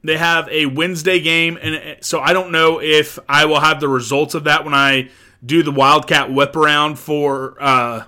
they 0.03 0.17
have 0.17 0.47
a 0.49 0.65
Wednesday 0.67 1.19
game, 1.19 1.57
and 1.61 1.97
so 2.01 2.19
I 2.19 2.33
don't 2.33 2.51
know 2.51 2.81
if 2.81 3.19
I 3.27 3.45
will 3.45 3.59
have 3.59 3.79
the 3.79 3.89
results 3.89 4.33
of 4.35 4.45
that 4.45 4.63
when 4.63 4.73
I 4.73 5.09
do 5.45 5.63
the 5.63 5.71
Wildcat 5.71 6.31
whip 6.31 6.55
around 6.55 6.97
for 6.97 7.55
uh, 7.59 8.03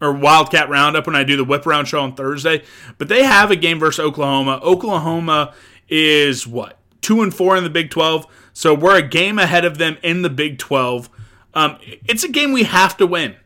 or 0.00 0.12
Wildcat 0.12 0.68
roundup 0.68 1.06
when 1.06 1.16
I 1.16 1.24
do 1.24 1.36
the 1.36 1.44
whip 1.44 1.66
around 1.66 1.86
show 1.86 2.00
on 2.00 2.14
Thursday. 2.14 2.62
But 2.98 3.08
they 3.08 3.24
have 3.24 3.50
a 3.50 3.56
game 3.56 3.78
versus 3.78 4.04
Oklahoma. 4.04 4.60
Oklahoma 4.62 5.54
is 5.88 6.46
what 6.46 6.78
two 7.00 7.22
and 7.22 7.34
four 7.34 7.56
in 7.56 7.64
the 7.64 7.70
Big 7.70 7.90
12, 7.90 8.26
so 8.52 8.74
we're 8.74 8.96
a 8.96 9.02
game 9.02 9.38
ahead 9.38 9.64
of 9.64 9.78
them 9.78 9.96
in 10.02 10.22
the 10.22 10.30
Big 10.30 10.58
12. 10.58 11.08
Um, 11.54 11.78
it's 12.06 12.24
a 12.24 12.28
game 12.28 12.52
we 12.52 12.64
have 12.64 12.96
to 12.96 13.06
win 13.06 13.36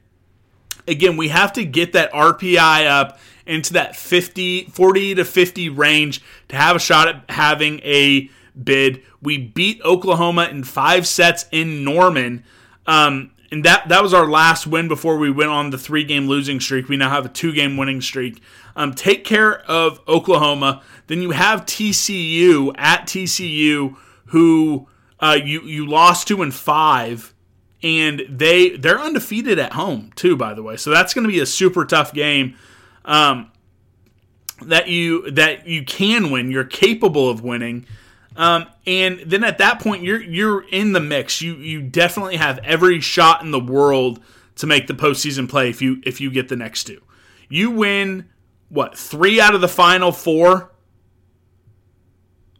again, 0.88 1.16
we 1.16 1.28
have 1.28 1.52
to 1.54 1.64
get 1.64 1.92
that 1.92 2.12
RPI 2.12 2.86
up 2.86 3.18
into 3.46 3.72
that 3.74 3.96
50, 3.96 4.64
40 4.64 5.14
to 5.16 5.24
50 5.24 5.68
range 5.70 6.22
to 6.48 6.56
have 6.56 6.76
a 6.76 6.78
shot 6.78 7.08
at 7.08 7.24
having 7.30 7.80
a 7.80 8.28
bid. 8.62 9.02
We 9.22 9.38
beat 9.38 9.80
Oklahoma 9.84 10.48
in 10.50 10.64
five 10.64 11.06
sets 11.06 11.46
in 11.50 11.84
Norman. 11.84 12.44
Um, 12.86 13.30
and 13.50 13.64
that, 13.64 13.88
that 13.88 14.02
was 14.02 14.12
our 14.12 14.26
last 14.26 14.66
win 14.66 14.88
before 14.88 15.16
we 15.16 15.30
went 15.30 15.50
on 15.50 15.70
the 15.70 15.78
three 15.78 16.04
game 16.04 16.28
losing 16.28 16.60
streak. 16.60 16.88
We 16.88 16.96
now 16.96 17.08
have 17.08 17.24
a 17.24 17.30
two 17.30 17.52
game 17.52 17.76
winning 17.76 18.02
streak. 18.02 18.42
Um, 18.76 18.92
take 18.92 19.24
care 19.24 19.60
of 19.62 20.00
Oklahoma. 20.06 20.82
Then 21.06 21.22
you 21.22 21.30
have 21.30 21.64
TCU 21.64 22.72
at 22.76 23.06
TCU, 23.06 23.96
who 24.26 24.86
uh, 25.20 25.38
you 25.42 25.62
you 25.62 25.86
lost 25.86 26.28
to 26.28 26.42
in 26.42 26.50
five 26.50 27.32
and 27.82 28.22
they 28.28 28.70
they're 28.70 28.98
undefeated 28.98 29.58
at 29.58 29.72
home 29.72 30.10
too 30.16 30.36
by 30.36 30.54
the 30.54 30.62
way. 30.62 30.76
So 30.76 30.90
that's 30.90 31.14
going 31.14 31.26
to 31.26 31.32
be 31.32 31.40
a 31.40 31.46
super 31.46 31.84
tough 31.84 32.12
game 32.12 32.56
um, 33.04 33.50
that 34.62 34.88
you 34.88 35.30
that 35.30 35.66
you 35.66 35.84
can 35.84 36.30
win. 36.30 36.50
You're 36.50 36.64
capable 36.64 37.28
of 37.28 37.42
winning. 37.42 37.86
Um, 38.36 38.66
and 38.86 39.20
then 39.26 39.42
at 39.42 39.58
that 39.58 39.80
point 39.80 40.02
you're 40.02 40.22
you're 40.22 40.68
in 40.68 40.92
the 40.92 41.00
mix. 41.00 41.40
You 41.40 41.54
you 41.54 41.82
definitely 41.82 42.36
have 42.36 42.58
every 42.58 43.00
shot 43.00 43.42
in 43.42 43.50
the 43.50 43.60
world 43.60 44.20
to 44.56 44.66
make 44.66 44.86
the 44.86 44.94
postseason 44.94 45.48
play 45.48 45.70
if 45.70 45.80
you 45.80 46.00
if 46.04 46.20
you 46.20 46.30
get 46.30 46.48
the 46.48 46.56
next 46.56 46.84
two. 46.84 47.00
You 47.48 47.70
win 47.70 48.28
what 48.68 48.96
three 48.96 49.40
out 49.40 49.54
of 49.54 49.60
the 49.60 49.68
final 49.68 50.12
four? 50.12 50.72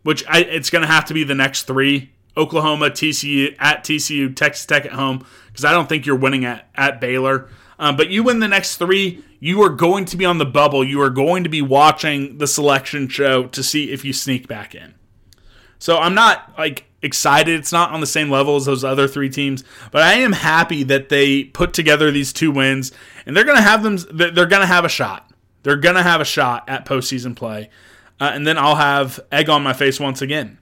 Which 0.04 0.24
I, 0.26 0.40
it's 0.40 0.70
going 0.70 0.82
to 0.82 0.88
have 0.88 1.06
to 1.06 1.14
be 1.14 1.24
the 1.24 1.34
next 1.34 1.64
three 1.64 2.12
Oklahoma, 2.39 2.91
TCU 2.91 3.55
at 3.59 3.84
TCU, 3.84 4.34
Texas 4.34 4.64
Tech 4.64 4.86
at 4.86 4.93
home, 4.93 5.26
because 5.49 5.64
I 5.64 5.72
don't 5.72 5.89
think 5.89 6.07
you're 6.07 6.16
winning 6.16 6.45
at, 6.45 6.68
at 6.74 7.01
Baylor. 7.01 7.49
Um, 7.78 7.97
but 7.97 8.09
you 8.09 8.22
win 8.22 8.41
the 8.41 8.49
next 8.49 8.76
three, 8.76 9.22
you 9.41 9.62
are 9.62 9.68
going 9.68 10.05
to 10.07 10.16
be 10.16 10.24
on 10.24 10.39
the 10.39 10.47
bubble. 10.47 10.84
You 10.84 11.01
are 11.01 11.11
going 11.11 11.45
to 11.45 11.51
be 11.51 11.62
watching 11.62 12.39
the 12.39 12.47
selection 12.47 13.09
show 13.09 13.45
to 13.49 13.62
see 13.62 13.91
if 13.91 14.05
you 14.05 14.12
sneak 14.12 14.49
back 14.49 14.74
in. 14.74 14.95
So 15.78 15.99
I'm 15.99 16.14
not 16.14 16.55
like 16.59 16.86
excited. 17.03 17.59
It's 17.59 17.72
not 17.72 17.93
on 17.93 18.01
the 18.01 18.07
same 18.07 18.30
level 18.30 18.57
as 18.57 18.64
those 18.64 18.84
other 18.84 19.07
three 19.07 19.30
teams, 19.30 19.62
but 19.93 20.03
I 20.03 20.14
am 20.14 20.32
happy 20.32 20.82
that 20.84 21.09
they 21.09 21.45
put 21.45 21.72
together 21.72 22.11
these 22.11 22.32
two 22.32 22.51
wins, 22.51 22.93
and 23.26 23.36
they're 23.36 23.45
gonna 23.45 23.62
have 23.62 23.82
them. 23.82 23.99
They're 24.12 24.47
gonna 24.47 24.66
have 24.66 24.84
a 24.84 24.89
shot. 24.89 25.30
They're 25.62 25.76
gonna 25.76 26.03
have 26.03 26.20
a 26.20 26.24
shot 26.24 26.68
at 26.68 26.84
postseason 26.84 27.36
play, 27.36 27.70
uh, 28.20 28.32
and 28.34 28.47
then 28.47 28.59
I'll 28.59 28.76
have 28.76 29.20
egg 29.30 29.49
on 29.49 29.62
my 29.62 29.72
face 29.72 30.01
once 30.01 30.20
again. 30.20 30.59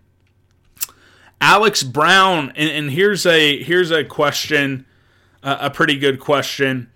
Alex 1.40 1.82
Brown, 1.82 2.52
and, 2.56 2.70
and 2.70 2.90
here's 2.90 3.26
a 3.26 3.62
here's 3.62 3.90
a 3.90 4.04
question, 4.04 4.86
uh, 5.42 5.58
a 5.60 5.70
pretty 5.70 5.98
good 5.98 6.20
question. 6.20 6.90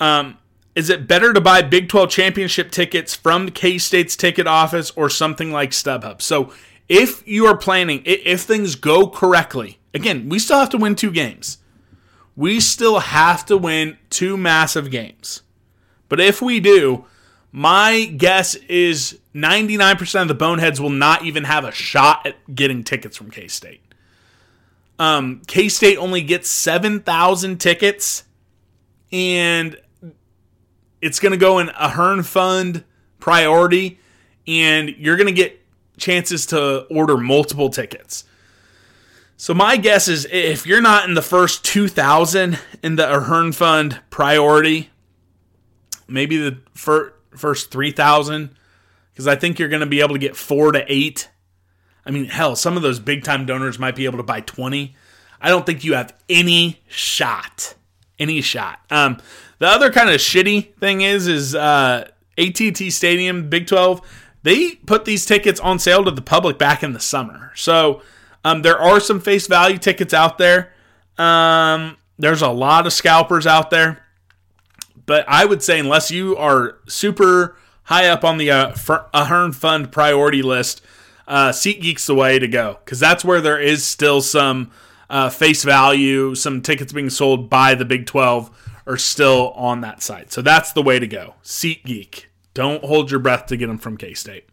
Um, 0.00 0.38
is 0.74 0.90
it 0.90 1.08
better 1.08 1.32
to 1.32 1.40
buy 1.40 1.62
Big 1.62 1.88
12 1.88 2.10
championship 2.10 2.70
tickets 2.70 3.14
from 3.14 3.50
K 3.50 3.78
State's 3.78 4.16
ticket 4.16 4.46
office 4.46 4.90
or 4.92 5.08
something 5.08 5.50
like 5.50 5.70
StubHub? 5.70 6.20
So, 6.20 6.52
if 6.88 7.26
you 7.26 7.46
are 7.46 7.56
planning, 7.56 8.02
if 8.04 8.42
things 8.42 8.74
go 8.74 9.08
correctly, 9.08 9.78
again, 9.92 10.28
we 10.28 10.38
still 10.38 10.58
have 10.58 10.70
to 10.70 10.78
win 10.78 10.94
two 10.94 11.10
games. 11.10 11.58
We 12.36 12.60
still 12.60 12.98
have 12.98 13.46
to 13.46 13.56
win 13.56 13.96
two 14.10 14.36
massive 14.36 14.90
games. 14.90 15.42
But 16.08 16.20
if 16.20 16.42
we 16.42 16.60
do, 16.60 17.06
my 17.56 18.04
guess 18.04 18.54
is 18.54 19.18
99% 19.34 20.20
of 20.20 20.28
the 20.28 20.34
boneheads 20.34 20.78
will 20.78 20.90
not 20.90 21.24
even 21.24 21.44
have 21.44 21.64
a 21.64 21.72
shot 21.72 22.26
at 22.26 22.54
getting 22.54 22.84
tickets 22.84 23.16
from 23.16 23.30
K 23.30 23.48
State. 23.48 23.80
Um, 24.98 25.40
K 25.46 25.70
State 25.70 25.96
only 25.96 26.20
gets 26.20 26.50
7,000 26.50 27.58
tickets, 27.58 28.24
and 29.10 29.74
it's 31.00 31.18
going 31.18 31.32
to 31.32 31.38
go 31.38 31.58
in 31.58 31.70
Ahearn 31.70 32.24
Fund 32.24 32.84
priority, 33.20 34.00
and 34.46 34.90
you're 34.90 35.16
going 35.16 35.26
to 35.26 35.32
get 35.32 35.58
chances 35.96 36.44
to 36.48 36.80
order 36.90 37.16
multiple 37.16 37.70
tickets. 37.70 38.24
So 39.38 39.54
my 39.54 39.78
guess 39.78 40.08
is 40.08 40.28
if 40.30 40.66
you're 40.66 40.82
not 40.82 41.08
in 41.08 41.14
the 41.14 41.22
first 41.22 41.64
2,000 41.64 42.58
in 42.82 42.96
the 42.96 43.16
Ahearn 43.16 43.52
Fund 43.52 43.98
priority, 44.10 44.90
maybe 46.06 46.36
the 46.36 46.58
fir- 46.74 47.14
first 47.38 47.70
3,000, 47.70 48.50
because 49.12 49.26
I 49.26 49.36
think 49.36 49.58
you're 49.58 49.68
going 49.68 49.80
to 49.80 49.86
be 49.86 50.00
able 50.00 50.14
to 50.14 50.20
get 50.20 50.36
four 50.36 50.72
to 50.72 50.84
eight. 50.88 51.28
I 52.04 52.10
mean, 52.10 52.26
hell, 52.26 52.56
some 52.56 52.76
of 52.76 52.82
those 52.82 53.00
big 53.00 53.24
time 53.24 53.46
donors 53.46 53.78
might 53.78 53.96
be 53.96 54.04
able 54.04 54.18
to 54.18 54.24
buy 54.24 54.40
20. 54.40 54.94
I 55.40 55.48
don't 55.48 55.66
think 55.66 55.84
you 55.84 55.94
have 55.94 56.14
any 56.28 56.80
shot. 56.88 57.74
Any 58.18 58.40
shot. 58.40 58.80
Um, 58.90 59.18
the 59.58 59.66
other 59.66 59.90
kind 59.90 60.08
of 60.08 60.16
shitty 60.16 60.74
thing 60.76 61.02
is, 61.02 61.26
is 61.28 61.54
uh, 61.54 62.08
AT&T 62.38 62.90
Stadium, 62.90 63.48
Big 63.48 63.66
12, 63.66 64.00
they 64.42 64.76
put 64.76 65.04
these 65.04 65.26
tickets 65.26 65.58
on 65.60 65.78
sale 65.78 66.04
to 66.04 66.10
the 66.10 66.22
public 66.22 66.58
back 66.58 66.82
in 66.82 66.92
the 66.92 67.00
summer. 67.00 67.52
So 67.56 68.02
um, 68.44 68.62
there 68.62 68.78
are 68.78 69.00
some 69.00 69.20
face 69.20 69.46
value 69.48 69.78
tickets 69.78 70.14
out 70.14 70.38
there. 70.38 70.72
Um, 71.18 71.96
there's 72.18 72.42
a 72.42 72.48
lot 72.48 72.86
of 72.86 72.92
scalpers 72.92 73.46
out 73.46 73.70
there. 73.70 74.05
But 75.06 75.24
I 75.28 75.44
would 75.44 75.62
say, 75.62 75.78
unless 75.78 76.10
you 76.10 76.36
are 76.36 76.78
super 76.88 77.56
high 77.84 78.08
up 78.08 78.24
on 78.24 78.38
the 78.38 78.50
uh, 78.50 78.74
Ahearn 79.14 79.52
Fund 79.52 79.92
priority 79.92 80.42
list, 80.42 80.82
uh, 81.28 81.50
SeatGeek's 81.50 82.06
the 82.06 82.14
way 82.14 82.38
to 82.38 82.48
go 82.48 82.78
because 82.84 83.00
that's 83.00 83.24
where 83.24 83.40
there 83.40 83.60
is 83.60 83.84
still 83.84 84.20
some 84.20 84.70
uh, 85.08 85.30
face 85.30 85.62
value. 85.64 86.34
Some 86.34 86.60
tickets 86.60 86.92
being 86.92 87.10
sold 87.10 87.48
by 87.48 87.74
the 87.74 87.84
Big 87.84 88.06
12 88.06 88.82
are 88.86 88.96
still 88.96 89.50
on 89.52 89.80
that 89.80 90.02
site. 90.02 90.32
So 90.32 90.42
that's 90.42 90.72
the 90.72 90.82
way 90.82 90.98
to 90.98 91.06
go. 91.06 91.34
SeatGeek. 91.42 92.26
Don't 92.54 92.84
hold 92.84 93.10
your 93.10 93.20
breath 93.20 93.46
to 93.46 93.56
get 93.56 93.66
them 93.66 93.78
from 93.78 93.96
K 93.96 94.14
State. 94.14 94.48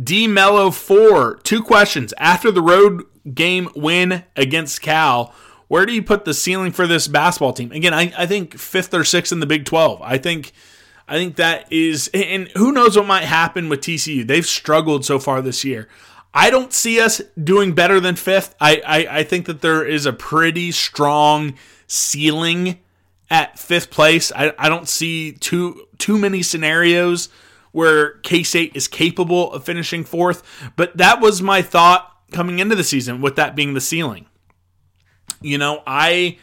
D 0.00 0.26
Mello 0.26 0.70
4. 0.70 1.36
Two 1.42 1.62
questions. 1.62 2.14
After 2.18 2.50
the 2.50 2.62
road 2.62 3.04
game 3.34 3.68
win 3.74 4.24
against 4.36 4.82
Cal, 4.82 5.34
where 5.70 5.86
do 5.86 5.92
you 5.92 6.02
put 6.02 6.24
the 6.24 6.34
ceiling 6.34 6.72
for 6.72 6.88
this 6.88 7.06
basketball 7.06 7.52
team? 7.52 7.70
Again, 7.70 7.94
I, 7.94 8.12
I 8.18 8.26
think 8.26 8.58
fifth 8.58 8.92
or 8.92 9.04
sixth 9.04 9.30
in 9.30 9.38
the 9.38 9.46
Big 9.46 9.64
12. 9.64 10.02
I 10.02 10.18
think. 10.18 10.50
I 11.06 11.14
think 11.14 11.36
that 11.36 11.72
is, 11.72 12.08
and 12.14 12.46
who 12.56 12.70
knows 12.70 12.96
what 12.96 13.06
might 13.06 13.24
happen 13.24 13.68
with 13.68 13.80
TCU. 13.80 14.24
They've 14.24 14.46
struggled 14.46 15.04
so 15.04 15.18
far 15.18 15.42
this 15.42 15.64
year. 15.64 15.88
I 16.32 16.50
don't 16.50 16.72
see 16.72 17.00
us 17.00 17.20
doing 17.42 17.72
better 17.72 17.98
than 17.98 18.14
fifth. 18.14 18.54
I, 18.60 18.80
I, 18.86 19.18
I 19.18 19.22
think 19.24 19.46
that 19.46 19.60
there 19.60 19.84
is 19.84 20.06
a 20.06 20.12
pretty 20.12 20.70
strong 20.70 21.54
ceiling 21.88 22.78
at 23.28 23.58
fifth 23.58 23.90
place. 23.90 24.30
I, 24.34 24.52
I 24.56 24.68
don't 24.68 24.88
see 24.88 25.32
too 25.32 25.88
too 25.98 26.16
many 26.16 26.42
scenarios 26.42 27.28
where 27.72 28.14
K 28.18 28.44
State 28.44 28.72
is 28.74 28.86
capable 28.86 29.52
of 29.52 29.64
finishing 29.64 30.04
fourth. 30.04 30.42
But 30.76 30.96
that 30.96 31.20
was 31.20 31.42
my 31.42 31.62
thought 31.62 32.08
coming 32.30 32.58
into 32.60 32.76
the 32.76 32.84
season 32.84 33.20
with 33.20 33.36
that 33.36 33.56
being 33.56 33.74
the 33.74 33.80
ceiling. 33.80 34.26
You 35.40 35.58
know, 35.58 35.82
I 35.86 36.38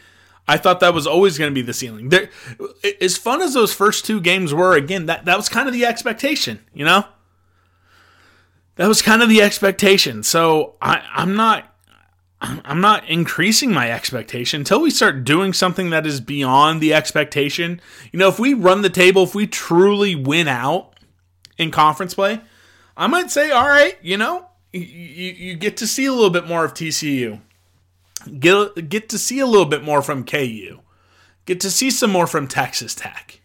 I 0.48 0.56
thought 0.56 0.80
that 0.80 0.94
was 0.94 1.06
always 1.06 1.36
going 1.36 1.50
to 1.50 1.54
be 1.54 1.62
the 1.62 1.74
ceiling. 1.74 2.08
There, 2.08 2.30
as 3.00 3.18
fun 3.18 3.42
as 3.42 3.52
those 3.52 3.74
first 3.74 4.06
two 4.06 4.20
games 4.20 4.54
were, 4.54 4.74
again, 4.74 5.06
that 5.06 5.26
that 5.26 5.36
was 5.36 5.48
kind 5.48 5.68
of 5.68 5.74
the 5.74 5.84
expectation. 5.84 6.60
You 6.72 6.86
know, 6.86 7.04
that 8.76 8.88
was 8.88 9.02
kind 9.02 9.22
of 9.22 9.28
the 9.28 9.42
expectation. 9.42 10.22
So 10.22 10.74
I, 10.80 11.02
I'm 11.14 11.36
not. 11.36 11.74
I'm 12.40 12.80
not 12.80 13.08
increasing 13.08 13.72
my 13.72 13.90
expectation 13.90 14.60
until 14.60 14.80
we 14.80 14.92
start 14.92 15.24
doing 15.24 15.52
something 15.52 15.90
that 15.90 16.06
is 16.06 16.20
beyond 16.20 16.80
the 16.80 16.94
expectation. 16.94 17.80
You 18.12 18.20
know, 18.20 18.28
if 18.28 18.38
we 18.38 18.54
run 18.54 18.82
the 18.82 18.90
table, 18.90 19.24
if 19.24 19.34
we 19.34 19.48
truly 19.48 20.14
win 20.14 20.46
out 20.46 20.92
in 21.58 21.72
conference 21.72 22.14
play, 22.14 22.40
I 22.96 23.08
might 23.08 23.32
say, 23.32 23.50
all 23.50 23.66
right, 23.66 23.98
you 24.02 24.16
know, 24.16 24.46
you, 24.72 24.82
you 24.82 25.56
get 25.56 25.76
to 25.78 25.86
see 25.88 26.06
a 26.06 26.12
little 26.12 26.30
bit 26.30 26.46
more 26.46 26.64
of 26.64 26.74
TCU. 26.74 27.40
Get, 28.18 28.88
get 28.88 29.08
to 29.10 29.18
see 29.18 29.38
a 29.38 29.46
little 29.46 29.66
bit 29.66 29.82
more 29.82 30.02
from 30.02 30.24
KU. 30.24 30.80
Get 31.44 31.60
to 31.60 31.70
see 31.70 31.90
some 31.90 32.10
more 32.10 32.26
from 32.26 32.46
Texas 32.46 32.94
Tech. 32.94 33.40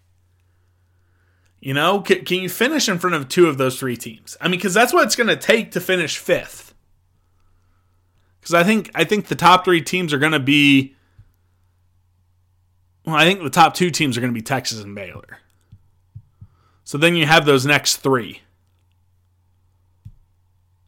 You 1.60 1.74
know, 1.74 2.02
can, 2.02 2.26
can 2.26 2.42
you 2.42 2.50
finish 2.50 2.90
in 2.90 3.00
front 3.00 3.16
of 3.16 3.30
two 3.30 3.48
of 3.48 3.58
those 3.58 3.80
three 3.80 3.96
teams? 3.96 4.36
I 4.42 4.48
mean, 4.48 4.60
because 4.60 4.74
that's 4.74 4.92
what 4.92 5.06
it's 5.06 5.16
going 5.16 5.28
to 5.28 5.38
take 5.38 5.72
to 5.72 5.80
finish 5.80 6.18
fifth 6.18 6.74
because 8.44 8.54
I 8.54 8.66
think 8.66 8.92
I 8.94 9.06
think 9.06 9.28
the 9.28 9.36
top 9.36 9.64
three 9.64 9.82
teams 9.82 10.12
are 10.12 10.20
going 10.20 10.34
to 10.34 10.40
be. 10.40 10.96
Well, 13.06 13.16
I 13.16 13.24
think 13.24 13.42
the 13.42 13.50
top 13.50 13.74
two 13.74 13.90
teams 13.90 14.18
are 14.18 14.22
going 14.22 14.34
to 14.34 14.38
be 14.38 14.44
Texas 14.44 14.82
and 14.82 14.94
Baylor. 14.94 15.40
So 16.84 16.98
then 16.98 17.16
you 17.16 17.26
have 17.26 17.46
those 17.46 17.66
next 17.66 17.98
three. 17.98 18.42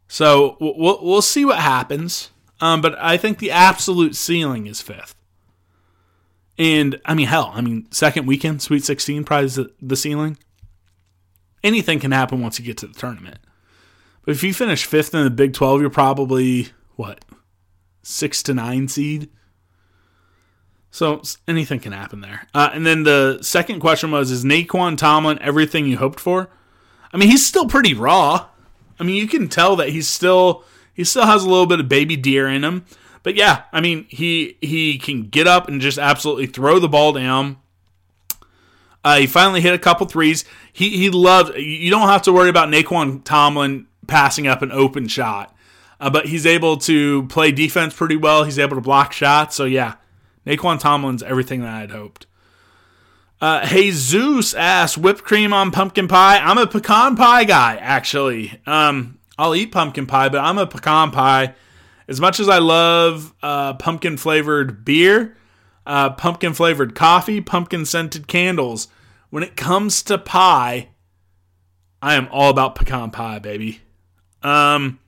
So 0.09 0.57
we'll 0.59 0.99
we'll 1.01 1.21
see 1.21 1.45
what 1.45 1.59
happens, 1.59 2.29
um, 2.61 2.81
but 2.81 2.97
I 2.99 3.17
think 3.17 3.39
the 3.39 3.51
absolute 3.51 4.15
ceiling 4.15 4.67
is 4.67 4.81
fifth. 4.81 5.15
And 6.57 6.99
I 7.05 7.13
mean, 7.13 7.27
hell, 7.27 7.51
I 7.53 7.61
mean, 7.61 7.87
second 7.91 8.25
weekend, 8.25 8.61
Sweet 8.61 8.83
16 8.83 9.23
probably 9.25 9.49
the, 9.49 9.71
the 9.81 9.95
ceiling. 9.95 10.37
Anything 11.63 11.99
can 11.99 12.11
happen 12.11 12.41
once 12.41 12.59
you 12.59 12.65
get 12.65 12.77
to 12.77 12.87
the 12.87 12.93
tournament. 12.93 13.39
But 14.23 14.31
if 14.31 14.43
you 14.43 14.53
finish 14.53 14.85
fifth 14.85 15.13
in 15.13 15.23
the 15.23 15.29
Big 15.29 15.53
12, 15.53 15.81
you're 15.81 15.89
probably, 15.89 16.69
what, 16.95 17.25
six 18.03 18.41
to 18.43 18.53
nine 18.53 18.87
seed. 18.87 19.29
So 20.91 21.21
anything 21.45 21.81
can 21.81 21.91
happen 21.91 22.21
there. 22.21 22.47
Uh, 22.53 22.69
and 22.71 22.85
then 22.85 23.03
the 23.03 23.39
second 23.41 23.81
question 23.81 24.11
was: 24.11 24.31
Is 24.31 24.45
Nae'Qwan 24.45 24.97
Tomlin 24.97 25.39
everything 25.41 25.87
you 25.87 25.97
hoped 25.97 26.21
for? 26.21 26.49
I 27.11 27.17
mean, 27.17 27.29
he's 27.29 27.45
still 27.45 27.67
pretty 27.67 27.93
raw. 27.93 28.47
I 28.97 29.03
mean, 29.03 29.17
you 29.17 29.27
can 29.27 29.49
tell 29.49 29.75
that 29.75 29.89
he's 29.89 30.07
still 30.07 30.63
he 30.95 31.03
still 31.03 31.25
has 31.27 31.43
a 31.43 31.49
little 31.49 31.67
bit 31.67 31.79
of 31.79 31.87
baby 31.87 32.15
deer 32.15 32.47
in 32.47 32.63
him. 32.63 32.85
But 33.21 33.35
yeah, 33.35 33.63
I 33.71 33.81
mean, 33.81 34.05
he 34.09 34.57
he 34.61 34.97
can 34.97 35.23
get 35.29 35.45
up 35.45 35.67
and 35.67 35.81
just 35.81 35.97
absolutely 35.99 36.47
throw 36.47 36.79
the 36.79 36.89
ball 36.89 37.13
down. 37.13 37.57
Uh, 39.03 39.17
he 39.17 39.27
finally 39.27 39.61
hit 39.61 39.73
a 39.73 39.79
couple 39.79 40.07
threes. 40.07 40.45
He 40.73 40.97
he 40.97 41.09
loved. 41.09 41.55
You 41.57 41.91
don't 41.91 42.07
have 42.07 42.23
to 42.23 42.33
worry 42.33 42.49
about 42.49 42.69
Nae'Qwan 42.69 43.23
Tomlin 43.23 43.87
passing 44.07 44.47
up 44.47 44.61
an 44.61 44.71
open 44.71 45.07
shot. 45.07 45.55
Uh, 45.99 46.09
but 46.09 46.25
he's 46.27 46.45
able 46.45 46.77
to 46.77 47.27
play 47.27 47.51
defense 47.51 47.93
pretty 47.93 48.15
well. 48.15 48.43
He's 48.43 48.59
able 48.59 48.75
to 48.75 48.81
block 48.81 49.13
shots. 49.13 49.55
So 49.55 49.65
yeah, 49.65 49.95
Nae'Qwan 50.45 50.79
Tomlin's 50.79 51.23
everything 51.23 51.61
that 51.61 51.73
I'd 51.73 51.91
hoped. 51.91 52.27
Uh, 53.41 53.65
Jesus 53.67 54.53
asked, 54.53 54.97
whipped 54.97 55.23
cream 55.23 55.53
on 55.53 55.71
pumpkin 55.71 56.07
pie. 56.07 56.37
I'm 56.37 56.57
a 56.57 56.67
pecan 56.67 57.15
pie 57.15 57.43
guy, 57.43 57.75
actually. 57.75 58.59
Um, 58.65 59.14
I'll 59.37 59.55
eat 59.55 59.71
pumpkin 59.71 60.05
pie, 60.05 60.29
but 60.29 60.39
I'm 60.39 60.57
a 60.57 60.67
pecan 60.67 61.11
pie. 61.11 61.55
As 62.07 62.21
much 62.21 62.39
as 62.39 62.47
I 62.47 62.59
love 62.59 63.33
uh, 63.41 63.73
pumpkin 63.73 64.17
flavored 64.17 64.85
beer, 64.85 65.35
uh, 65.85 66.11
pumpkin 66.11 66.53
flavored 66.53 66.95
coffee, 66.95 67.41
pumpkin 67.41 67.85
scented 67.85 68.27
candles, 68.27 68.87
when 69.29 69.43
it 69.43 69.55
comes 69.55 70.03
to 70.03 70.17
pie, 70.17 70.89
I 72.01 72.15
am 72.15 72.27
all 72.31 72.49
about 72.49 72.75
pecan 72.75 73.11
pie, 73.11 73.39
baby. 73.39 73.81
Um, 74.43 74.99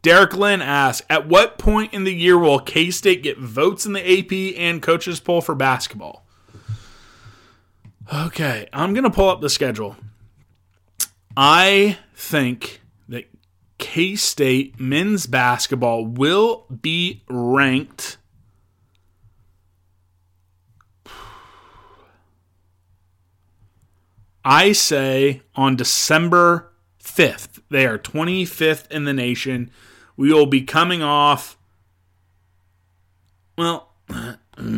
Derek 0.00 0.34
Lynn 0.34 0.62
asks, 0.62 1.06
at 1.08 1.28
what 1.28 1.58
point 1.58 1.94
in 1.94 2.04
the 2.04 2.14
year 2.14 2.36
will 2.36 2.58
K 2.58 2.90
State 2.90 3.22
get 3.22 3.38
votes 3.38 3.86
in 3.86 3.92
the 3.92 4.00
AP 4.00 4.58
and 4.58 4.82
coaches 4.82 5.20
poll 5.20 5.40
for 5.40 5.54
basketball? 5.54 6.26
Okay, 8.12 8.68
I'm 8.72 8.94
going 8.94 9.04
to 9.04 9.10
pull 9.10 9.28
up 9.28 9.40
the 9.40 9.48
schedule. 9.48 9.96
I 11.36 11.98
think 12.14 12.81
K 13.82 14.14
State 14.14 14.78
men's 14.78 15.26
basketball 15.26 16.06
will 16.06 16.66
be 16.80 17.24
ranked. 17.28 18.16
I 24.44 24.70
say 24.70 25.42
on 25.56 25.74
December 25.74 26.70
5th. 27.02 27.60
They 27.70 27.84
are 27.84 27.98
25th 27.98 28.88
in 28.88 29.04
the 29.04 29.12
nation. 29.12 29.68
We 30.16 30.32
will 30.32 30.46
be 30.46 30.62
coming 30.62 31.02
off. 31.02 31.58
Well, 33.58 33.94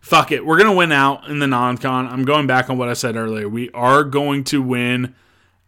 fuck 0.00 0.32
it. 0.32 0.44
We're 0.44 0.58
going 0.58 0.70
to 0.70 0.76
win 0.76 0.90
out 0.90 1.28
in 1.28 1.38
the 1.38 1.46
non 1.46 1.78
con. 1.78 2.08
I'm 2.08 2.24
going 2.24 2.48
back 2.48 2.68
on 2.68 2.78
what 2.78 2.88
I 2.88 2.94
said 2.94 3.14
earlier. 3.14 3.48
We 3.48 3.70
are 3.70 4.02
going 4.02 4.42
to 4.44 4.60
win 4.60 5.14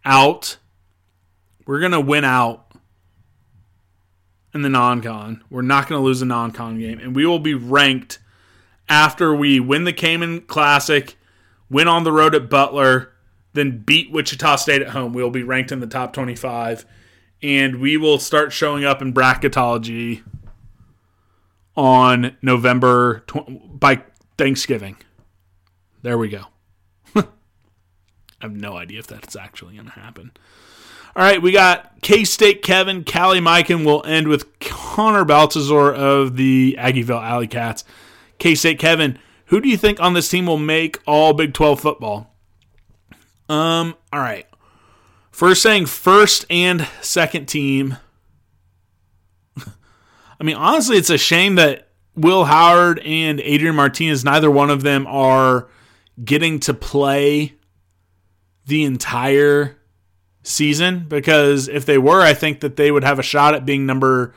out. 0.03 0.57
We're 1.67 1.81
to 1.91 2.01
win 2.01 2.23
out 2.23 2.71
in 4.53 4.61
the 4.63 4.69
non 4.69 5.01
con. 5.01 5.43
We're 5.49 5.61
not 5.61 5.87
to 5.99 6.05
lose 6.05 6.21
a 6.21 6.25
non 6.25 6.51
con 6.51 6.79
game. 6.79 6.99
And 6.99 7.15
we 7.15 7.25
will 7.25 7.39
be 7.39 7.53
ranked 7.53 8.19
after 8.89 9.35
we 9.35 9.59
win 9.59 9.83
the 9.83 9.93
Cayman 9.93 10.41
Classic, 10.41 11.17
win 11.69 11.89
on 11.89 12.05
the 12.05 12.11
road 12.13 12.33
at 12.33 12.49
Butler, 12.49 13.11
then 13.53 13.83
beat 13.85 14.11
Wichita 14.11 14.55
State 14.55 14.81
at 14.81 14.89
home. 14.89 15.11
We 15.11 15.21
will 15.21 15.29
be 15.29 15.43
ranked 15.43 15.71
in 15.73 15.81
the 15.81 15.87
top 15.87 16.13
25 16.13 16.85
and 17.43 17.79
we 17.81 17.97
will 17.97 18.17
start 18.17 18.53
showing 18.53 18.85
up 18.85 19.01
in 19.01 19.13
bracketology 19.13 20.23
on 21.75 22.35
November 22.41 23.23
tw- 23.27 23.79
by 23.79 24.03
Thanksgiving. 24.37 24.97
There 26.01 26.17
we 26.17 26.29
go. 26.29 26.45
I 27.15 27.25
have 28.39 28.55
no 28.55 28.77
idea 28.77 28.99
if 28.99 29.07
that's 29.07 29.35
actually 29.35 29.75
going 29.75 29.87
to 29.87 29.91
happen. 29.91 30.31
All 31.17 31.23
right, 31.23 31.41
we 31.41 31.51
got 31.51 31.99
K 32.03 32.23
State 32.25 32.61
Kevin, 32.61 33.03
Callie 33.03 33.39
Mike, 33.39 33.71
and 33.71 33.83
we'll 33.83 34.05
end 34.05 34.27
with 34.27 34.59
Connor 34.59 35.25
Baltazar 35.25 35.91
of 35.91 36.35
the 36.35 36.77
Aggieville 36.77 37.23
Alley 37.23 37.47
Cats. 37.47 37.83
K 38.37 38.53
State 38.53 38.77
Kevin, 38.77 39.17
who 39.45 39.59
do 39.59 39.67
you 39.67 39.77
think 39.77 39.99
on 39.99 40.13
this 40.13 40.29
team 40.29 40.45
will 40.45 40.59
make 40.59 40.99
all 41.07 41.33
Big 41.33 41.55
12 41.55 41.79
football? 41.79 42.35
Um, 43.49 43.95
all 44.13 44.19
right. 44.19 44.45
First 45.31 45.63
saying 45.63 45.87
first 45.87 46.45
and 46.51 46.87
second 47.01 47.47
team. 47.47 47.97
I 49.57 50.43
mean, 50.43 50.55
honestly, 50.55 50.97
it's 50.97 51.09
a 51.09 51.17
shame 51.17 51.55
that 51.55 51.87
Will 52.13 52.45
Howard 52.45 52.99
and 52.99 53.39
Adrian 53.39 53.75
Martinez, 53.75 54.23
neither 54.23 54.51
one 54.51 54.69
of 54.69 54.83
them 54.83 55.07
are 55.07 55.67
getting 56.23 56.59
to 56.59 56.75
play 56.75 57.55
the 58.67 58.83
entire 58.83 59.76
season 60.47 61.05
because 61.07 61.67
if 61.67 61.85
they 61.85 61.97
were, 61.97 62.21
I 62.21 62.33
think 62.33 62.61
that 62.61 62.75
they 62.75 62.91
would 62.91 63.03
have 63.03 63.19
a 63.19 63.23
shot 63.23 63.53
at 63.53 63.65
being 63.65 63.85
number, 63.85 64.33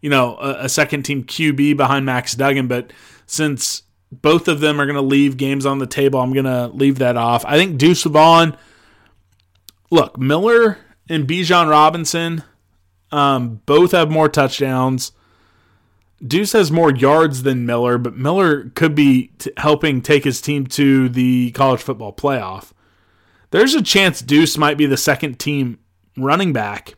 you 0.00 0.10
know, 0.10 0.36
a, 0.36 0.64
a 0.64 0.68
second 0.68 1.04
team 1.04 1.24
QB 1.24 1.76
behind 1.76 2.06
Max 2.06 2.34
Duggan. 2.34 2.68
But 2.68 2.92
since 3.26 3.82
both 4.12 4.48
of 4.48 4.60
them 4.60 4.80
are 4.80 4.86
going 4.86 4.96
to 4.96 5.02
leave 5.02 5.36
games 5.36 5.66
on 5.66 5.78
the 5.78 5.86
table, 5.86 6.20
I'm 6.20 6.32
going 6.32 6.44
to 6.44 6.68
leave 6.68 6.98
that 6.98 7.16
off. 7.16 7.44
I 7.44 7.56
think 7.56 7.78
Deuce 7.78 8.04
Vaughn– 8.04 8.56
look, 9.94 10.18
Miller 10.18 10.78
and 11.08 11.26
Bijan 11.26 11.70
Robinson 11.70 12.42
um, 13.10 13.60
both 13.64 13.92
have 13.92 14.10
more 14.10 14.28
touchdowns. 14.28 15.12
Deuce 16.24 16.52
has 16.52 16.70
more 16.70 16.94
yards 16.94 17.42
than 17.42 17.66
Miller, 17.66 17.98
but 17.98 18.16
Miller 18.16 18.70
could 18.74 18.94
be 18.94 19.28
t- 19.38 19.52
helping 19.56 20.02
take 20.02 20.24
his 20.24 20.40
team 20.40 20.66
to 20.68 21.08
the 21.08 21.52
college 21.52 21.80
football 21.80 22.12
playoff. 22.12 22.72
There's 23.54 23.76
a 23.76 23.82
chance 23.82 24.20
Deuce 24.20 24.58
might 24.58 24.76
be 24.76 24.86
the 24.86 24.96
second 24.96 25.38
team 25.38 25.78
running 26.16 26.52
back, 26.52 26.94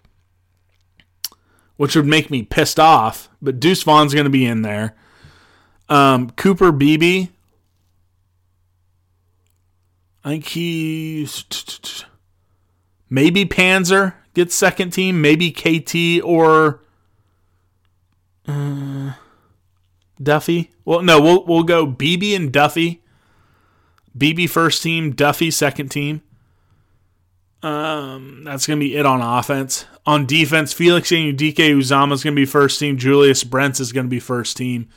which 1.76 1.94
would 1.94 2.07
make 2.07 2.30
me 2.30 2.44
pissed 2.44 2.80
off. 2.80 3.28
But 3.42 3.61
Deuce 3.61 3.82
Vaughn's 3.82 4.14
going 4.14 4.24
to 4.24 4.30
be 4.30 4.46
in 4.46 4.62
there. 4.62 4.96
Um, 5.90 6.30
Cooper 6.30 6.72
Beebe, 6.72 7.28
I 10.24 10.28
think 10.30 10.46
he's 10.46 11.44
Maybe 13.11 13.44
Panzer 13.44 14.14
gets 14.32 14.54
second 14.54 14.92
team. 14.92 15.20
Maybe 15.20 15.50
KT 15.50 16.24
or 16.24 16.80
uh, 18.48 19.12
Duffie. 20.18 20.70
Well, 20.86 21.02
no, 21.02 21.20
we'll 21.20 21.44
we'll 21.44 21.64
go 21.64 21.86
BB 21.86 22.34
and 22.34 22.50
Duffie. 22.50 23.00
BB 24.16 24.48
first 24.48 24.82
team, 24.82 25.12
Duffie 25.12 25.52
second 25.52 25.90
team. 25.90 26.22
Um, 27.62 28.44
that's 28.44 28.66
going 28.66 28.78
to 28.78 28.84
be 28.84 28.96
it 28.96 29.07
on 29.07 29.20
offense. 29.20 29.86
On 30.04 30.26
defense, 30.26 30.72
Felix 30.72 31.11
Anudike-Uzomah 31.11 32.12
is 32.12 32.22
going 32.22 32.34
to 32.34 32.40
be 32.40 32.46
first 32.46 32.78
team. 32.78 32.96
Julius 32.96 33.44
Brents 33.44 33.80
is 33.80 33.92
going 33.92 34.07
to 34.07 34.11
be 34.11 34.20
first 34.20 34.57
team. 34.57 34.88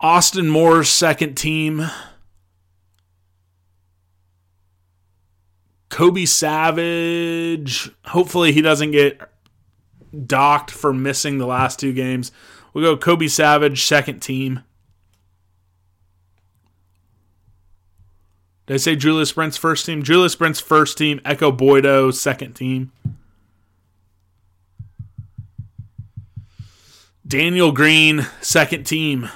Austin 0.00 0.48
Moore's 0.48 0.88
second 0.88 1.34
team. 1.34 1.90
Kobe 5.88 6.24
Savage. 6.24 7.90
Hopefully, 8.06 8.52
he 8.52 8.62
doesn't 8.62 8.92
get 8.92 9.20
docked 10.26 10.70
for 10.70 10.92
missing 10.92 11.38
the 11.38 11.46
last 11.46 11.80
two 11.80 11.92
games. 11.92 12.30
We'll 12.72 12.94
go 12.94 12.96
Kobe 12.96 13.26
Savage, 13.26 13.84
second 13.84 14.20
team. 14.20 14.62
Did 18.68 18.74
I 18.74 18.76
say 18.76 18.96
Julius 18.96 19.32
Brent's 19.32 19.56
first 19.56 19.86
team? 19.86 20.02
Julius 20.02 20.34
Brent's 20.34 20.60
first 20.60 20.98
team. 20.98 21.22
Ekow 21.24 21.50
Boye-Doe, 21.50 22.10
second 22.10 22.52
team. 22.52 22.92
Daniel 27.26 27.72
Green, 27.72 28.26
second 28.42 28.84
team 28.84 29.30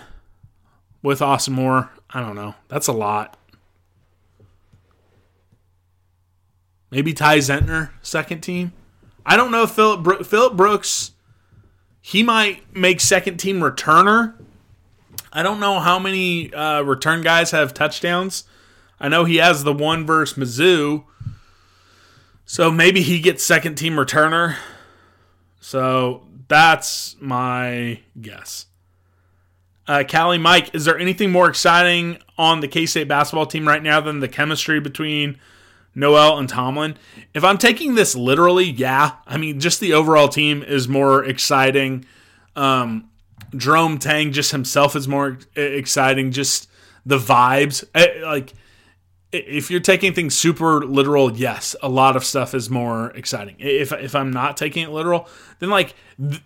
with 1.03 1.23
Austin 1.23 1.55
Moore. 1.55 1.91
I 2.11 2.21
don't 2.21 2.37
know. 2.37 2.57
That's 2.69 2.89
a 2.89 2.93
lot. 2.93 3.39
Maybe 6.91 7.15
Ty 7.15 7.39
Zentner, 7.39 7.89
second 8.03 8.43
team. 8.43 8.75
I 9.25 9.39
don't 9.39 9.51
know 9.51 9.67
Philip 9.67 10.03
Bro- 10.03 10.51
Brooks. 10.51 11.13
He 12.03 12.23
might 12.23 12.77
make 12.77 13.01
second 13.01 13.39
team 13.39 13.61
returner. 13.61 14.35
I 15.33 15.43
don't 15.43 15.59
know 15.59 15.81
how 15.81 15.99
many 15.99 16.53
uh, 16.53 16.83
return 16.83 17.23
guys 17.23 17.53
have 17.53 17.73
touchdowns. 17.73 18.45
I 19.03 19.09
know 19.09 19.25
he 19.25 19.37
has 19.37 19.65
the 19.65 19.73
one 19.73 20.07
versus 20.07 20.39
Mizzou. 20.39 21.03
So 22.47 22.71
maybe 22.71 23.03
he 23.03 23.19
gets 23.19 23.43
second 23.43 23.75
team 23.75 23.95
returner. 23.95 24.57
So 25.61 26.23
that's 26.47 27.17
my 27.21 28.01
guess. 28.21 28.67
Uh, 29.89 30.05
Callie 30.09 30.39
Mike, 30.39 30.73
is 30.73 30.85
there 30.85 30.97
anything 30.97 31.33
more 31.33 31.49
exciting 31.49 32.19
on 32.39 32.61
the 32.61 32.69
K 32.69 32.87
State 32.87 33.09
basketball 33.09 33.47
team 33.47 33.67
right 33.67 33.83
now 33.83 34.01
than 34.01 34.21
the 34.21 34.29
chemistry 34.29 34.79
between 34.79 35.41
Nowell 35.97 36.39
and 36.39 36.49
Tomlin? 36.49 36.97
If 37.35 37.43
I'm 37.43 37.59
taking 37.59 37.97
this 37.97 38.15
literally, 38.15 38.67
yeah. 38.71 39.17
I 39.27 39.37
mean, 39.37 39.59
just 39.59 39.81
the 39.81 39.95
overall 39.95 40.29
team 40.29 40.63
is 40.63 40.87
more 40.87 41.25
exciting. 41.25 42.05
Um, 42.55 43.11
Jerome 43.57 43.99
Tang 43.99 44.31
just 44.31 44.53
himself 44.53 44.95
is 44.95 45.09
more 45.09 45.39
exciting. 45.57 46.31
Just 46.31 46.71
the 47.05 47.19
vibes, 47.19 47.85
eh, 47.97 48.23
like 48.23 48.55
if 49.33 49.71
you're 49.71 49.81
taking 49.81 50.13
things 50.13 50.35
super 50.35 50.85
literal, 50.85 51.33
yes, 51.33 51.75
a 51.83 51.89
lot 51.89 52.17
of 52.17 52.25
stuff 52.25 52.55
is 52.55 52.69
more 52.69 53.11
exciting. 53.13 53.57
If 53.59 53.93
if 53.93 54.15
I'm 54.15 54.31
not 54.33 54.57
taking 54.57 54.85
it 54.85 54.91
literal, 54.91 55.29
then 55.59 55.71
like 55.71 55.95
th- 56.21 56.43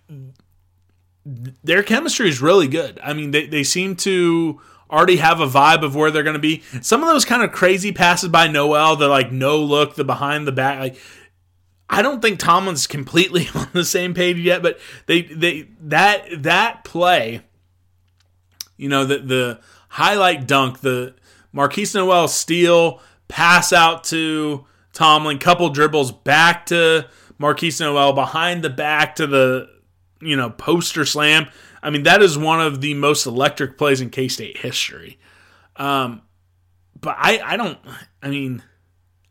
their 1.64 1.82
chemistry 1.82 2.28
is 2.28 2.40
really 2.40 2.68
good. 2.68 3.00
I 3.02 3.12
mean, 3.12 3.32
they 3.32 3.46
they 3.46 3.64
seem 3.64 3.96
to 3.96 4.60
already 4.90 5.16
have 5.16 5.40
a 5.40 5.46
vibe 5.46 5.82
of 5.82 5.96
where 5.96 6.12
they're 6.12 6.22
going 6.22 6.34
to 6.34 6.40
be. 6.40 6.62
Some 6.80 7.02
of 7.02 7.08
those 7.08 7.24
kind 7.24 7.42
of 7.42 7.50
crazy 7.50 7.90
passes 7.92 8.28
by 8.28 8.46
Nowell, 8.46 8.94
the 8.94 9.08
like 9.08 9.32
no 9.32 9.58
look, 9.58 9.96
the 9.96 10.04
behind 10.04 10.46
the 10.46 10.52
back, 10.52 10.78
like 10.78 10.96
I 11.88 12.02
don't 12.02 12.20
think 12.20 12.38
Tomlin's 12.38 12.86
completely 12.86 13.48
on 13.54 13.68
the 13.72 13.84
same 13.84 14.14
page 14.14 14.38
yet, 14.38 14.62
but 14.62 14.78
they 15.06 15.22
they 15.22 15.68
that 15.80 16.42
that 16.42 16.84
play, 16.84 17.42
you 18.76 18.88
know, 18.88 19.04
the 19.04 19.18
the 19.18 19.60
highlight 19.88 20.46
dunk, 20.46 20.80
the 20.80 21.14
Markquis 21.56 21.94
Nowell 21.94 22.28
steal, 22.28 23.00
pass 23.28 23.72
out 23.72 24.04
to 24.04 24.66
Tomlin, 24.92 25.38
couple 25.38 25.70
dribbles 25.70 26.12
back 26.12 26.66
to 26.66 27.08
Markquis 27.40 27.80
Nowell, 27.80 28.12
behind 28.12 28.62
the 28.62 28.70
back 28.70 29.16
to 29.16 29.26
the, 29.26 29.68
you 30.20 30.36
know, 30.36 30.50
poster 30.50 31.06
slam. 31.06 31.46
I 31.82 31.90
mean, 31.90 32.02
that 32.02 32.22
is 32.22 32.36
one 32.36 32.60
of 32.60 32.80
the 32.80 32.94
most 32.94 33.26
electric 33.26 33.78
plays 33.78 34.00
in 34.00 34.10
K 34.10 34.28
State 34.28 34.58
history. 34.58 35.18
Um, 35.76 36.22
but 37.00 37.16
I, 37.18 37.40
I 37.42 37.56
don't, 37.56 37.78
I 38.22 38.28
mean, 38.28 38.62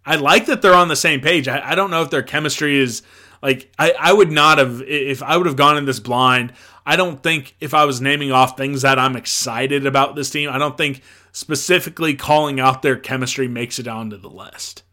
I 0.05 0.15
like 0.15 0.47
that 0.47 0.61
they're 0.61 0.73
on 0.73 0.87
the 0.87 0.95
same 0.95 1.21
page. 1.21 1.47
I, 1.47 1.71
I 1.71 1.75
don't 1.75 1.91
know 1.91 2.01
if 2.01 2.09
their 2.09 2.23
chemistry 2.23 2.79
is 2.79 3.01
like, 3.41 3.71
I, 3.77 3.93
I 3.99 4.13
would 4.13 4.31
not 4.31 4.57
have, 4.57 4.81
if 4.81 5.21
I 5.21 5.37
would 5.37 5.47
have 5.47 5.55
gone 5.55 5.77
in 5.77 5.85
this 5.85 5.99
blind, 5.99 6.53
I 6.85 6.95
don't 6.95 7.21
think 7.21 7.55
if 7.59 7.73
I 7.73 7.85
was 7.85 8.01
naming 8.01 8.31
off 8.31 8.57
things 8.57 8.83
that 8.83 8.99
I'm 8.99 9.15
excited 9.15 9.85
about 9.87 10.15
this 10.15 10.29
team, 10.29 10.49
I 10.51 10.59
don't 10.59 10.77
think 10.77 11.01
specifically 11.35 12.15
calling 12.15 12.61
out 12.61 12.81
their 12.81 12.95
chemistry 12.95 13.45
makes 13.45 13.77
it 13.77 13.89
onto 13.89 14.15
the 14.15 14.29
list. 14.29 14.83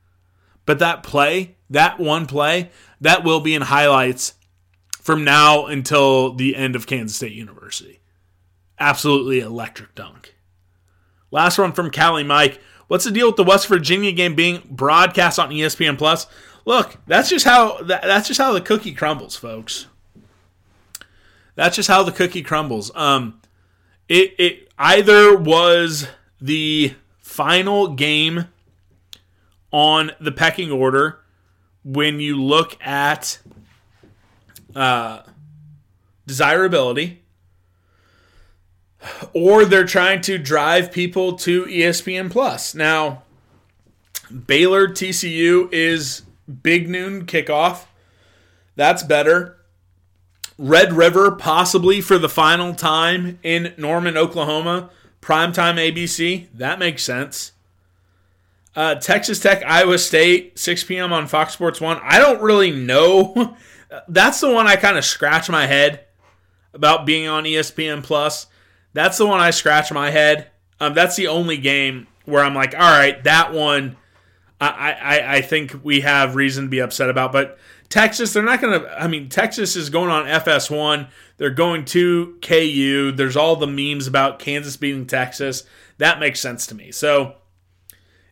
But 0.66 0.80
that 0.80 1.04
play, 1.04 1.54
that 1.70 2.00
one 2.00 2.26
play, 2.26 2.70
that 3.00 3.22
will 3.22 3.38
be 3.38 3.54
in 3.54 3.62
highlights 3.62 4.34
from 5.00 5.22
now 5.22 5.66
until 5.66 6.34
the 6.34 6.56
end 6.56 6.74
of 6.74 6.88
Kansas 6.88 7.16
State 7.16 7.30
University. 7.30 8.00
Absolutely 8.80 9.38
electric 9.38 9.94
dunk. 9.94 10.34
Last 11.30 11.58
one 11.58 11.72
from 11.72 11.92
Callie 11.92 12.24
Mike. 12.24 12.60
What's 12.88 13.04
the 13.04 13.12
deal 13.12 13.28
with 13.28 13.36
the 13.36 13.44
West 13.44 13.68
Virginia 13.68 14.10
game 14.10 14.34
being 14.34 14.62
broadcast 14.68 15.38
on 15.38 15.50
ESPN 15.50 15.96
Plus? 15.96 16.26
Look, 16.64 16.96
that's 17.06 17.28
just 17.28 17.44
how 17.44 17.80
that, 17.82 18.02
that's 18.02 18.26
just 18.26 18.40
how 18.40 18.52
the 18.52 18.60
cookie 18.60 18.94
crumbles, 18.94 19.36
folks. 19.36 19.86
That's 21.54 21.76
just 21.76 21.88
how 21.88 22.02
the 22.02 22.10
cookie 22.10 22.42
crumbles. 22.42 22.90
Um, 22.96 23.40
it 24.08 24.34
it 24.38 24.68
either 24.76 25.36
was 25.36 26.08
the 26.42 26.94
final 27.20 27.88
game 27.88 28.48
on 29.70 30.10
the 30.20 30.32
pecking 30.32 30.72
order 30.72 31.20
when 31.84 32.18
you 32.18 32.40
look 32.40 32.76
at 32.84 33.38
uh, 34.74 35.22
desirability, 36.26 37.22
or 39.32 39.64
they're 39.64 39.86
trying 39.86 40.20
to 40.20 40.36
drive 40.36 40.90
people 40.90 41.34
to 41.34 41.64
ESPN 41.66 42.30
Plus. 42.30 42.74
Now, 42.74 43.22
Baylor 44.46 44.88
TCU 44.88 45.72
is 45.72 46.22
big 46.62 46.88
noon 46.88 47.24
kickoff. 47.26 47.84
That's 48.74 49.02
better. 49.02 49.58
Red 50.58 50.92
River 50.92 51.30
possibly 51.32 52.00
for 52.00 52.18
the 52.18 52.28
final 52.28 52.74
time 52.74 53.38
in 53.42 53.74
Norman, 53.76 54.16
Oklahoma. 54.16 54.90
Primetime 55.22 55.76
ABC. 55.76 56.48
That 56.52 56.78
makes 56.78 57.02
sense. 57.02 57.52
Uh, 58.76 58.96
Texas 58.96 59.38
Tech, 59.38 59.62
Iowa 59.64 59.98
State, 59.98 60.58
6 60.58 60.84
p.m. 60.84 61.12
on 61.12 61.26
Fox 61.26 61.54
Sports 61.54 61.80
1. 61.80 62.00
I 62.02 62.18
don't 62.18 62.42
really 62.42 62.70
know. 62.70 63.56
That's 64.08 64.40
the 64.40 64.50
one 64.50 64.66
I 64.66 64.76
kind 64.76 64.98
of 64.98 65.04
scratch 65.04 65.48
my 65.48 65.66
head 65.66 66.06
about 66.74 67.06
being 67.06 67.28
on 67.28 67.44
ESPN 67.44 68.02
Plus. 68.02 68.46
That's 68.94 69.18
the 69.18 69.26
one 69.26 69.40
I 69.40 69.50
scratch 69.50 69.92
my 69.92 70.10
head. 70.10 70.50
Um, 70.80 70.94
that's 70.94 71.16
the 71.16 71.28
only 71.28 71.58
game 71.58 72.08
where 72.24 72.42
I'm 72.42 72.54
like, 72.54 72.74
all 72.74 72.80
right, 72.80 73.22
that 73.24 73.52
one 73.52 73.96
I, 74.62 74.92
I, 74.92 75.36
I 75.36 75.40
think 75.40 75.80
we 75.82 76.02
have 76.02 76.36
reason 76.36 76.64
to 76.64 76.70
be 76.70 76.78
upset 76.80 77.10
about. 77.10 77.32
But 77.32 77.58
Texas, 77.88 78.32
they're 78.32 78.42
not 78.42 78.60
going 78.60 78.80
to. 78.80 79.00
I 79.02 79.08
mean, 79.08 79.28
Texas 79.28 79.74
is 79.74 79.90
going 79.90 80.10
on 80.10 80.26
FS1. 80.26 81.08
They're 81.42 81.50
going 81.50 81.84
to 81.86 82.38
KU. 82.40 83.10
There's 83.10 83.36
all 83.36 83.56
the 83.56 83.66
memes 83.66 84.06
about 84.06 84.38
Kansas 84.38 84.76
beating 84.76 85.08
Texas. 85.08 85.64
That 85.98 86.20
makes 86.20 86.38
sense 86.38 86.68
to 86.68 86.74
me. 86.76 86.92
So 86.92 87.34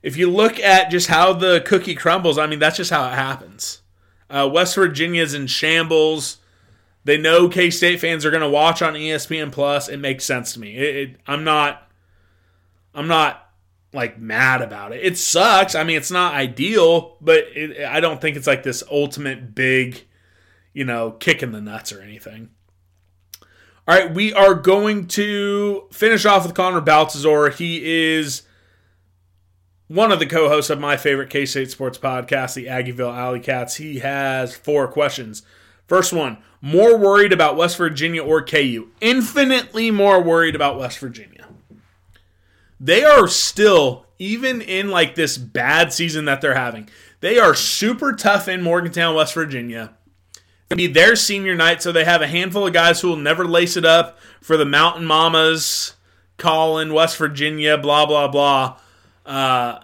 if 0.00 0.16
you 0.16 0.30
look 0.30 0.61
at 0.61 0.92
just 0.92 1.08
how 1.08 1.32
the 1.32 1.61
cookie 1.66 1.96
crumbles, 1.96 2.38
I 2.38 2.46
mean, 2.46 2.61
that's 2.61 2.76
just 2.76 2.92
how 2.92 3.08
it 3.08 3.14
happens. 3.14 3.82
Uh, 4.30 4.48
West 4.52 4.76
Virginia's 4.76 5.34
in 5.34 5.48
shambles. 5.48 6.36
They 7.02 7.18
know 7.18 7.48
K 7.48 7.70
State 7.70 7.98
fans 7.98 8.24
are 8.24 8.30
going 8.30 8.44
to 8.44 8.48
watch 8.48 8.80
on 8.80 8.94
ESPN 8.94 9.50
Plus. 9.50 9.88
It 9.88 9.96
makes 9.96 10.24
sense 10.24 10.52
to 10.52 10.61
me. 10.61 10.76
It, 10.76 10.96
it, 10.96 11.16
I'm 11.26 11.42
not. 11.42 11.90
I'm 12.94 13.08
not 13.08 13.44
like 13.92 14.20
mad 14.20 14.62
about 14.62 14.92
it. 14.92 15.04
It 15.04 15.18
sucks. 15.18 15.74
I 15.74 15.82
mean, 15.82 15.96
it's 15.96 16.12
not 16.12 16.34
ideal, 16.34 17.16
but 17.20 17.38
it, 17.56 17.84
I 17.84 17.98
don't 17.98 18.20
think 18.20 18.36
it's 18.36 18.46
like 18.46 18.62
this 18.62 18.84
ultimate 18.88 19.52
big, 19.52 20.06
you 20.72 20.84
know, 20.84 21.11
kick 21.11 21.42
in 21.42 21.50
the 21.50 21.61
nuts 21.61 21.92
or 21.92 22.02
anything. 22.02 22.50
All 23.89 23.99
right, 23.99 24.12
we 24.12 24.33
are 24.33 24.55
going 24.55 25.07
to 25.09 25.85
finish 25.91 26.24
off 26.24 26.47
with 26.47 26.55
Connor 26.55 26.81
Baltazar. 26.81 27.51
He 27.51 28.14
is 28.14 28.43
one 29.89 30.12
of 30.12 30.20
the 30.20 30.26
co-hosts 30.26 30.70
of 30.70 30.78
my 30.78 30.97
favorite 30.97 31.31
K-State 31.31 31.70
sports 31.70 31.99
podcast, 31.99 32.55
the 32.55 32.66
Aggieville 32.66 33.16
Alley 33.16 33.41
Cats. 33.41 33.76
He 33.76 33.99
has 33.99 34.55
four 34.55 34.87
questions. 34.87 35.43
First 35.89 36.12
one, 36.12 36.39
more 36.61 36.97
worried 36.97 37.33
about 37.33 37.57
West 37.57 37.76
Virginia 37.76 38.22
or 38.22 38.45
KU? 38.45 38.91
Infinitely 39.01 39.91
more 39.91 40.22
worried 40.22 40.55
about 40.55 40.78
West 40.78 40.99
Virginia 40.99 41.41
they 42.81 43.05
are 43.05 43.28
still 43.28 44.07
even 44.18 44.62
in 44.62 44.91
like 44.91 45.14
this 45.14 45.37
bad 45.37 45.93
season 45.93 46.24
that 46.24 46.41
they're 46.41 46.55
having. 46.55 46.89
They 47.20 47.39
are 47.39 47.55
super 47.55 48.14
tough 48.14 48.49
in 48.49 48.62
Morgantown, 48.62 49.14
West 49.14 49.35
Virginia. 49.35 49.95
It'll 50.71 50.79
be 50.79 50.87
their 50.87 51.16
senior 51.16 51.57
night, 51.57 51.83
so 51.83 51.91
they 51.91 52.05
have 52.05 52.23
a 52.23 52.29
handful 52.29 52.66
of 52.66 52.73
guys 52.73 53.01
who 53.01 53.09
will 53.09 53.16
never 53.16 53.45
lace 53.45 53.77
it 53.77 53.85
up 53.85 54.18
for 54.41 54.57
the 54.57 54.64
Mountain 54.64 55.05
Mamas, 55.05 55.95
Colin, 56.37 56.95
West 56.95 57.16
Virginia, 57.16 57.77
blah 57.77 58.07
blah 58.07 58.29
blah, 58.29 58.79
uh, 59.27 59.81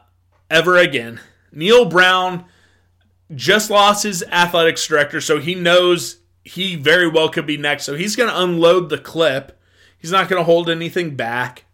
ever 0.48 0.76
again. 0.76 1.20
Neal 1.50 1.86
Brown 1.86 2.44
just 3.34 3.68
lost 3.68 4.04
his 4.04 4.22
athletics 4.30 4.86
director, 4.86 5.20
so 5.20 5.40
he 5.40 5.56
knows 5.56 6.18
he 6.44 6.76
very 6.76 7.08
well 7.08 7.28
could 7.28 7.46
be 7.46 7.56
next. 7.56 7.84
So 7.84 7.96
he's 7.96 8.14
going 8.14 8.30
to 8.30 8.40
unload 8.40 8.88
the 8.88 8.98
clip. 8.98 9.58
He's 9.98 10.12
not 10.12 10.28
going 10.28 10.38
to 10.38 10.44
hold 10.44 10.70
anything 10.70 11.16
back. 11.16 11.64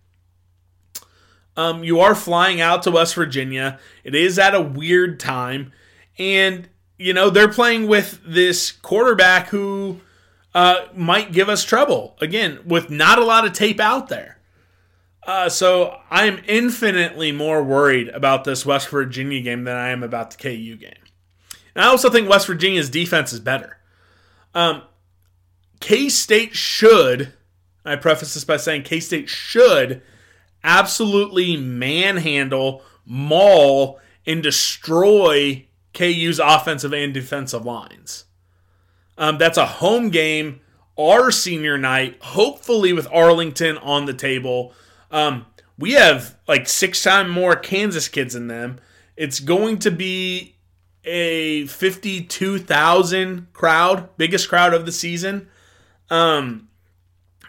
Um, 1.54 1.84
you 1.84 2.00
are 2.00 2.14
flying 2.14 2.62
out 2.62 2.82
to 2.84 2.90
West 2.90 3.14
Virginia. 3.14 3.78
It 4.04 4.14
is 4.14 4.38
at 4.38 4.54
a 4.54 4.62
weird 4.62 5.20
time. 5.20 5.72
And, 6.18 6.68
you 7.02 7.12
know, 7.12 7.30
they're 7.30 7.48
playing 7.48 7.88
with 7.88 8.20
this 8.24 8.70
quarterback 8.70 9.48
who 9.48 10.00
uh, 10.54 10.86
might 10.94 11.32
give 11.32 11.48
us 11.48 11.64
trouble. 11.64 12.16
Again, 12.20 12.60
with 12.64 12.90
not 12.90 13.18
a 13.18 13.24
lot 13.24 13.44
of 13.44 13.52
tape 13.52 13.80
out 13.80 14.08
there. 14.08 14.38
Uh, 15.26 15.48
so 15.48 15.96
I'm 16.10 16.42
infinitely 16.46 17.32
more 17.32 17.62
worried 17.62 18.08
about 18.08 18.44
this 18.44 18.66
West 18.66 18.88
Virginia 18.88 19.40
game 19.40 19.64
than 19.64 19.76
I 19.76 19.88
am 19.88 20.02
about 20.02 20.32
the 20.32 20.36
KU 20.36 20.76
game. 20.76 20.94
And 21.74 21.84
I 21.84 21.88
also 21.88 22.10
think 22.10 22.28
West 22.28 22.46
Virginia's 22.46 22.90
defense 22.90 23.32
is 23.32 23.40
better. 23.40 23.78
Um, 24.54 24.82
K 25.80 26.08
State 26.08 26.54
should, 26.54 27.32
I 27.84 27.96
preface 27.96 28.34
this 28.34 28.44
by 28.44 28.56
saying 28.56 28.82
K 28.82 29.00
State 29.00 29.28
should 29.28 30.02
absolutely 30.62 31.56
manhandle, 31.56 32.82
maul, 33.04 34.00
and 34.26 34.42
destroy 34.42 35.66
KU's 35.94 36.38
offensive 36.38 36.92
and 36.92 37.12
defensive 37.12 37.64
lines. 37.64 38.24
Um, 39.18 39.38
that's 39.38 39.58
a 39.58 39.66
home 39.66 40.10
game, 40.10 40.60
our 40.98 41.30
senior 41.30 41.78
night, 41.78 42.16
hopefully 42.20 42.92
with 42.92 43.06
Arlington 43.12 43.78
on 43.78 44.06
the 44.06 44.14
table. 44.14 44.72
Um, 45.10 45.46
we 45.78 45.92
have 45.92 46.36
like 46.48 46.68
six 46.68 47.02
times 47.02 47.30
more 47.30 47.56
Kansas 47.56 48.08
kids 48.08 48.34
in 48.34 48.48
them. 48.48 48.80
It's 49.16 49.40
going 49.40 49.78
to 49.80 49.90
be 49.90 50.56
a 51.04 51.66
52,000 51.66 53.52
crowd, 53.52 54.08
biggest 54.16 54.48
crowd 54.48 54.72
of 54.72 54.86
the 54.86 54.92
season. 54.92 55.48
Um, 56.08 56.68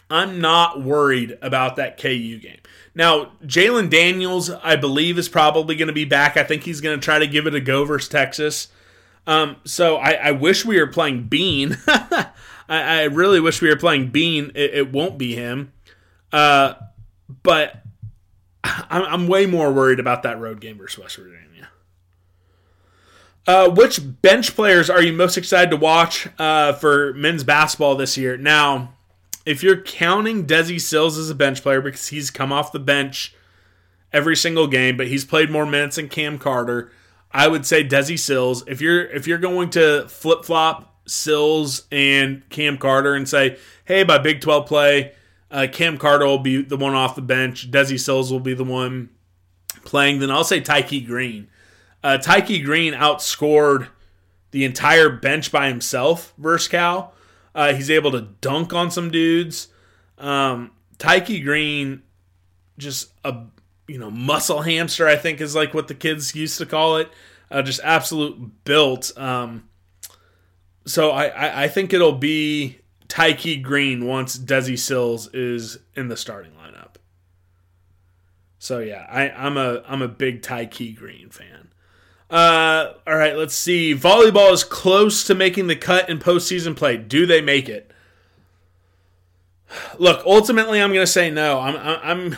I'm 0.10 0.42
not 0.42 0.82
worried 0.82 1.38
about 1.42 1.76
that 1.78 2.00
KU 2.00 2.38
game. 2.40 2.60
Now, 2.96 3.32
Jalon 3.44 3.90
Daniels, 3.90 4.50
I 4.50 4.76
believe, 4.76 5.18
is 5.18 5.28
probably 5.28 5.76
going 5.76 5.88
to 5.88 5.94
be 5.94 6.06
back. 6.06 6.38
I 6.38 6.44
think 6.44 6.64
he's 6.64 6.82
going 6.82 7.00
to 7.00 7.04
try 7.04 7.20
to 7.20 7.28
give 7.28 7.48
it 7.48 7.56
a 7.56 7.62
go 7.62 7.86
versus 7.86 8.08
Texas. 8.10 8.68
Um, 9.26 9.56
so 9.64 9.98
I, 9.98 10.12
I, 10.12 10.32
wish 10.32 10.66
we 10.66 10.78
were 10.78 10.88
playing 10.88 11.24
Bean. 11.24 11.78
I, 11.88 12.28
I, 12.68 13.04
really 13.04 13.40
wish 13.40 13.62
we 13.62 13.70
were 13.70 13.78
playing 13.78 14.10
Bean. 14.10 14.52
It, 14.54 14.74
it 14.74 14.92
won't 14.92 15.18
be 15.18 15.34
him. 15.34 15.72
Uh, 16.32 16.74
but 17.42 17.84
I'm, 18.64 19.04
I'm, 19.04 19.28
way 19.28 19.46
more 19.46 19.72
worried 19.72 20.02
about 20.02 20.24
that 20.24 20.40
road 20.40 20.60
game 20.60 20.78
versus 20.78 21.00
West 21.00 21.16
Virginia. 21.16 21.70
Uh, 23.46 23.70
which 23.70 24.00
bench 24.22 24.56
players 24.56 24.90
are 24.90 25.02
you 25.02 25.12
most 25.14 25.38
excited 25.38 25.70
to 25.70 25.78
watch 25.78 26.28
uh, 26.38 26.74
for 26.74 27.14
men's 27.14 27.44
basketball 27.44 27.96
this 27.96 28.18
year? 28.18 28.38
Now, 28.38 28.94
if 29.46 29.64
you're 29.64 29.82
counting 29.82 30.46
Desi 30.46 30.80
Sills 30.80 31.18
as 31.18 31.30
a 31.30 31.36
bench 31.36 31.62
player 31.62 31.82
because 31.82 32.08
he's 32.08 32.30
come 32.30 32.52
off 32.52 32.72
the 32.72 32.80
bench 32.80 33.36
every 34.12 34.36
single 34.36 34.68
game, 34.68 34.96
but 34.96 35.08
he's 35.08 35.26
played 35.26 35.50
more 35.50 35.66
minutes 35.66 35.98
than 35.98 36.08
Cam 36.08 36.38
Carter, 36.38 36.92
I 37.32 37.48
would 37.48 37.66
say 37.66 37.84
Desi 37.84 38.18
Sills. 38.18 38.64
If 38.68 38.80
you're 38.80 39.06
if 39.06 39.28
you're 39.28 39.38
going 39.38 39.70
to 39.72 40.08
flip 40.08 40.46
flop 40.46 40.96
Sills 41.08 41.86
and 41.92 42.48
Cam 42.50 42.78
Carter 42.78 43.14
and 43.16 43.28
say, 43.28 43.58
hey, 43.86 44.04
by 44.04 44.18
Big 44.18 44.40
12 44.40 44.68
play, 44.68 45.14
uh, 45.52 45.68
Cam 45.72 45.98
Carter 45.98 46.26
will 46.26 46.40
be 46.40 46.62
the 46.62 46.78
one 46.78 46.94
off 46.94 47.16
the 47.16 47.22
bench, 47.22 47.70
Desi 47.70 48.00
Sills 48.00 48.32
will 48.32 48.40
be 48.40 48.54
the 48.54 48.64
one 48.64 49.10
playing, 49.84 50.20
then 50.20 50.32
I'll 50.32 50.44
say 50.44 50.62
Tyke 50.62 51.06
Green. 51.06 51.48
Uh, 52.04 52.18
Tyke 52.18 52.64
Green 52.64 52.94
outscored 52.94 53.88
the 54.52 54.66
entire 54.66 55.10
bench 55.10 55.52
by 55.52 55.68
himself 55.68 56.34
versus 56.38 56.68
Cal. 56.68 57.13
Uh, 57.56 57.74
he's 57.74 57.90
able 57.90 58.12
to 58.12 58.22
dunk 58.22 58.74
on 58.74 58.90
some 58.92 59.12
dudes. 59.12 59.68
Um, 60.18 60.72
Tyke 60.98 61.44
Green, 61.44 62.04
just 62.78 63.12
a 63.24 63.46
you 63.88 64.00
know 64.00 64.10
muscle 64.10 64.62
hamster, 64.62 65.08
I 65.08 65.16
think 65.16 65.42
is 65.42 65.56
like 65.56 65.74
what 65.74 65.88
the 65.88 65.96
kids 65.96 66.34
used 66.36 66.58
to 66.58 66.66
call 66.66 66.98
it. 66.98 67.10
Uh, 67.52 67.62
just 67.62 67.82
absolute 67.84 68.64
built. 68.64 69.16
Um, 69.18 69.70
so 70.86 71.12
I, 71.12 71.28
I, 71.28 71.64
I 71.64 71.68
think 71.68 71.94
it'll 71.94 72.14
be 72.14 72.80
Tyke 73.08 73.62
Green 73.62 74.08
once 74.08 74.38
Desi 74.38 74.78
Sills 74.78 75.30
is 75.34 75.78
in 75.96 76.08
the 76.08 76.18
starting 76.18 76.54
lineup. 76.54 76.96
So 78.58 78.80
yeah, 78.80 79.06
I, 79.10 79.30
I'm 79.30 79.58
a 79.58 79.84
I'm 79.88 80.02
a 80.02 80.08
big 80.08 80.42
Tyke 80.42 80.96
Green 80.96 81.30
fan. 81.30 81.73
Uh, 82.34 82.96
all 83.06 83.16
right, 83.16 83.38
let's 83.38 83.54
see. 83.54 83.94
Volleyball 83.94 84.52
is 84.52 84.64
close 84.64 85.24
to 85.26 85.36
making 85.36 85.68
the 85.68 85.76
cut 85.76 86.10
in 86.10 86.18
postseason 86.18 86.76
play. 86.76 86.98
Do 86.98 87.28
they 87.28 87.42
make 87.42 87.70
it? 87.70 87.92
Look, 90.00 90.26
ultimately, 90.26 90.82
I'm 90.82 90.92
going 90.92 91.06
to 91.06 91.12
say 91.12 91.30
no. 91.30 91.60
I'm, 91.60 91.78
I'm, 91.78 92.38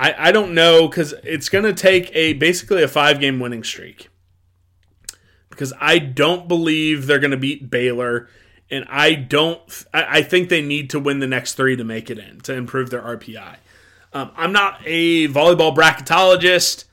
I, 0.00 0.14
I 0.18 0.32
don't 0.32 0.52
know 0.52 0.88
because 0.88 1.14
it's 1.22 1.48
going 1.48 1.64
to 1.64 1.72
take 1.72 2.10
a 2.12 2.32
basically 2.32 2.82
a 2.82 2.88
five 2.88 3.20
game 3.20 3.38
winning 3.38 3.62
streak. 3.62 4.08
Because 5.48 5.72
I 5.80 6.00
don't 6.00 6.48
believe 6.48 7.06
they're 7.06 7.20
going 7.20 7.30
to 7.30 7.36
beat 7.36 7.70
Baylor, 7.70 8.28
and 8.68 8.84
I 8.88 9.14
don't. 9.14 9.60
I, 9.94 10.18
I, 10.18 10.22
think 10.22 10.48
they 10.48 10.60
need 10.60 10.90
to 10.90 10.98
win 10.98 11.20
the 11.20 11.26
next 11.28 11.54
three 11.54 11.76
to 11.76 11.84
make 11.84 12.10
it 12.10 12.18
in 12.18 12.40
to 12.40 12.52
improve 12.52 12.90
their 12.90 13.00
RPI. 13.00 13.58
Um, 14.12 14.32
I'm 14.36 14.52
not 14.52 14.80
a 14.84 15.28
volleyball 15.28 15.74
bracketologist. 15.74 16.85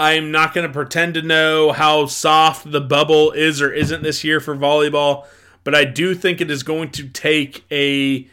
I'm 0.00 0.30
not 0.30 0.54
going 0.54 0.66
to 0.66 0.72
pretend 0.72 1.12
to 1.12 1.22
know 1.22 1.72
how 1.72 2.06
soft 2.06 2.72
the 2.72 2.80
bubble 2.80 3.32
is 3.32 3.60
or 3.60 3.70
isn't 3.70 4.02
this 4.02 4.24
year 4.24 4.40
for 4.40 4.56
volleyball, 4.56 5.26
but 5.62 5.74
I 5.74 5.84
do 5.84 6.14
think 6.14 6.40
it 6.40 6.50
is 6.50 6.62
going 6.62 6.90
to 6.92 7.06
take 7.06 7.66
a 7.70 8.26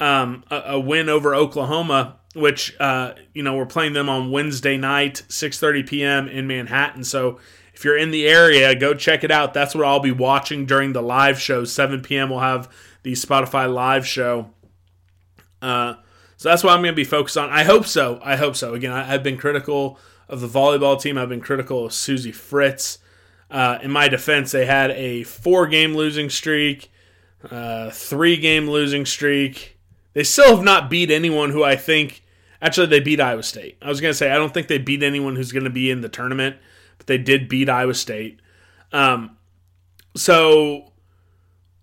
um, 0.00 0.42
a, 0.50 0.62
a, 0.66 0.80
win 0.80 1.08
over 1.08 1.32
Oklahoma, 1.32 2.16
which 2.34 2.74
uh, 2.80 3.14
you 3.34 3.44
know 3.44 3.54
we're 3.54 3.66
playing 3.66 3.92
them 3.92 4.08
on 4.08 4.32
Wednesday 4.32 4.76
night, 4.76 5.22
6:30 5.28 5.86
p.m. 5.86 6.26
in 6.26 6.48
Manhattan. 6.48 7.04
So 7.04 7.38
if 7.72 7.84
you're 7.84 7.96
in 7.96 8.10
the 8.10 8.26
area, 8.26 8.74
go 8.74 8.92
check 8.92 9.22
it 9.22 9.30
out. 9.30 9.54
That's 9.54 9.76
what 9.76 9.84
I'll 9.84 10.00
be 10.00 10.10
watching 10.10 10.66
during 10.66 10.92
the 10.92 11.02
live 11.02 11.40
show. 11.40 11.62
7 11.64 12.02
p.m. 12.02 12.30
We'll 12.30 12.40
have 12.40 12.68
the 13.04 13.12
Spotify 13.12 13.72
live 13.72 14.04
show. 14.04 14.50
Uh, 15.60 15.94
so 16.36 16.48
that's 16.48 16.64
what 16.64 16.72
I'm 16.72 16.82
going 16.82 16.94
to 16.94 16.96
be 16.96 17.04
focused 17.04 17.36
on. 17.36 17.48
I 17.50 17.62
hope 17.62 17.86
so. 17.86 18.18
I 18.24 18.34
hope 18.34 18.56
so. 18.56 18.74
Again, 18.74 18.90
I, 18.90 19.14
I've 19.14 19.22
been 19.22 19.36
critical 19.36 20.00
of 20.32 20.40
the 20.40 20.48
volleyball 20.48 21.00
team. 21.00 21.18
I've 21.18 21.28
been 21.28 21.42
critical 21.42 21.84
of 21.84 21.92
Suzie 21.92 22.34
Fritz. 22.34 22.98
Uh, 23.50 23.78
in 23.82 23.90
my 23.90 24.08
defense, 24.08 24.50
they 24.50 24.64
had 24.64 24.90
a 24.92 25.24
four 25.24 25.66
game 25.66 25.94
losing 25.94 26.30
streak, 26.30 26.90
uh, 27.50 27.90
three 27.90 28.38
game 28.38 28.68
losing 28.68 29.04
streak. 29.04 29.76
They 30.14 30.24
still 30.24 30.56
have 30.56 30.64
not 30.64 30.88
beat 30.88 31.10
anyone 31.10 31.50
who 31.50 31.62
I 31.62 31.76
think. 31.76 32.24
Actually, 32.62 32.86
they 32.86 33.00
beat 33.00 33.20
Iowa 33.20 33.42
State. 33.42 33.76
I 33.82 33.88
was 33.88 34.00
going 34.00 34.10
to 34.10 34.16
say, 34.16 34.30
I 34.30 34.36
don't 34.36 34.54
think 34.54 34.68
they 34.68 34.78
beat 34.78 35.02
anyone 35.02 35.36
who's 35.36 35.52
going 35.52 35.64
to 35.64 35.70
be 35.70 35.90
in 35.90 36.00
the 36.00 36.08
tournament, 36.08 36.56
but 36.96 37.08
they 37.08 37.18
did 37.18 37.48
beat 37.48 37.68
Iowa 37.68 37.92
State. 37.92 38.40
Um, 38.90 39.36
so, 40.16 40.92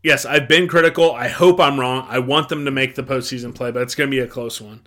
yes, 0.01 0.25
I've 0.25 0.47
been 0.47 0.67
critical. 0.67 1.13
I 1.13 1.27
hope 1.27 1.59
I'm 1.59 1.79
wrong. 1.79 2.07
I 2.09 2.17
want 2.17 2.49
them 2.49 2.65
to 2.65 2.71
make 2.71 2.95
the 2.95 3.03
postseason 3.03 3.53
play, 3.53 3.71
but 3.71 3.83
it's 3.83 3.93
going 3.93 4.09
to 4.09 4.15
be 4.15 4.21
a 4.21 4.27
close 4.27 4.59
one. 4.59 4.81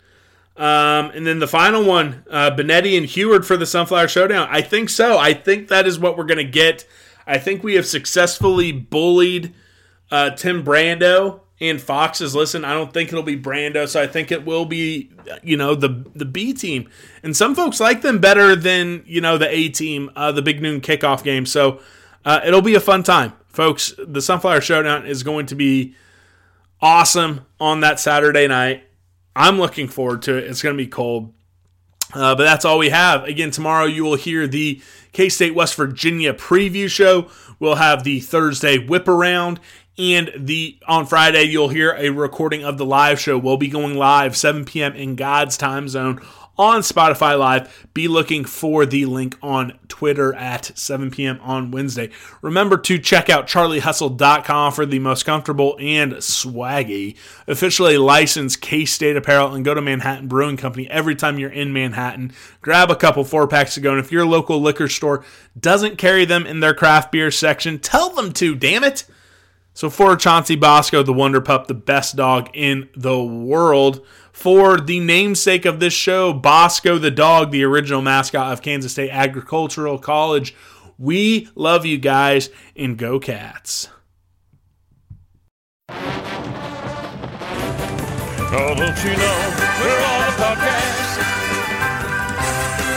Um, 0.56 1.10
and 1.14 1.26
then 1.26 1.38
the 1.38 1.48
final 1.48 1.84
one, 1.84 2.24
uh, 2.30 2.50
Benetti 2.50 2.96
and 2.96 3.06
Huard 3.06 3.46
for 3.46 3.56
the 3.56 3.66
Sunflower 3.66 4.08
Showdown. 4.08 4.48
I 4.50 4.60
think 4.60 4.90
so. 4.90 5.18
I 5.18 5.32
think 5.32 5.68
that 5.68 5.86
is 5.86 5.98
what 5.98 6.16
we're 6.16 6.24
going 6.24 6.38
to 6.38 6.44
get. 6.44 6.86
I 7.26 7.38
think 7.38 7.62
we 7.62 7.74
have 7.74 7.86
successfully 7.86 8.72
bullied 8.72 9.54
uh, 10.10 10.30
Tim 10.30 10.62
Brando 10.62 11.40
and 11.60 11.80
Fox's. 11.80 12.34
Listen, 12.34 12.64
I 12.64 12.74
don't 12.74 12.92
think 12.92 13.08
it'll 13.08 13.22
be 13.22 13.38
Brando, 13.38 13.88
so 13.88 14.02
I 14.02 14.06
think 14.06 14.30
it 14.30 14.44
will 14.44 14.66
be, 14.66 15.10
you 15.42 15.56
know, 15.56 15.74
the 15.74 16.04
the 16.14 16.24
B 16.24 16.52
team. 16.52 16.90
And 17.22 17.36
some 17.36 17.54
folks 17.54 17.80
like 17.80 18.02
them 18.02 18.18
better 18.18 18.54
than 18.54 19.04
you 19.06 19.20
know 19.20 19.38
the 19.38 19.48
A 19.48 19.68
team, 19.68 20.10
uh, 20.16 20.32
the 20.32 20.42
Big 20.42 20.60
Noon 20.60 20.80
kickoff 20.80 21.22
game. 21.22 21.46
So 21.46 21.80
uh, 22.24 22.40
it'll 22.44 22.62
be 22.62 22.74
a 22.74 22.80
fun 22.80 23.04
time, 23.04 23.32
folks. 23.46 23.94
The 23.96 24.20
Sunflower 24.20 24.60
Showdown 24.60 25.06
is 25.06 25.22
going 25.22 25.46
to 25.46 25.54
be 25.54 25.94
awesome 26.80 27.46
on 27.60 27.80
that 27.80 28.00
Saturday 28.00 28.48
night. 28.48 28.84
I'm 29.34 29.58
looking 29.58 29.88
forward 29.88 30.22
to 30.22 30.36
it. 30.36 30.44
It's 30.44 30.62
going 30.62 30.76
to 30.76 30.82
be 30.82 30.88
cold. 30.88 31.32
Uh, 32.14 32.34
but 32.34 32.44
that's 32.44 32.64
all 32.64 32.78
we 32.78 32.90
have. 32.90 33.24
Again, 33.24 33.50
tomorrow 33.50 33.86
you 33.86 34.04
will 34.04 34.16
hear 34.16 34.46
the 34.46 34.82
K 35.12 35.28
State 35.28 35.54
West 35.54 35.74
Virginia 35.74 36.34
preview 36.34 36.88
show. 36.88 37.28
We'll 37.58 37.76
have 37.76 38.04
the 38.04 38.20
Thursday 38.20 38.78
whip 38.78 39.08
around. 39.08 39.60
And 39.98 40.30
the 40.36 40.78
on 40.88 41.06
Friday, 41.06 41.44
you'll 41.44 41.68
hear 41.68 41.92
a 41.92 42.10
recording 42.10 42.64
of 42.64 42.78
the 42.78 42.84
live 42.84 43.20
show. 43.20 43.38
We'll 43.38 43.58
be 43.58 43.68
going 43.68 43.96
live 43.96 44.36
7 44.36 44.64
p.m. 44.64 44.94
in 44.94 45.16
God's 45.16 45.56
time 45.56 45.88
zone 45.88 46.20
on 46.58 46.80
Spotify 46.80 47.38
Live. 47.38 47.86
Be 47.94 48.08
looking 48.08 48.44
for 48.44 48.84
the 48.84 49.06
link 49.06 49.36
on 49.42 49.78
Twitter 49.88 50.34
at 50.34 50.76
7 50.76 51.10
p.m. 51.10 51.38
on 51.42 51.70
Wednesday. 51.70 52.10
Remember 52.40 52.76
to 52.78 52.98
check 52.98 53.30
out 53.30 53.46
charliehustle.com 53.46 54.72
for 54.72 54.86
the 54.86 54.98
most 54.98 55.24
comfortable 55.24 55.76
and 55.80 56.12
swaggy, 56.14 57.16
officially 57.46 57.96
licensed 57.96 58.60
K 58.60 58.84
State 58.84 59.16
apparel, 59.16 59.54
and 59.54 59.64
go 59.64 59.74
to 59.74 59.80
Manhattan 59.80 60.28
Brewing 60.28 60.56
Company 60.56 60.88
every 60.90 61.14
time 61.14 61.38
you're 61.38 61.50
in 61.50 61.72
Manhattan. 61.72 62.32
Grab 62.60 62.90
a 62.90 62.96
couple 62.96 63.24
four 63.24 63.46
packs 63.48 63.74
to 63.74 63.80
go, 63.80 63.90
and 63.90 64.00
if 64.00 64.12
your 64.12 64.26
local 64.26 64.60
liquor 64.60 64.88
store 64.88 65.24
doesn't 65.58 65.98
carry 65.98 66.24
them 66.24 66.46
in 66.46 66.60
their 66.60 66.74
craft 66.74 67.12
beer 67.12 67.30
section, 67.30 67.78
tell 67.78 68.10
them 68.10 68.32
to, 68.34 68.54
damn 68.54 68.84
it. 68.84 69.04
So 69.74 69.88
for 69.88 70.16
Chauncey 70.16 70.56
Bosco, 70.56 71.02
the 71.02 71.14
Wonder 71.14 71.40
Pup, 71.40 71.66
the 71.66 71.74
best 71.74 72.14
dog 72.14 72.50
in 72.52 72.90
the 72.94 73.22
world, 73.22 74.04
for 74.42 74.80
the 74.80 74.98
namesake 74.98 75.64
of 75.64 75.78
this 75.78 75.92
show, 75.92 76.32
Bosco 76.32 76.98
the 76.98 77.12
dog, 77.12 77.52
the 77.52 77.62
original 77.62 78.02
mascot 78.02 78.52
of 78.52 78.60
Kansas 78.60 78.90
State 78.90 79.10
Agricultural 79.10 79.98
College, 80.00 80.52
we 80.98 81.48
love 81.54 81.86
you 81.86 81.96
guys 81.96 82.50
and 82.74 82.98
go 82.98 83.20
cats. 83.20 83.88
Oh, 85.88 85.94
don't 88.74 89.04
you 89.04 89.14
know 89.14 89.38
we're 89.78 90.02
on 90.10 90.22
a 90.26 90.34
podcast 90.42 91.22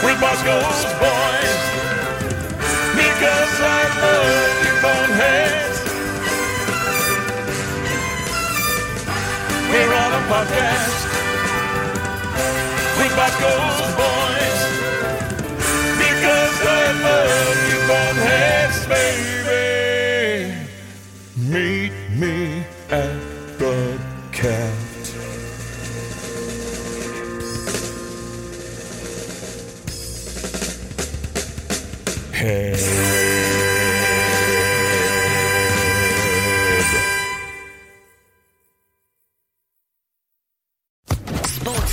with 0.02 0.20
Bosco's 0.20 0.82
boys 0.98 1.62
because 2.98 3.60
I 3.60 3.86
love 4.02 4.26
you. 4.34 4.56
We're 9.70 9.92
on 9.92 10.12
a 10.12 10.22
podcast 10.32 11.05
with 12.98 13.14
Bosco's 13.14 13.94
boys 14.00 14.60
because 15.98 16.56
I 16.62 16.92
love 17.06 17.58
you, 17.68 17.78
from 17.78 17.88
boneheads, 17.88 18.86
baby. 18.86 20.54
Meet 21.36 21.92
me 22.18 22.64
at 22.90 23.58
the 23.58 23.98
cat. 24.32 24.86
Sports 32.36 33.25